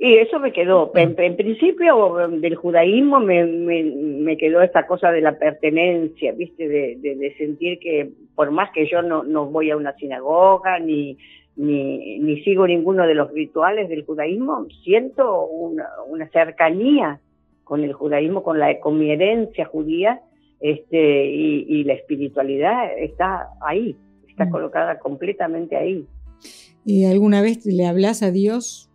Y 0.02 0.16
eso 0.16 0.40
me 0.40 0.50
quedó. 0.50 0.90
En, 0.94 1.14
principio 1.36 2.16
del 2.30 2.54
judaísmo 2.54 3.20
me, 3.20 3.44
me, 3.44 4.38
quedó 4.38 4.62
esta 4.62 4.86
cosa 4.86 5.12
de 5.12 5.20
la 5.20 5.38
pertenencia, 5.38 6.32
¿viste? 6.32 6.66
De, 6.66 6.96
de, 6.96 7.34
sentir 7.36 7.78
que 7.80 8.08
por 8.34 8.50
más 8.50 8.70
que 8.72 8.88
yo 8.90 9.02
no, 9.02 9.24
no 9.24 9.44
voy 9.44 9.70
a 9.70 9.76
una 9.76 9.94
sinagoga 9.96 10.78
ni, 10.78 11.18
ni, 11.56 12.18
ni, 12.18 12.42
sigo 12.44 12.66
ninguno 12.66 13.06
de 13.06 13.14
los 13.14 13.30
rituales 13.30 13.90
del 13.90 14.06
judaísmo, 14.06 14.66
siento 14.82 15.44
una, 15.44 15.86
una 16.08 16.26
cercanía 16.30 17.20
con 17.64 17.84
el 17.84 17.92
judaísmo, 17.92 18.42
con, 18.42 18.58
la, 18.58 18.80
con 18.80 18.98
mi 18.98 19.10
herencia 19.10 19.66
judía, 19.66 20.22
este, 20.60 21.26
y, 21.26 21.66
y 21.68 21.84
la 21.84 21.92
espiritualidad 21.92 22.98
está 22.98 23.50
ahí, 23.60 23.94
está 24.26 24.46
mm. 24.46 24.50
colocada 24.50 24.98
completamente 24.98 25.76
ahí. 25.76 26.06
¿Y 26.86 27.04
alguna 27.04 27.42
vez 27.42 27.66
le 27.66 27.84
hablas 27.84 28.22
a 28.22 28.30
Dios 28.30 28.89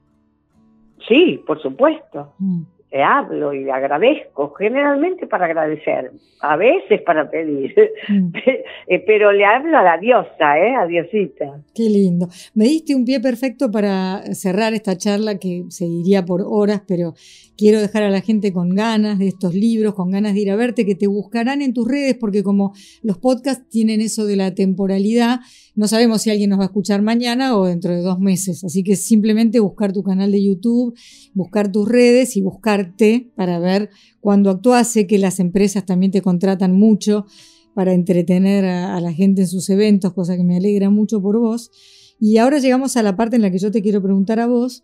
Sí, 1.08 1.44
por 1.46 1.62
supuesto. 1.62 2.34
Mm. 2.40 2.62
Le 2.92 3.04
hablo 3.04 3.52
y 3.52 3.66
le 3.66 3.72
agradezco, 3.74 4.54
generalmente 4.54 5.28
para 5.28 5.46
agradecer, 5.46 6.14
a 6.40 6.56
veces 6.56 7.02
para 7.02 7.30
pedir, 7.30 7.76
mm. 8.08 8.32
eh, 8.88 9.04
pero 9.06 9.34
le 9.34 9.44
hablo 9.44 9.78
a 9.78 9.84
la 9.84 9.98
diosa, 9.98 10.58
¿eh? 10.58 10.76
a 10.76 10.86
Diosita. 10.86 11.62
Qué 11.74 11.84
lindo. 11.84 12.28
Me 12.54 12.64
diste 12.66 12.96
un 12.96 13.04
pie 13.04 13.20
perfecto 13.20 13.70
para 13.70 14.22
cerrar 14.34 14.74
esta 14.74 14.98
charla 14.98 15.38
que 15.38 15.66
seguiría 15.70 16.24
por 16.24 16.42
horas, 16.42 16.84
pero 16.88 17.16
quiero 17.58 17.80
dejar 17.82 18.04
a 18.04 18.10
la 18.10 18.22
gente 18.22 18.52
con 18.54 18.70
ganas 18.70 19.20
de 19.20 19.28
estos 19.28 19.54
libros, 19.54 19.94
con 19.94 20.12
ganas 20.12 20.34
de 20.34 20.42
ir 20.42 20.52
a 20.52 20.56
verte, 20.56 20.86
que 20.86 20.96
te 20.96 21.08
buscarán 21.08 21.62
en 21.62 21.74
tus 21.74 21.88
redes, 21.88 22.16
porque 22.20 22.44
como 22.44 22.74
los 23.02 23.18
podcasts 23.18 23.66
tienen 23.70 24.02
eso 24.02 24.26
de 24.26 24.36
la 24.36 24.54
temporalidad, 24.54 25.40
no 25.76 25.88
sabemos 25.88 26.22
si 26.22 26.30
alguien 26.30 26.50
nos 26.50 26.60
va 26.60 26.64
a 26.64 26.68
escuchar 26.68 27.02
mañana 27.02 27.58
o 27.58 27.66
dentro 27.66 27.94
de 27.94 28.02
dos 28.02 28.20
meses. 28.20 28.64
Así 28.64 28.84
que 28.84 28.96
simplemente 28.96 29.60
buscar 29.60 29.94
tu 29.94 30.04
canal 30.04 30.32
de 30.32 30.44
YouTube, 30.44 30.96
buscar 31.34 31.72
tus 31.72 31.88
redes 31.88 32.38
y 32.38 32.42
buscarte 32.42 33.32
para 33.36 33.60
ver 33.60 33.90
cuando 34.20 34.50
actúas. 34.50 34.88
Sé 34.88 35.08
que 35.08 35.18
las 35.18 35.40
empresas 35.40 35.86
también 35.86 36.12
te 36.12 36.22
contratan 36.22 36.74
mucho 36.74 37.26
para 37.74 37.94
entretener 37.94 38.64
a, 38.66 39.00
la 39.02 39.12
gente 39.12 39.42
en 39.42 39.48
sus 39.50 39.70
eventos, 39.70 40.14
cosa 40.14 40.38
que 40.38 40.44
me 40.44 40.56
alegra 40.56 40.90
mucho 40.90 41.22
por 41.22 41.38
vos. 41.38 41.72
Y 42.20 42.38
ahora 42.38 42.60
llegamos 42.60 42.96
a 42.96 43.04
la 43.04 43.18
parte 43.18 43.36
en 43.36 43.42
la 43.42 43.52
que 43.52 43.60
yo 43.60 43.70
te 43.70 43.82
quiero 43.82 44.02
preguntar 44.02 44.40
a 44.40 44.48
vos, 44.48 44.82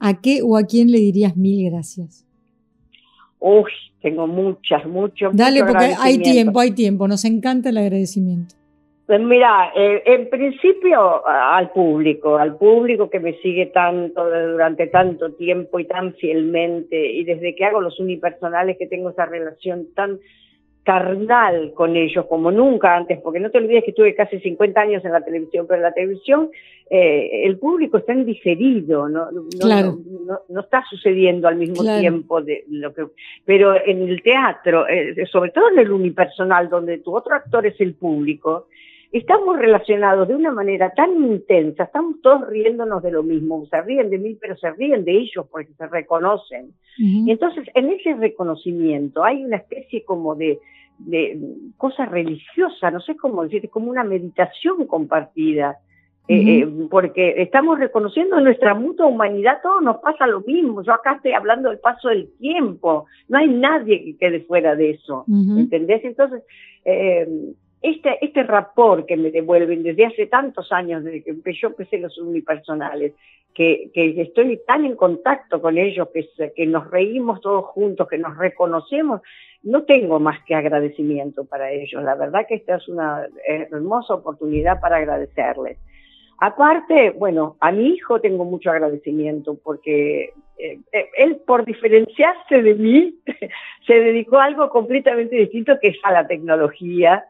¿a 0.00 0.20
qué 0.20 0.40
o 0.42 0.56
a 0.56 0.64
quién 0.64 0.90
le 0.90 0.98
dirías 0.98 1.36
mil 1.36 1.70
gracias? 1.70 2.26
Uy, 3.40 3.70
tengo 4.00 4.26
muchas, 4.26 4.86
muchos. 4.86 5.34
Dale, 5.34 5.64
porque 5.64 5.94
hay 5.98 6.18
tiempo, 6.18 6.60
hay 6.60 6.72
tiempo. 6.72 7.06
Nos 7.08 7.24
encanta 7.24 7.70
el 7.70 7.78
agradecimiento. 7.78 8.54
Pues 9.06 9.20
mira, 9.20 9.72
eh, 9.74 10.02
en 10.04 10.28
principio 10.28 11.26
al 11.26 11.70
público, 11.70 12.36
al 12.36 12.56
público 12.56 13.08
que 13.08 13.20
me 13.20 13.38
sigue 13.38 13.66
tanto 13.66 14.22
durante 14.22 14.86
tanto 14.88 15.32
tiempo 15.32 15.80
y 15.80 15.86
tan 15.86 16.12
fielmente, 16.14 17.12
y 17.12 17.24
desde 17.24 17.54
que 17.54 17.64
hago 17.64 17.80
los 17.80 17.98
unipersonales 17.98 18.76
que 18.76 18.86
tengo 18.86 19.08
esa 19.08 19.24
relación 19.24 19.86
tan 19.94 20.18
carnal 20.88 21.72
con 21.74 21.96
ellos 21.96 22.24
como 22.30 22.50
nunca 22.50 22.96
antes, 22.96 23.20
porque 23.20 23.40
no 23.40 23.50
te 23.50 23.58
olvides 23.58 23.84
que 23.84 23.90
estuve 23.90 24.14
casi 24.14 24.40
50 24.40 24.80
años 24.80 25.04
en 25.04 25.12
la 25.12 25.20
televisión, 25.20 25.66
pero 25.68 25.76
en 25.76 25.82
la 25.82 25.92
televisión 25.92 26.48
eh, 26.88 27.42
el 27.44 27.58
público 27.58 27.98
está 27.98 28.14
en 28.14 28.24
diferido, 28.24 29.06
no, 29.06 29.28
no, 29.30 30.60
está 30.60 30.82
sucediendo 30.88 31.46
al 31.46 31.56
mismo 31.56 31.84
tiempo 32.00 32.40
de 32.40 32.64
lo 32.70 32.94
que, 32.94 33.04
pero 33.44 33.74
en 33.84 34.08
el 34.08 34.22
teatro, 34.22 34.88
eh, 34.88 35.26
sobre 35.30 35.50
todo 35.50 35.68
en 35.68 35.78
el 35.80 35.92
unipersonal, 35.92 36.70
donde 36.70 36.96
tu 37.00 37.14
otro 37.14 37.34
actor 37.34 37.66
es 37.66 37.78
el 37.82 37.92
público, 37.92 38.68
estamos 39.12 39.58
relacionados 39.58 40.26
de 40.26 40.36
una 40.36 40.52
manera 40.52 40.90
tan 40.94 41.22
intensa, 41.22 41.84
estamos 41.84 42.22
todos 42.22 42.48
riéndonos 42.48 43.02
de 43.02 43.10
lo 43.10 43.22
mismo, 43.22 43.66
se 43.66 43.82
ríen 43.82 44.08
de 44.08 44.16
mí, 44.16 44.38
pero 44.40 44.56
se 44.56 44.70
ríen 44.70 45.04
de 45.04 45.18
ellos 45.18 45.46
porque 45.50 45.74
se 45.74 45.86
reconocen. 45.86 46.72
Y 46.96 47.30
entonces, 47.30 47.68
en 47.74 47.90
ese 47.90 48.14
reconocimiento 48.14 49.22
hay 49.22 49.44
una 49.44 49.56
especie 49.56 50.02
como 50.04 50.34
de, 50.34 50.58
de 50.98 51.38
cosa 51.76 52.06
religiosa, 52.06 52.90
no 52.90 53.00
sé 53.00 53.16
cómo 53.16 53.44
decir, 53.44 53.68
como 53.70 53.90
una 53.90 54.04
meditación 54.04 54.86
compartida. 54.86 55.78
Eh, 56.30 56.58
eh, 56.60 56.68
porque 56.90 57.36
estamos 57.38 57.78
reconociendo 57.78 58.38
nuestra 58.38 58.74
mutua 58.74 59.06
humanidad, 59.06 59.60
todo 59.62 59.80
nos 59.80 59.96
pasa 59.98 60.26
lo 60.26 60.42
mismo. 60.42 60.82
Yo 60.82 60.92
acá 60.92 61.14
estoy 61.14 61.32
hablando 61.32 61.70
del 61.70 61.78
paso 61.78 62.10
del 62.10 62.28
tiempo, 62.38 63.06
no 63.28 63.38
hay 63.38 63.48
nadie 63.48 64.04
que 64.04 64.16
quede 64.18 64.40
fuera 64.40 64.76
de 64.76 64.90
eso, 64.90 65.24
¿entendés? 65.26 66.04
Entonces, 66.04 66.42
eh, 66.84 67.26
este, 67.80 68.18
este 68.20 68.42
rapport 68.42 69.06
que 69.06 69.16
me 69.16 69.30
devuelven 69.30 69.82
desde 69.82 70.04
hace 70.04 70.26
tantos 70.26 70.70
años, 70.70 71.02
desde 71.02 71.22
que 71.22 71.52
yo 71.54 71.68
empecé 71.68 71.96
los 71.96 72.18
unipersonales, 72.18 73.14
que, 73.54 73.90
estoy 73.94 74.60
tan 74.66 74.84
en 74.84 74.96
contacto 74.96 75.60
con 75.60 75.78
ellos, 75.78 76.08
que, 76.12 76.28
que 76.54 76.66
nos 76.66 76.90
reímos 76.90 77.40
todos 77.40 77.64
juntos, 77.66 78.08
que 78.08 78.18
nos 78.18 78.36
reconocemos, 78.36 79.20
no 79.62 79.82
tengo 79.84 80.20
más 80.20 80.42
que 80.44 80.54
agradecimiento 80.54 81.44
para 81.44 81.72
ellos. 81.72 82.02
La 82.02 82.14
verdad 82.14 82.46
que 82.48 82.54
esta 82.54 82.76
es 82.76 82.88
una 82.88 83.26
hermosa 83.46 84.14
oportunidad 84.14 84.80
para 84.80 84.96
agradecerles. 84.96 85.78
Aparte, 86.40 87.10
bueno, 87.10 87.56
a 87.60 87.72
mi 87.72 87.88
hijo 87.88 88.20
tengo 88.20 88.44
mucho 88.44 88.70
agradecimiento 88.70 89.58
porque 89.62 90.32
eh, 90.56 90.78
eh, 90.92 91.08
él, 91.16 91.40
por 91.44 91.64
diferenciarse 91.64 92.62
de 92.62 92.74
mí, 92.74 93.14
se 93.86 93.94
dedicó 93.94 94.38
a 94.38 94.44
algo 94.44 94.70
completamente 94.70 95.34
distinto 95.34 95.78
que 95.80 95.88
es 95.88 95.98
a 96.04 96.12
la 96.12 96.28
tecnología 96.28 97.24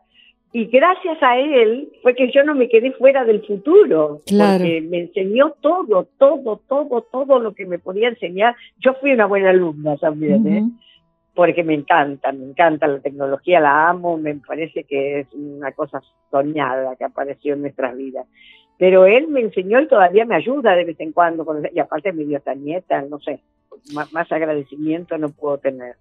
y 0.53 0.65
gracias 0.67 1.23
a 1.23 1.39
él 1.39 1.91
fue 2.03 2.15
que 2.15 2.31
yo 2.33 2.43
no 2.43 2.55
me 2.55 2.69
quedé 2.69 2.93
fuera 2.93 3.25
del 3.25 3.45
futuro, 3.45 4.21
porque 4.27 4.81
me 4.89 5.01
enseñó 5.01 5.55
todo, 5.61 6.09
todo, 6.19 6.61
todo, 6.67 7.03
todo 7.03 7.39
lo 7.39 7.55
que 7.55 7.67
me 7.67 7.79
podía 7.79 8.09
enseñar. 8.09 8.57
Yo 8.79 8.95
fui 8.95 9.13
una 9.13 9.27
buena 9.27 9.51
alumna 9.51 9.99
también, 9.99 10.47
¿eh? 10.47 10.65
porque 11.35 11.63
me 11.63 11.75
encanta, 11.75 12.33
me 12.33 12.47
encanta 12.47 12.89
la 12.89 13.01
tecnología, 13.01 13.61
la 13.61 13.91
amo, 13.91 14.17
me 14.17 14.35
parece 14.37 14.85
que 14.85 15.21
es 15.21 15.27
una 15.35 15.71
cosa 15.73 16.01
soñada 16.31 16.97
que 16.97 17.05
apareció 17.05 17.53
en 17.53 17.63
nuestras 17.63 17.95
vidas. 17.95 18.27
Pero 18.79 19.05
él 19.05 19.29
me 19.29 19.41
enseñó 19.41 19.81
y 19.81 19.89
todavía 19.89 20.25
me 20.25 20.37
ayuda 20.37 20.75
de 20.75 20.85
vez 20.85 21.01
en 21.01 21.13
cuando, 21.13 21.47
y 21.73 21.79
aparte 21.79 22.13
me 22.13 22.25
dio 22.25 22.39
esta 22.39 22.55
nieta, 22.55 23.03
no 23.03 23.19
sé, 23.21 23.41
más 23.93 24.33
agradecimiento 24.33 25.19
no 25.19 25.29
puedo 25.29 25.59
tener 25.59 25.97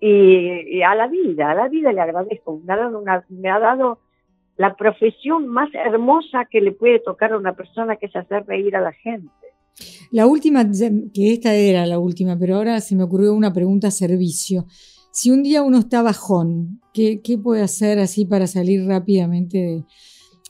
y, 0.00 0.82
a 0.82 0.94
la 0.94 1.08
vida, 1.08 1.50
a 1.50 1.54
la 1.54 1.68
vida 1.68 1.92
le 1.92 2.00
agradezco. 2.00 2.60
Me 2.64 2.72
ha, 2.72 2.76
dado 2.76 3.02
me 3.28 3.50
ha 3.50 3.58
dado 3.58 3.98
la 4.56 4.74
profesión 4.76 5.46
más 5.48 5.68
hermosa 5.72 6.46
que 6.50 6.60
le 6.60 6.72
puede 6.72 7.00
tocar 7.00 7.32
a 7.32 7.38
una 7.38 7.54
persona, 7.54 7.96
que 7.96 8.06
es 8.06 8.16
hacer 8.16 8.44
reír 8.46 8.76
a 8.76 8.80
la 8.80 8.92
gente. 8.92 9.30
La 10.10 10.26
última, 10.26 10.64
que 11.14 11.32
esta 11.32 11.54
era 11.54 11.86
la 11.86 11.98
última, 11.98 12.36
pero 12.38 12.56
ahora 12.56 12.80
se 12.80 12.96
me 12.96 13.04
ocurrió 13.04 13.34
una 13.34 13.52
pregunta 13.52 13.90
servicio. 13.90 14.66
Si 15.12 15.30
un 15.30 15.42
día 15.42 15.62
uno 15.62 15.78
está 15.78 16.02
bajón, 16.02 16.80
¿qué, 16.92 17.20
qué 17.22 17.38
puede 17.38 17.62
hacer 17.62 17.98
así 17.98 18.24
para 18.24 18.46
salir 18.46 18.86
rápidamente 18.86 19.58
de, 19.58 19.84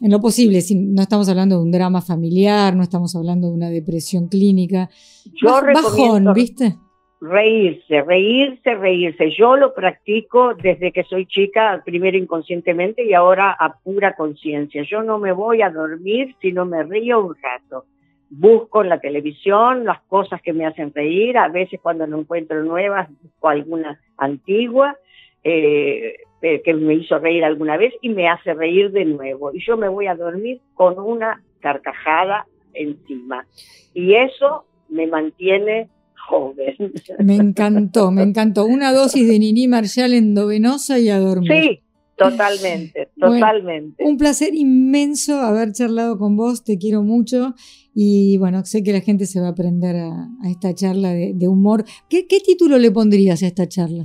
en 0.00 0.10
lo 0.10 0.20
posible? 0.20 0.60
Si 0.62 0.74
no 0.74 1.02
estamos 1.02 1.28
hablando 1.28 1.56
de 1.56 1.62
un 1.62 1.70
drama 1.70 2.00
familiar, 2.00 2.74
no 2.74 2.82
estamos 2.82 3.14
hablando 3.14 3.48
de 3.48 3.54
una 3.54 3.70
depresión 3.70 4.28
clínica. 4.28 4.88
Yo 5.34 5.60
bajón, 5.74 6.32
¿viste? 6.34 6.78
Reírse, 7.20 8.02
reírse, 8.02 8.74
reírse. 8.76 9.30
Yo 9.30 9.56
lo 9.56 9.74
practico 9.74 10.54
desde 10.54 10.92
que 10.92 11.02
soy 11.02 11.26
chica, 11.26 11.82
primero 11.84 12.16
inconscientemente 12.16 13.04
y 13.04 13.12
ahora 13.12 13.56
a 13.58 13.78
pura 13.78 14.14
conciencia. 14.14 14.84
Yo 14.84 15.02
no 15.02 15.18
me 15.18 15.32
voy 15.32 15.62
a 15.62 15.70
dormir 15.70 16.36
si 16.40 16.52
no 16.52 16.64
me 16.64 16.84
río 16.84 17.24
un 17.24 17.34
rato. 17.42 17.86
Busco 18.30 18.82
en 18.82 18.90
la 18.90 19.00
televisión 19.00 19.84
las 19.84 20.00
cosas 20.02 20.40
que 20.42 20.52
me 20.52 20.66
hacen 20.66 20.92
reír, 20.94 21.38
a 21.38 21.48
veces 21.48 21.80
cuando 21.82 22.06
no 22.06 22.20
encuentro 22.20 22.62
nuevas 22.62 23.08
busco 23.22 23.48
alguna 23.48 23.98
antigua 24.16 24.96
eh, 25.42 26.18
que 26.40 26.74
me 26.74 26.94
hizo 26.94 27.18
reír 27.18 27.44
alguna 27.44 27.76
vez 27.76 27.94
y 28.00 28.10
me 28.10 28.28
hace 28.28 28.54
reír 28.54 28.92
de 28.92 29.04
nuevo. 29.06 29.52
Y 29.52 29.60
yo 29.60 29.76
me 29.76 29.88
voy 29.88 30.06
a 30.06 30.14
dormir 30.14 30.60
con 30.74 30.98
una 30.98 31.42
carcajada 31.60 32.46
encima. 32.74 33.44
Y 33.92 34.14
eso 34.14 34.66
me 34.88 35.06
mantiene 35.06 35.88
joven. 36.28 36.92
Me 37.18 37.36
encantó, 37.36 38.10
me 38.10 38.22
encantó. 38.22 38.66
Una 38.66 38.92
dosis 38.92 39.26
de 39.26 39.38
Nini 39.38 39.66
Marshall 39.66 40.12
endovenosa 40.12 40.98
y 40.98 41.08
a 41.08 41.18
dormir. 41.18 41.50
Sí, 41.50 41.80
totalmente, 42.16 43.08
totalmente. 43.18 44.04
un 44.04 44.16
placer 44.16 44.54
inmenso 44.54 45.40
haber 45.40 45.72
charlado 45.72 46.18
con 46.18 46.36
vos, 46.36 46.64
te 46.64 46.78
quiero 46.78 47.02
mucho 47.02 47.54
y 48.00 48.36
bueno, 48.38 48.64
sé 48.64 48.84
que 48.84 48.92
la 48.92 49.00
gente 49.00 49.26
se 49.26 49.40
va 49.40 49.48
a 49.48 49.50
aprender 49.50 49.96
a, 49.96 50.28
esta 50.48 50.72
charla 50.72 51.10
de, 51.10 51.48
humor. 51.48 51.84
¿Qué, 52.08 52.22
título 52.22 52.78
le 52.78 52.92
pondrías 52.92 53.42
a 53.42 53.46
esta 53.48 53.66
charla? 53.66 54.04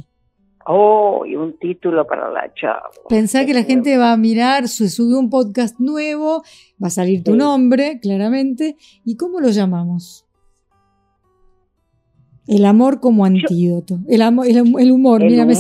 Oh, 0.66 1.24
y 1.28 1.36
un 1.36 1.60
título 1.60 2.08
para 2.08 2.32
la 2.32 2.52
charla. 2.56 2.90
Pensá 3.08 3.46
que 3.46 3.54
la 3.54 3.64
gente 3.64 3.96
va 3.98 4.14
a 4.14 4.18
mirar, 4.18 4.68
se 4.68 4.90
sube 4.90 5.16
un 5.16 5.30
podcast 5.30 5.80
nuevo, 5.80 6.42
va 6.82 6.88
a 6.88 6.90
salir 6.90 7.24
tu 7.24 7.36
nombre, 7.36 8.00
claramente. 8.00 8.78
¿Y 9.06 9.16
cómo 9.16 9.40
lo 9.40 9.50
llamamos? 9.50 10.26
El 12.48 12.66
amor 12.66 13.00
como 13.00 13.26
antídoto. 13.26 14.00
El, 14.08 14.22
amor, 14.22 14.48
el, 14.48 14.92
humor, 14.92 15.24
mira, 15.24 15.46
me, 15.46 15.54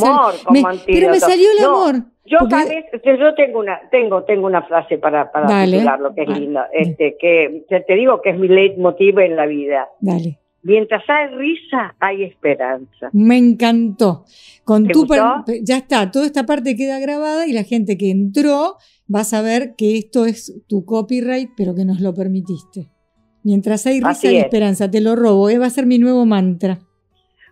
Pero 0.85 1.09
me 1.09 1.19
salió 1.19 1.47
el 1.57 1.65
amor. 1.65 1.95
Yo, 2.25 2.37
yo 2.39 3.35
tengo 3.35 3.59
una, 3.59 3.79
tengo, 3.91 4.23
tengo 4.23 4.47
una 4.47 4.61
frase 4.63 4.97
para, 4.97 5.31
para 5.31 5.65
lo 5.97 6.13
que 6.13 6.23
es 6.23 6.29
lindo. 6.29 6.61
Este, 6.71 7.17
que 7.19 7.65
te 7.67 7.95
digo 7.95 8.21
que 8.21 8.31
es 8.31 8.37
mi 8.37 8.47
leitmotiv 8.47 9.19
en 9.19 9.35
la 9.35 9.45
vida. 9.45 9.89
Dale. 9.99 10.39
Mientras 10.63 11.03
hay 11.09 11.27
risa, 11.35 11.95
hay 11.99 12.23
esperanza. 12.23 13.09
Me 13.11 13.37
encantó. 13.37 14.23
Con 14.63 14.87
tu 14.87 15.05
ya 15.61 15.77
está, 15.77 16.09
toda 16.09 16.25
esta 16.25 16.45
parte 16.45 16.77
queda 16.77 16.99
grabada 16.99 17.45
y 17.47 17.51
la 17.51 17.63
gente 17.63 17.97
que 17.97 18.09
entró 18.09 18.77
va 19.13 19.21
a 19.21 19.25
saber 19.25 19.75
que 19.75 19.97
esto 19.97 20.25
es 20.25 20.63
tu 20.67 20.85
copyright, 20.85 21.49
pero 21.57 21.75
que 21.75 21.83
nos 21.83 21.99
lo 21.99 22.13
permitiste. 22.13 22.87
Mientras 23.43 23.85
hay 23.85 24.01
risa 24.01 24.31
y 24.31 24.37
esperanza, 24.37 24.89
te 24.89 25.01
lo 25.01 25.15
robo, 25.15 25.49
¿eh? 25.49 25.57
va 25.57 25.65
a 25.65 25.69
ser 25.69 25.85
mi 25.85 25.99
nuevo 25.99 26.25
mantra. 26.25 26.79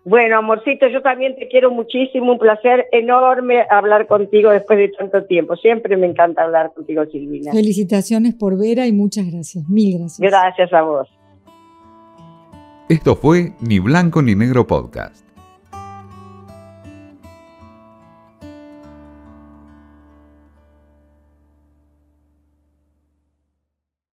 Bueno, 0.03 0.37
amorcito, 0.37 0.87
yo 0.87 1.01
también 1.01 1.35
te 1.35 1.47
quiero 1.47 1.69
muchísimo, 1.69 2.31
un 2.31 2.39
placer 2.39 2.87
enorme 2.91 3.65
hablar 3.69 4.07
contigo 4.07 4.49
después 4.49 4.79
de 4.79 4.89
tanto 4.89 5.25
tiempo. 5.25 5.55
Siempre 5.57 5.95
me 5.95 6.07
encanta 6.07 6.43
hablar 6.43 6.73
contigo, 6.73 7.05
Silvina. 7.05 7.51
Felicitaciones 7.51 8.33
por 8.33 8.57
Vera 8.57 8.87
y 8.87 8.93
muchas 8.93 9.31
gracias. 9.31 9.69
Mil 9.69 9.99
gracias. 9.99 10.19
Gracias 10.19 10.73
a 10.73 10.81
vos. 10.81 11.07
Esto 12.89 13.15
fue 13.15 13.53
Ni 13.61 13.79
Blanco 13.79 14.21
ni 14.21 14.33
Negro 14.33 14.65
Podcast. 14.65 15.30